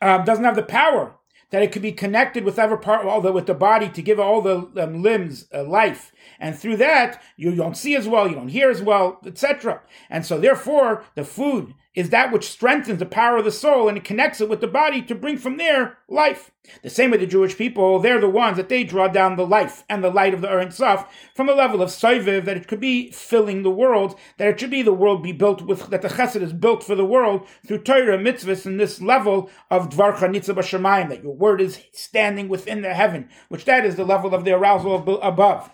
uh, 0.00 0.18
doesn't 0.18 0.44
have 0.44 0.56
the 0.56 0.62
power 0.62 1.16
that 1.50 1.62
it 1.62 1.70
could 1.70 1.82
be 1.82 1.92
connected 1.92 2.44
with 2.44 2.58
every 2.58 2.78
part, 2.78 3.04
the, 3.22 3.30
with 3.30 3.46
the 3.46 3.54
body 3.54 3.88
to 3.88 4.02
give 4.02 4.18
all 4.18 4.42
the 4.42 4.68
um, 4.82 5.02
limbs 5.02 5.46
uh, 5.54 5.62
life, 5.62 6.12
and 6.40 6.58
through 6.58 6.76
that 6.76 7.22
you 7.36 7.54
don't 7.54 7.76
see 7.76 7.94
as 7.94 8.08
well, 8.08 8.28
you 8.28 8.34
don't 8.34 8.48
hear 8.48 8.70
as 8.70 8.82
well, 8.82 9.20
etc. 9.24 9.80
And 10.10 10.26
so, 10.26 10.38
therefore, 10.38 11.04
the 11.14 11.24
food 11.24 11.74
is 11.96 12.10
that 12.10 12.30
which 12.30 12.48
strengthens 12.48 12.98
the 12.98 13.06
power 13.06 13.38
of 13.38 13.44
the 13.44 13.50
soul 13.50 13.88
and 13.88 13.96
it 13.96 14.04
connects 14.04 14.40
it 14.42 14.48
with 14.50 14.60
the 14.60 14.66
body 14.66 15.00
to 15.00 15.14
bring 15.14 15.38
from 15.38 15.56
there 15.56 15.96
life. 16.08 16.52
The 16.82 16.90
same 16.90 17.10
with 17.10 17.20
the 17.20 17.26
Jewish 17.26 17.56
people, 17.56 17.98
they're 17.98 18.20
the 18.20 18.28
ones 18.28 18.58
that 18.58 18.68
they 18.68 18.84
draw 18.84 19.08
down 19.08 19.36
the 19.36 19.46
life 19.46 19.82
and 19.88 20.04
the 20.04 20.10
light 20.10 20.34
of 20.34 20.42
the 20.42 20.50
Ein 20.50 20.70
Sof 20.70 21.06
from 21.34 21.48
a 21.48 21.54
level 21.54 21.80
of 21.80 21.88
Soiviv 21.88 22.44
that 22.44 22.56
it 22.56 22.68
could 22.68 22.80
be 22.80 23.10
filling 23.12 23.62
the 23.62 23.70
world, 23.70 24.18
that 24.36 24.48
it 24.48 24.60
should 24.60 24.70
be 24.70 24.82
the 24.82 24.92
world 24.92 25.22
be 25.22 25.32
built 25.32 25.62
with, 25.62 25.88
that 25.88 26.02
the 26.02 26.08
Chesed 26.08 26.42
is 26.42 26.52
built 26.52 26.84
for 26.84 26.94
the 26.94 27.04
world 27.04 27.48
through 27.66 27.82
Torah 27.82 28.18
mitzvahs 28.18 28.66
in 28.66 28.76
this 28.76 29.00
level 29.00 29.48
of 29.70 29.88
Dvarcha 29.88 30.28
Nitzav 30.28 30.56
B'Shamayim, 30.56 31.08
that 31.08 31.22
your 31.22 31.34
word 31.34 31.62
is 31.62 31.82
standing 31.92 32.48
within 32.48 32.82
the 32.82 32.92
heaven, 32.92 33.30
which 33.48 33.64
that 33.64 33.86
is 33.86 33.96
the 33.96 34.04
level 34.04 34.34
of 34.34 34.44
the 34.44 34.52
arousal 34.52 35.18
above 35.22 35.70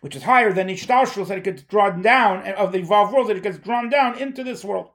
which 0.00 0.16
is 0.16 0.22
higher 0.22 0.50
than 0.50 0.68
Ishtalshus 0.68 1.28
that 1.28 1.36
it 1.36 1.44
gets 1.44 1.62
drawn 1.62 2.00
down 2.00 2.46
of 2.54 2.72
the 2.72 2.78
evolved 2.78 3.12
world 3.12 3.28
that 3.28 3.36
it 3.36 3.42
gets 3.42 3.58
drawn 3.58 3.90
down 3.90 4.16
into 4.18 4.42
this 4.42 4.64
world. 4.64 4.88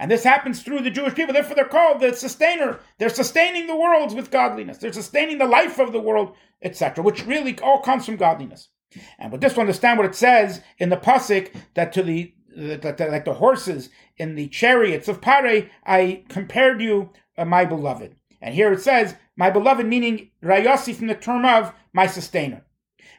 And 0.00 0.10
this 0.10 0.24
happens 0.24 0.62
through 0.62 0.80
the 0.80 0.90
Jewish 0.90 1.14
people. 1.14 1.34
Therefore, 1.34 1.54
they're 1.54 1.66
called 1.66 2.00
the 2.00 2.14
sustainer. 2.14 2.80
They're 2.96 3.10
sustaining 3.10 3.66
the 3.66 3.76
worlds 3.76 4.14
with 4.14 4.30
godliness. 4.30 4.78
They're 4.78 4.94
sustaining 4.94 5.36
the 5.36 5.44
life 5.44 5.78
of 5.78 5.92
the 5.92 6.00
world, 6.00 6.34
etc., 6.62 7.04
which 7.04 7.26
really 7.26 7.58
all 7.60 7.82
comes 7.82 8.06
from 8.06 8.16
godliness. 8.16 8.70
And 9.18 9.30
with 9.30 9.42
this, 9.42 9.52
to 9.52 9.60
understand 9.60 9.98
what 9.98 10.08
it 10.08 10.14
says 10.14 10.62
in 10.78 10.88
the 10.88 10.96
pasuk 10.96 11.54
that 11.74 11.92
to 11.92 12.02
the 12.02 12.34
that, 12.56 12.98
like 12.98 13.26
the 13.26 13.34
horses 13.34 13.90
in 14.16 14.36
the 14.36 14.48
chariots 14.48 15.06
of 15.06 15.20
Pare, 15.20 15.70
I 15.84 16.24
compared 16.28 16.80
you, 16.80 17.10
uh, 17.36 17.44
my 17.44 17.66
beloved. 17.66 18.16
And 18.40 18.54
here 18.54 18.72
it 18.72 18.80
says, 18.80 19.14
my 19.36 19.50
beloved, 19.50 19.86
meaning 19.86 20.30
Rayasi 20.42 20.94
from 20.94 21.08
the 21.08 21.14
term 21.14 21.44
of 21.44 21.74
my 21.92 22.06
sustainer. 22.06 22.64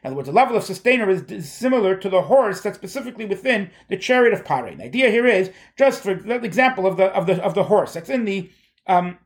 In 0.02 0.08
other 0.08 0.16
words, 0.16 0.26
the 0.26 0.32
level 0.32 0.56
of 0.56 0.64
sustainer 0.64 1.08
is, 1.08 1.48
similar 1.48 1.94
to 1.96 2.08
the 2.08 2.22
horse 2.22 2.60
that's 2.60 2.76
specifically 2.76 3.24
within 3.24 3.70
the 3.88 3.96
chariot 3.96 4.34
of 4.34 4.44
Pare. 4.44 4.74
The 4.74 4.84
idea 4.84 5.10
here 5.10 5.26
is 5.26 5.52
just 5.78 6.02
for 6.02 6.14
the 6.14 6.42
example 6.42 6.86
of 6.86 6.96
the 6.96 7.06
of 7.14 7.26
the 7.26 7.42
of 7.42 7.54
the 7.54 7.64
horse 7.64 7.94
that's 7.94 8.10
in 8.10 8.24
the 8.24 8.50
um, 8.88 9.18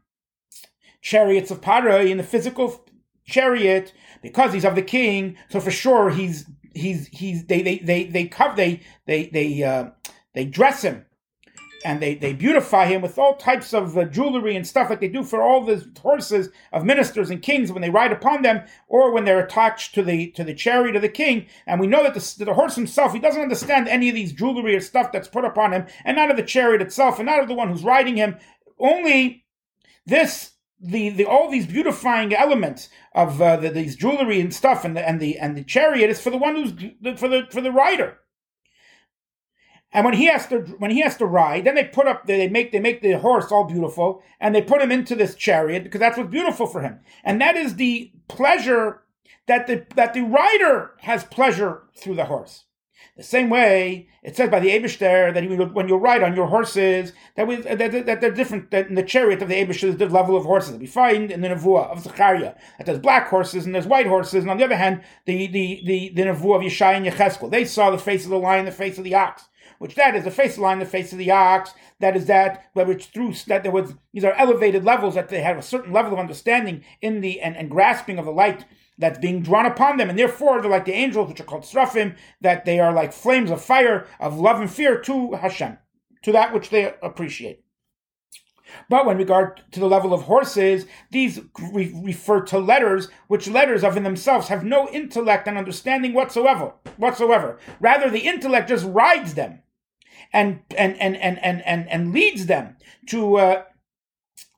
chariots 1.01 1.51
of 1.51 1.63
Pare 1.63 2.03
in 2.03 2.19
the 2.19 2.23
physical 2.23 2.85
chariot 3.25 3.95
because 4.21 4.53
he's 4.53 4.67
of 4.67 4.75
the 4.75 4.83
king. 4.83 5.39
So 5.49 5.61
for 5.61 5.71
sure 5.71 6.11
he's 6.11 6.45
he's 6.75 7.07
he's 7.07 7.47
they 7.47 7.63
they 7.63 7.79
they 7.79 8.05
they 8.05 8.27
cover 8.27 8.55
they 8.55 8.83
they 9.07 9.27
they 9.29 9.63
uh, 9.63 9.91
they 10.35 10.45
dress 10.45 10.83
him 10.83 11.06
and 11.87 12.03
they, 12.03 12.17
they 12.17 12.33
beautify 12.33 12.87
him 12.87 13.01
with 13.01 13.17
all 13.17 13.37
types 13.37 13.73
of 13.73 13.97
uh, 13.97 14.05
jewelry 14.07 14.57
and 14.57 14.67
stuff 14.67 14.91
like 14.91 14.99
they 14.99 15.07
do 15.07 15.23
for 15.23 15.41
all 15.41 15.65
the 15.65 15.89
horses 16.03 16.49
of 16.73 16.85
ministers 16.85 17.31
and 17.31 17.43
kings 17.43 17.71
when 17.71 17.81
they 17.81 17.91
ride 17.91 18.11
upon 18.11 18.43
them 18.43 18.65
or 18.89 19.13
when 19.13 19.25
they're 19.25 19.45
attached 19.45 19.95
to 19.95 20.03
the 20.03 20.33
to 20.33 20.43
the 20.43 20.53
chariot 20.53 20.97
of 20.97 21.03
the 21.03 21.09
king. 21.09 21.47
And 21.65 21.81
we 21.81 21.87
know 21.87 22.03
that 22.03 22.15
the, 22.15 22.45
the 22.45 22.55
horse 22.55 22.75
himself 22.75 23.13
he 23.13 23.21
doesn't 23.21 23.41
understand 23.41 23.87
any 23.87 24.09
of 24.09 24.17
these 24.17 24.33
jewelry 24.33 24.75
or 24.75 24.81
stuff 24.81 25.13
that's 25.13 25.29
put 25.29 25.45
upon 25.45 25.73
him 25.73 25.87
and 26.05 26.17
not 26.17 26.29
of 26.29 26.37
the 26.37 26.43
chariot 26.43 26.83
itself 26.83 27.21
and 27.21 27.27
not 27.27 27.41
of 27.41 27.47
the 27.47 27.55
one 27.55 27.69
who's 27.71 27.85
riding 27.85 28.17
him. 28.17 28.37
Only 28.81 29.45
this 30.05 30.55
the, 30.81 31.11
the 31.11 31.25
all 31.25 31.49
these 31.49 31.67
beautifying 31.67 32.35
elements 32.35 32.89
of 33.15 33.41
uh, 33.41 33.59
the, 33.59 33.71
these 33.71 33.95
jewelry 33.95 34.41
and 34.41 34.53
stuff 34.53 34.85
and 34.85 34.97
the 34.97 35.09
and 35.09 35.21
the 35.21 35.39
and 35.39 35.57
the 35.57 35.63
chariot 35.63 36.11
is 36.11 36.21
for 36.21 36.31
the 36.31 36.37
one 36.37 36.57
who's 36.57 36.73
for 37.17 37.29
the 37.29 37.47
for 37.49 37.61
the 37.61 37.71
rider 37.71 38.19
and 39.97 40.05
when 40.05 40.13
he 40.13 40.27
has 40.27 40.47
to 40.49 40.59
when 40.79 40.91
he 40.91 41.01
has 41.01 41.17
to 41.17 41.25
ride, 41.25 41.65
then 41.65 41.75
they 41.75 41.85
put 41.85 42.07
up 42.07 42.27
they 42.27 42.49
make 42.49 42.71
they 42.71 42.81
make 42.81 43.01
the 43.01 43.13
horse 43.13 43.51
all 43.51 43.65
beautiful 43.65 44.23
and 44.39 44.55
they 44.55 44.61
put 44.61 44.83
him 44.83 44.93
into 44.93 45.15
this 45.15 45.35
chariot 45.35 45.85
because 45.85 46.01
that's 46.01 46.19
what's 46.19 46.29
beautiful 46.29 46.67
for 46.67 46.83
him. 46.83 47.01
And 47.25 47.41
that 47.41 47.57
is 47.57 47.77
the 47.77 48.13
pleasure 48.29 49.01
that 49.47 49.67
the 49.67 49.87
that 49.95 50.13
the 50.13 50.21
rider 50.21 50.93
has 50.99 51.25
pleasure 51.25 51.85
through 51.97 52.17
the 52.17 52.27
horse. 52.27 52.65
The 53.17 53.23
same 53.23 53.49
way 53.49 54.09
it 54.23 54.37
says 54.37 54.51
by 54.51 54.61
the 54.61 54.69
Abishter 54.69 55.33
that 55.33 55.73
when 55.73 55.89
you 55.89 55.97
ride 55.97 56.23
on 56.23 56.37
your 56.37 56.49
horses, 56.49 57.15
that, 57.37 57.47
we, 57.47 57.57
that, 57.57 57.79
that 57.79 58.21
they're 58.21 58.31
different. 58.31 58.71
That 58.73 58.89
in 58.89 58.97
the 58.97 59.03
chariot 59.03 59.41
of 59.41 59.49
the 59.49 59.55
Abishter, 59.55 59.97
the 59.97 60.11
level 60.11 60.37
of 60.37 60.45
horses 60.45 60.73
that 60.73 60.81
we 60.81 60.87
find 60.87 61.31
in 61.31 61.41
the 61.41 61.49
Nevuah 61.49 61.91
of 61.91 62.03
Zechariah. 62.03 62.55
That 62.77 62.85
there's 62.85 62.99
black 62.99 63.29
horses 63.29 63.65
and 63.65 63.75
there's 63.75 63.87
white 63.87 64.07
horses, 64.07 64.43
and 64.43 64.51
on 64.51 64.59
the 64.59 64.65
other 64.65 64.77
hand, 64.77 65.03
the 65.25 65.47
the 65.47 65.81
the, 65.87 66.09
the 66.11 66.23
Nevuah 66.23 66.57
of 66.57 66.63
Yeshai 66.63 66.97
and 66.97 67.07
Yecheskel. 67.07 67.51
They 67.51 67.65
saw 67.65 67.91
the 67.91 67.97
face 67.97 68.25
of 68.25 68.31
the 68.31 68.39
lion, 68.39 68.67
the 68.67 68.73
face 68.73 68.99
of 68.99 69.05
the 69.05 69.15
ox 69.15 69.47
which 69.79 69.95
that 69.95 70.15
is 70.15 70.25
the 70.25 70.31
face 70.31 70.59
line, 70.59 70.79
the 70.79 70.87
face 70.87 71.13
of 71.13 71.19
the 71.19 71.31
ox. 71.31 71.73
That 72.01 72.17
is 72.17 72.27
that 72.27 72.65
which 72.75 73.07
through 73.07 73.35
that 73.47 73.63
there 73.63 73.73
was 73.73 73.95
these 74.13 74.25
are 74.25 74.33
elevated 74.35 74.85
levels 74.85 75.15
that 75.15 75.29
they 75.29 75.43
have 75.43 75.59
a 75.59 75.63
certain 75.63 75.93
level 75.93 76.13
of 76.13 76.19
understanding 76.19 76.85
in 77.01 77.21
the 77.21 77.41
and, 77.41 77.57
and 77.57 77.71
grasping 77.71 78.19
of 78.19 78.25
the 78.25 78.31
light 78.31 78.65
that's 78.99 79.19
being 79.19 79.43
drawn 79.43 79.67
upon 79.67 79.97
them, 79.97 80.09
and 80.09 80.19
therefore 80.19 80.61
they're 80.61 80.71
like 80.71 80.87
the 80.87 80.93
angels, 80.93 81.29
which 81.29 81.41
are 81.41 81.45
called 81.45 81.65
srafim, 81.65 82.17
that 82.41 82.65
they 82.65 82.81
are 82.81 82.93
like 82.93 83.13
flames 83.13 83.51
of 83.51 83.63
fire 83.63 84.07
of 84.19 84.39
love 84.39 84.61
and 84.61 84.71
fear 84.71 84.99
to 85.03 85.35
Hashem, 85.35 85.79
to 86.23 86.33
that 86.33 86.53
which 86.53 86.71
they 86.71 86.95
appreciate. 87.03 87.63
But 88.89 89.07
when 89.07 89.17
regard 89.17 89.63
to 89.73 89.81
the 89.81 89.89
level 89.89 90.13
of 90.13 90.23
horses, 90.23 90.87
these 91.11 91.41
re- 91.73 91.99
refer 92.03 92.41
to 92.47 92.59
letters, 92.59 93.09
which 93.29 93.49
letters 93.49 93.85
of 93.85 93.97
in 93.97 94.03
themselves 94.03 94.49
have 94.49 94.65
no 94.65 94.89
intellect 94.89 95.47
and 95.47 95.57
understanding 95.57 96.13
whatsoever. 96.13 96.73
Whatsoever, 96.97 97.59
rather 97.81 98.11
the 98.11 98.27
intellect 98.27 98.69
just 98.69 98.87
rides 98.87 99.35
them 99.35 99.63
and 100.33 100.61
and 100.77 101.01
and 101.01 101.17
and 101.17 101.39
and 101.39 101.63
and, 101.65 101.89
and 101.89 102.13
leads 102.13 102.47
them 102.47 102.77
to 103.07 103.37
uh, 103.37 103.63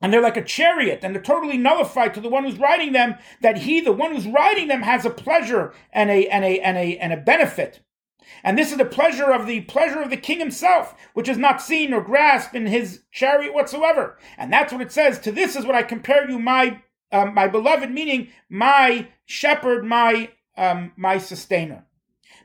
and 0.01 0.12
they're 0.12 0.23
like 0.23 0.37
a 0.37 0.44
chariot 0.44 1.01
and 1.03 1.14
they're 1.14 1.23
totally 1.23 1.57
nullified 1.57 2.14
to 2.14 2.21
the 2.21 2.29
one 2.29 2.44
who's 2.44 2.59
riding 2.59 2.92
them 2.92 3.16
that 3.42 3.59
he 3.59 3.81
the 3.81 3.92
one 3.92 4.14
who's 4.14 4.27
riding 4.27 4.68
them 4.68 4.83
has 4.83 5.05
a 5.05 5.11
pleasure 5.11 5.73
and 5.92 6.11
a 6.11 6.29
and 6.29 6.44
a 6.44 6.61
and 6.61 6.77
a 6.77 6.97
and 6.99 7.12
a 7.12 7.16
benefit. 7.16 7.81
And 8.44 8.59
this 8.59 8.71
is 8.71 8.79
the 8.79 8.85
pleasure 8.85 9.33
of 9.33 9.47
the 9.47 9.62
pleasure 9.62 10.01
of 10.01 10.11
the 10.11 10.16
king 10.16 10.38
himself 10.38 10.94
which 11.14 11.29
is 11.29 11.38
not 11.38 11.62
seen 11.62 11.92
or 11.92 12.01
grasped 12.01 12.55
in 12.55 12.66
his 12.66 13.03
chariot 13.11 13.55
whatsoever. 13.55 14.18
And 14.37 14.53
that's 14.53 14.73
what 14.73 14.83
it 14.83 14.92
says 14.92 15.18
to 15.21 15.33
this 15.33 15.57
is 15.57 15.64
what 15.64 15.75
i 15.75 15.83
compare 15.83 16.29
you 16.31 16.38
my 16.38 16.83
um, 17.11 17.35
my 17.35 17.49
beloved 17.49 17.90
meaning 17.90 18.29
my 18.49 19.09
shepherd 19.25 19.85
my 19.85 20.31
um, 20.57 20.92
my 20.97 21.18
sustainer. 21.18 21.85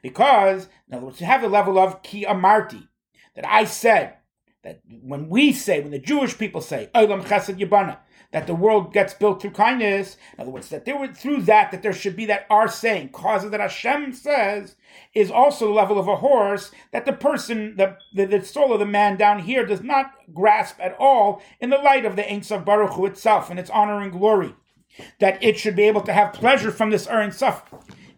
Because 0.01 0.69
in 0.87 0.95
other 0.95 1.05
words 1.05 1.19
you 1.19 1.27
have 1.27 1.41
the 1.41 1.49
level 1.49 1.77
of 1.77 2.01
ki 2.01 2.25
amarti 2.25 2.87
that 3.35 3.47
I 3.47 3.65
said 3.65 4.17
that 4.63 4.81
when 5.01 5.29
we 5.29 5.51
say, 5.51 5.81
when 5.81 5.91
the 5.91 5.99
Jewish 5.99 6.37
people 6.37 6.61
say, 6.61 6.89
Olam 6.95 7.23
Chesed 7.23 7.59
Yibana, 7.59 7.97
that 8.33 8.47
the 8.47 8.55
world 8.55 8.91
gets 8.91 9.13
built 9.13 9.41
through 9.41 9.51
kindness. 9.51 10.17
In 10.33 10.41
other 10.41 10.51
words, 10.51 10.69
that 10.69 10.85
there 10.85 10.97
were 10.97 11.07
through 11.07 11.43
that 11.43 11.71
that 11.71 11.83
there 11.83 11.93
should 11.93 12.15
be 12.15 12.25
that 12.25 12.47
our 12.49 12.67
saying, 12.67 13.09
causes 13.09 13.51
that 13.51 13.59
Hashem 13.59 14.11
says, 14.13 14.75
is 15.13 15.29
also 15.29 15.67
the 15.67 15.73
level 15.73 15.99
of 15.99 16.07
a 16.07 16.15
horse 16.17 16.71
that 16.91 17.05
the 17.05 17.13
person, 17.13 17.75
the, 17.77 17.95
the, 18.13 18.25
the 18.25 18.43
soul 18.43 18.73
of 18.73 18.79
the 18.79 18.85
man 18.85 19.17
down 19.17 19.39
here 19.39 19.65
does 19.65 19.81
not 19.81 20.13
grasp 20.33 20.77
at 20.79 20.95
all 20.99 21.41
in 21.59 21.69
the 21.69 21.77
light 21.77 22.05
of 22.05 22.15
the 22.15 22.29
Ein 22.29 22.41
Sof 22.41 22.65
Baruch 22.65 22.93
Hu 22.93 23.05
itself 23.05 23.51
and 23.51 23.59
its 23.59 23.69
honor 23.69 24.01
and 24.01 24.11
glory. 24.11 24.55
That 25.19 25.41
it 25.43 25.57
should 25.57 25.75
be 25.75 25.83
able 25.83 26.01
to 26.01 26.13
have 26.13 26.33
pleasure 26.33 26.71
from 26.71 26.89
this 26.89 27.07
Ein 27.07 27.31
Sof 27.31 27.63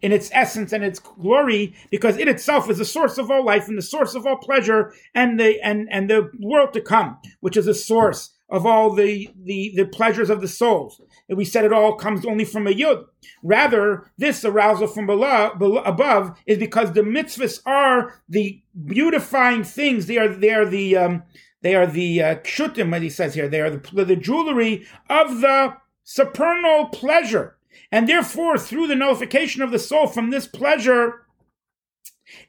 in 0.01 0.11
its 0.11 0.29
essence 0.33 0.73
and 0.73 0.83
its 0.83 0.99
glory, 0.99 1.75
because 1.91 2.17
it 2.17 2.27
itself 2.27 2.69
is 2.69 2.77
the 2.77 2.85
source 2.85 3.17
of 3.17 3.31
all 3.31 3.45
life 3.45 3.67
and 3.67 3.77
the 3.77 3.81
source 3.81 4.15
of 4.15 4.25
all 4.25 4.37
pleasure 4.37 4.93
and 5.13 5.39
the 5.39 5.59
and 5.61 5.87
and 5.91 6.09
the 6.09 6.29
world 6.39 6.73
to 6.73 6.81
come, 6.81 7.17
which 7.39 7.57
is 7.57 7.65
the 7.65 7.73
source 7.73 8.31
of 8.49 8.65
all 8.65 8.93
the 8.93 9.29
the, 9.43 9.73
the 9.75 9.85
pleasures 9.85 10.29
of 10.29 10.41
the 10.41 10.47
souls. 10.47 11.01
And 11.27 11.37
we 11.37 11.45
said 11.45 11.65
it 11.65 11.73
all 11.73 11.95
comes 11.95 12.25
only 12.25 12.45
from 12.45 12.67
a 12.67 12.71
yud. 12.71 13.05
Rather, 13.41 14.11
this 14.17 14.45
arousal 14.45 14.87
from 14.87 15.07
below, 15.07 15.53
below, 15.57 15.81
above 15.81 16.37
is 16.45 16.59
because 16.59 16.91
the 16.91 17.01
mitzvahs 17.01 17.61
are 17.65 18.21
the 18.29 18.61
beautifying 18.85 19.63
things. 19.63 20.05
They 20.05 20.17
are 20.17 20.27
they 20.27 20.51
are 20.51 20.65
the 20.65 20.97
um, 20.97 21.23
they 21.61 21.75
are 21.75 21.87
the 21.87 22.21
uh, 22.21 22.35
kshutim, 22.35 22.95
as 22.95 23.01
he 23.01 23.09
says 23.09 23.33
here. 23.33 23.49
They 23.49 23.61
are 23.61 23.71
the, 23.71 24.05
the 24.05 24.15
jewelry 24.15 24.85
of 25.09 25.41
the 25.41 25.77
supernal 26.03 26.85
pleasure 26.89 27.57
and 27.91 28.07
therefore, 28.09 28.57
through 28.57 28.87
the 28.87 28.95
nullification 28.95 29.61
of 29.61 29.71
the 29.71 29.79
soul 29.79 30.07
from 30.07 30.29
this 30.29 30.47
pleasure, 30.47 31.25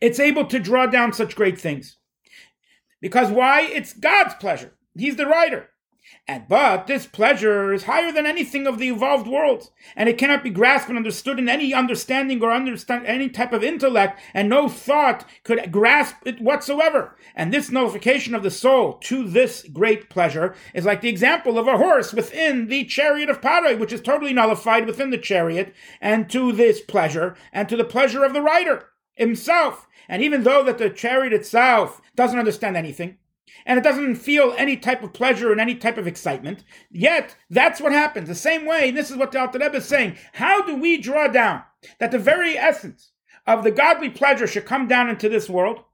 It's 0.00 0.20
able 0.20 0.46
to 0.46 0.58
draw 0.58 0.86
down 0.86 1.12
such 1.12 1.36
great 1.36 1.60
things. 1.60 1.96
Because 3.00 3.30
why? 3.30 3.62
It's 3.62 3.92
God's 3.92 4.34
pleasure. 4.34 4.76
He's 4.96 5.16
the 5.16 5.26
writer. 5.26 5.70
And 6.28 6.48
but 6.48 6.86
this 6.86 7.07
pleasure 7.07 7.72
is 7.72 7.84
higher 7.84 8.11
than 8.11 8.26
anything 8.26 8.66
of 8.66 8.78
the 8.78 8.88
evolved 8.88 9.28
world, 9.28 9.70
and 9.94 10.09
it 10.09 10.18
cannot 10.18 10.42
be 10.42 10.50
grasped 10.50 10.88
and 10.88 10.98
understood 10.98 11.38
in 11.38 11.48
any 11.48 11.72
understanding 11.72 12.42
or 12.42 12.50
understand 12.50 13.07
any 13.07 13.28
type 13.28 13.52
of 13.52 13.62
intellect, 13.62 14.20
and 14.34 14.48
no 14.48 14.68
thought 14.68 15.24
could 15.44 15.70
grasp 15.70 16.16
it 16.24 16.40
whatsoever. 16.40 17.16
And 17.34 17.52
this 17.52 17.70
nullification 17.70 18.34
of 18.34 18.42
the 18.42 18.50
soul 18.50 18.94
to 19.04 19.28
this 19.28 19.66
great 19.72 20.11
pleasure 20.11 20.54
is 20.74 20.84
like 20.84 21.00
the 21.00 21.09
example 21.09 21.59
of 21.59 21.68
a 21.68 21.78
horse 21.78 22.12
within 22.12 22.68
the 22.68 22.84
chariot 22.84 23.30
of 23.30 23.40
Paroi, 23.40 23.78
which 23.78 23.92
is 23.92 24.00
totally 24.00 24.32
nullified 24.32 24.86
within 24.86 25.11
the 25.11 25.18
chariot, 25.18 25.74
and 26.00 26.28
to 26.30 26.50
this 26.50 26.80
pleasure, 26.80 27.36
and 27.52 27.68
to 27.68 27.76
the 27.76 27.84
pleasure 27.84 28.24
of 28.24 28.32
the 28.32 28.42
rider 28.42 28.88
himself. 29.14 29.86
And 30.09 30.22
even 30.22 30.42
though 30.42 30.62
that 30.64 30.78
the 30.78 30.90
chariot 30.90 31.32
itself 31.32 32.00
doesn't 32.14 32.38
understand 32.38 32.76
anything, 32.76 33.18
and 33.64 33.78
it 33.78 33.82
doesn't 33.82 34.16
feel 34.16 34.55
any 34.57 34.76
type 34.76 35.03
of 35.03 35.12
pleasure 35.12 35.53
and 35.53 35.61
any 35.61 35.74
type 35.74 35.99
of 35.99 36.07
excitement. 36.07 36.64
Yet, 36.90 37.36
that's 37.51 37.80
what 37.80 37.92
happens. 37.92 38.28
The 38.28 38.34
same 38.34 38.66
way, 38.66 38.90
this 38.90 39.11
is 39.11 39.16
what 39.16 39.32
the 39.32 39.40
Alter 39.40 39.59
Rebbe 39.59 39.76
is 39.76 39.86
saying. 39.86 40.16
How 40.34 40.62
do 40.62 40.76
we 40.76 40.99
draw 40.99 41.28
down 41.28 41.62
that 41.99 42.11
the 42.11 42.18
very 42.18 42.57
essence 42.57 43.12
of 43.47 43.64
the 43.64 43.70
godly 43.70 44.11
pleasure 44.11 44.47
should 44.47 44.66
come 44.66 44.88
down 44.88 45.09
into 45.09 45.28
this 45.28 45.49
world? 45.49 45.84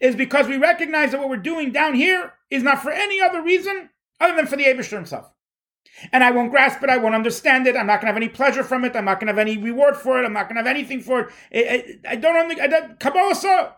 Is 0.00 0.16
because 0.16 0.48
we 0.48 0.56
recognize 0.56 1.12
that 1.12 1.20
what 1.20 1.28
we're 1.28 1.36
doing 1.36 1.70
down 1.70 1.94
here 1.94 2.32
is 2.50 2.62
not 2.62 2.82
for 2.82 2.90
any 2.90 3.20
other 3.20 3.42
reason 3.42 3.90
other 4.18 4.34
than 4.34 4.46
for 4.46 4.56
the 4.56 4.64
Abishter 4.64 4.96
himself. 4.96 5.30
And 6.12 6.24
I 6.24 6.30
won't 6.30 6.50
grasp 6.50 6.82
it. 6.82 6.90
I 6.90 6.96
won't 6.96 7.14
understand 7.14 7.66
it. 7.66 7.76
I'm 7.76 7.86
not 7.86 8.00
going 8.00 8.06
to 8.06 8.12
have 8.12 8.16
any 8.16 8.28
pleasure 8.28 8.64
from 8.64 8.84
it. 8.84 8.96
I'm 8.96 9.04
not 9.04 9.20
going 9.20 9.28
to 9.28 9.32
have 9.32 9.38
any 9.38 9.56
reward 9.56 9.96
for 9.96 10.18
it. 10.20 10.24
I'm 10.24 10.32
not 10.32 10.48
going 10.48 10.56
to 10.56 10.60
have 10.60 10.66
anything 10.66 11.00
for 11.00 11.20
it. 11.20 11.28
I, 11.52 12.08
I, 12.08 12.12
I 12.12 12.16
don't. 12.16 12.60
I 12.60 12.66
don't 12.66 13.00
Kabbalah 13.00 13.76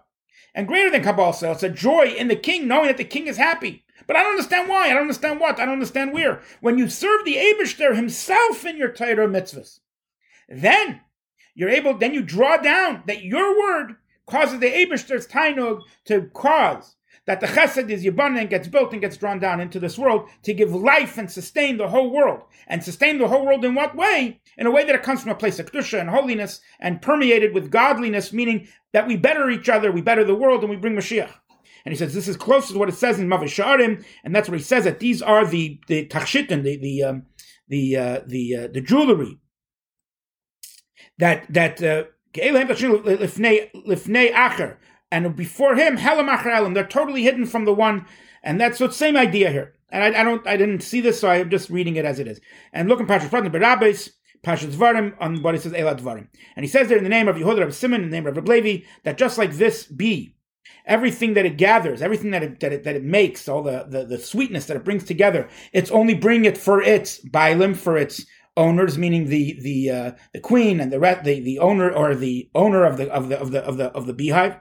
and 0.58 0.66
greater 0.66 0.90
than 0.90 1.04
Kabbalah. 1.04 1.52
It's 1.52 1.62
a 1.62 1.68
joy 1.68 2.08
in 2.08 2.26
the 2.26 2.34
king, 2.34 2.66
knowing 2.66 2.88
that 2.88 2.96
the 2.96 3.04
king 3.04 3.28
is 3.28 3.36
happy. 3.36 3.84
But 4.08 4.16
I 4.16 4.24
don't 4.24 4.32
understand 4.32 4.68
why. 4.68 4.86
I 4.86 4.88
don't 4.88 5.02
understand 5.02 5.38
what. 5.38 5.60
I 5.60 5.64
don't 5.64 5.74
understand 5.74 6.12
where. 6.12 6.42
When 6.60 6.78
you 6.78 6.88
serve 6.88 7.24
the 7.24 7.36
Abishter 7.36 7.94
himself 7.94 8.66
in 8.66 8.76
your 8.76 8.90
Torah 8.90 9.28
mitzvahs, 9.28 9.78
then 10.48 11.02
you're 11.54 11.68
able, 11.68 11.96
then 11.96 12.12
you 12.12 12.22
draw 12.22 12.56
down 12.56 13.04
that 13.06 13.22
your 13.22 13.56
word 13.56 13.98
causes 14.26 14.58
the 14.58 14.66
Abishter's 14.66 15.28
tainug 15.28 15.82
to 16.06 16.22
cause 16.34 16.96
that 17.28 17.40
the 17.40 17.46
chesed 17.46 17.90
is 17.90 18.06
yibana 18.06 18.40
and 18.40 18.48
gets 18.48 18.66
built 18.68 18.90
and 18.92 19.02
gets 19.02 19.18
drawn 19.18 19.38
down 19.38 19.60
into 19.60 19.78
this 19.78 19.98
world 19.98 20.30
to 20.42 20.54
give 20.54 20.74
life 20.74 21.18
and 21.18 21.30
sustain 21.30 21.76
the 21.76 21.88
whole 21.88 22.10
world. 22.10 22.40
And 22.66 22.82
sustain 22.82 23.18
the 23.18 23.28
whole 23.28 23.44
world 23.44 23.66
in 23.66 23.74
what 23.74 23.94
way? 23.94 24.40
In 24.56 24.66
a 24.66 24.70
way 24.70 24.82
that 24.86 24.94
it 24.94 25.02
comes 25.02 25.20
from 25.20 25.32
a 25.32 25.34
place 25.34 25.58
of 25.58 25.70
kedusha 25.70 26.00
and 26.00 26.08
holiness 26.08 26.62
and 26.80 27.02
permeated 27.02 27.52
with 27.52 27.70
godliness, 27.70 28.32
meaning 28.32 28.66
that 28.94 29.06
we 29.06 29.18
better 29.18 29.50
each 29.50 29.68
other, 29.68 29.92
we 29.92 30.00
better 30.00 30.24
the 30.24 30.34
world, 30.34 30.62
and 30.62 30.70
we 30.70 30.76
bring 30.76 30.96
Mashiach. 30.96 31.30
And 31.84 31.92
he 31.92 31.98
says 31.98 32.14
this 32.14 32.28
is 32.28 32.36
close 32.38 32.72
to 32.72 32.78
what 32.78 32.88
it 32.88 32.94
says 32.94 33.18
in 33.18 33.28
Mavisharim, 33.28 34.02
and 34.24 34.34
that's 34.34 34.48
what 34.48 34.56
he 34.56 34.64
says 34.64 34.84
that 34.84 34.98
these 34.98 35.20
are 35.20 35.46
the 35.46 35.78
the 35.86 36.06
tachshitin, 36.06 36.62
the 36.62 36.78
the 36.78 37.02
um, 37.02 37.26
the 37.68 37.94
uh, 37.94 38.20
the 38.26 38.56
uh, 38.56 38.68
the 38.72 38.80
jewelry 38.80 39.38
that 41.18 41.52
that 41.52 41.82
uh, 41.82 42.04
and 45.10 45.34
before 45.36 45.74
him, 45.74 45.96
Helam 45.96 46.34
Acher 46.34 46.74
They're 46.74 46.86
totally 46.86 47.22
hidden 47.22 47.46
from 47.46 47.64
the 47.64 47.74
one, 47.74 48.06
and 48.42 48.60
that's 48.60 48.78
the 48.78 48.90
same 48.90 49.16
idea 49.16 49.50
here. 49.50 49.74
And 49.90 50.04
I, 50.04 50.20
I, 50.20 50.24
don't, 50.24 50.46
I 50.46 50.56
didn't 50.56 50.82
see 50.82 51.00
this, 51.00 51.20
so 51.20 51.30
I'm 51.30 51.50
just 51.50 51.70
reading 51.70 51.96
it 51.96 52.04
as 52.04 52.18
it 52.18 52.28
is. 52.28 52.40
And 52.72 52.88
look 52.88 53.00
in 53.00 53.06
Pashas 53.06 53.30
Pratim 53.30 53.50
Berabes, 53.50 54.10
Pashas 54.44 54.74
Dvarim, 54.74 55.14
on 55.18 55.42
what 55.42 55.54
it 55.54 55.62
says 55.62 55.72
Eileh 55.72 55.98
Dvarim, 55.98 56.28
and 56.56 56.64
he 56.64 56.68
says 56.68 56.88
there 56.88 56.98
in 56.98 57.04
the 57.04 57.10
name 57.10 57.28
of 57.28 57.36
Yehuda 57.36 57.60
Rabbi 57.60 57.70
Simon, 57.70 58.02
in 58.04 58.10
the 58.10 58.16
name 58.16 58.26
of 58.26 58.36
Rabbi 58.36 58.80
that 59.04 59.16
just 59.16 59.38
like 59.38 59.54
this 59.54 59.84
bee, 59.84 60.36
everything 60.84 61.34
that 61.34 61.46
it 61.46 61.56
gathers, 61.56 62.02
everything 62.02 62.30
that 62.32 62.42
it, 62.42 62.60
that 62.60 62.72
it, 62.72 62.84
that 62.84 62.96
it 62.96 63.02
makes, 63.02 63.48
all 63.48 63.62
the, 63.62 63.86
the, 63.88 64.04
the 64.04 64.18
sweetness 64.18 64.66
that 64.66 64.76
it 64.76 64.84
brings 64.84 65.04
together, 65.04 65.48
it's 65.72 65.90
only 65.90 66.14
bringing 66.14 66.44
it 66.44 66.58
for 66.58 66.82
its 66.82 67.20
bailim, 67.24 67.74
for 67.74 67.96
its 67.96 68.26
owners, 68.58 68.98
meaning 68.98 69.26
the 69.26 69.58
the 69.62 69.90
uh, 69.90 70.12
the 70.34 70.40
queen 70.40 70.80
and 70.80 70.92
the 70.92 70.98
the 71.24 71.40
the 71.40 71.58
owner 71.60 71.90
or 71.90 72.14
the 72.14 72.50
owner 72.54 72.84
of 72.84 72.98
the 72.98 73.10
of 73.10 73.28
the 73.28 73.38
of 73.38 73.52
the 73.52 73.60
of 73.60 73.76
the 73.78 73.86
of 73.92 74.06
the 74.06 74.12
beehive. 74.12 74.56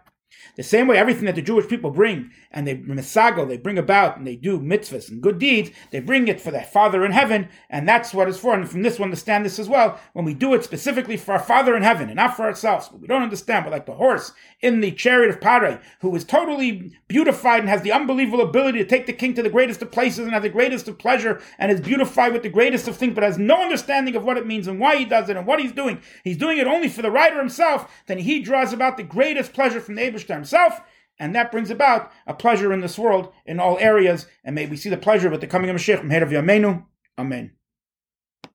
The 0.55 0.63
same 0.63 0.87
way 0.87 0.97
everything 0.97 1.25
that 1.25 1.35
the 1.35 1.41
Jewish 1.41 1.67
people 1.67 1.91
bring 1.91 2.31
and 2.51 2.67
they 2.67 2.75
misago, 2.75 3.47
they 3.47 3.57
bring 3.57 3.77
about 3.77 4.17
and 4.17 4.25
they 4.25 4.35
do 4.35 4.59
mitzvahs 4.59 5.09
and 5.09 5.21
good 5.21 5.39
deeds, 5.39 5.71
they 5.91 5.99
bring 5.99 6.27
it 6.27 6.41
for 6.41 6.51
their 6.51 6.63
Father 6.63 7.05
in 7.05 7.11
heaven, 7.11 7.49
and 7.69 7.87
that's 7.87 8.13
what 8.13 8.27
it's 8.27 8.39
for. 8.39 8.53
And 8.53 8.69
from 8.69 8.83
this 8.83 8.97
we 8.97 9.03
understand 9.03 9.45
this 9.45 9.59
as 9.59 9.69
well. 9.69 9.99
When 10.13 10.25
we 10.25 10.33
do 10.33 10.53
it 10.53 10.63
specifically 10.63 11.17
for 11.17 11.33
our 11.33 11.39
Father 11.39 11.75
in 11.75 11.83
heaven 11.83 12.07
and 12.09 12.15
not 12.15 12.35
for 12.35 12.45
ourselves, 12.45 12.89
but 12.89 13.01
we 13.01 13.07
don't 13.07 13.23
understand, 13.23 13.65
but 13.65 13.71
like 13.71 13.85
the 13.85 13.93
horse 13.93 14.31
in 14.61 14.81
the 14.81 14.91
chariot 14.91 15.29
of 15.29 15.41
Pare, 15.41 15.81
who 16.01 16.15
is 16.15 16.23
totally 16.23 16.93
beautified 17.07 17.59
and 17.59 17.69
has 17.69 17.81
the 17.81 17.91
unbelievable 17.91 18.41
ability 18.41 18.79
to 18.79 18.85
take 18.85 19.05
the 19.05 19.13
king 19.13 19.33
to 19.35 19.43
the 19.43 19.49
greatest 19.49 19.81
of 19.81 19.91
places 19.91 20.19
and 20.19 20.33
have 20.33 20.43
the 20.43 20.49
greatest 20.49 20.87
of 20.87 20.97
pleasure 20.97 21.41
and 21.59 21.71
is 21.71 21.81
beautified 21.81 22.33
with 22.33 22.43
the 22.43 22.49
greatest 22.49 22.87
of 22.87 22.97
things, 22.97 23.13
but 23.13 23.23
has 23.23 23.37
no 23.37 23.61
understanding 23.61 24.15
of 24.15 24.23
what 24.23 24.37
it 24.37 24.47
means 24.47 24.67
and 24.67 24.79
why 24.79 24.95
he 24.95 25.05
does 25.05 25.29
it 25.29 25.37
and 25.37 25.45
what 25.45 25.59
he's 25.59 25.71
doing. 25.71 26.01
He's 26.23 26.37
doing 26.37 26.57
it 26.57 26.67
only 26.67 26.89
for 26.89 27.01
the 27.01 27.11
rider 27.11 27.37
himself, 27.37 28.03
then 28.07 28.19
he 28.19 28.39
draws 28.39 28.73
about 28.73 28.97
the 28.97 29.03
greatest 29.03 29.53
pleasure 29.53 29.81
from 29.81 29.95
the 29.95 30.01
Abishter 30.01 30.36
himself, 30.37 30.81
and 31.19 31.35
that 31.35 31.51
brings 31.51 31.69
about 31.69 32.11
a 32.25 32.33
pleasure 32.33 32.71
in 32.71 32.81
this 32.81 32.97
world 32.97 33.33
in 33.45 33.59
all 33.59 33.77
areas. 33.79 34.27
And 34.43 34.55
may 34.55 34.65
we 34.67 34.77
see 34.77 34.89
the 34.89 34.97
pleasure 34.97 35.29
with 35.29 35.41
the 35.41 35.47
coming 35.47 35.69
of 35.69 35.75
Mashiach 35.75 35.99
from 35.99 36.09
Yameinu. 36.09 36.85
Amen. 37.17 37.56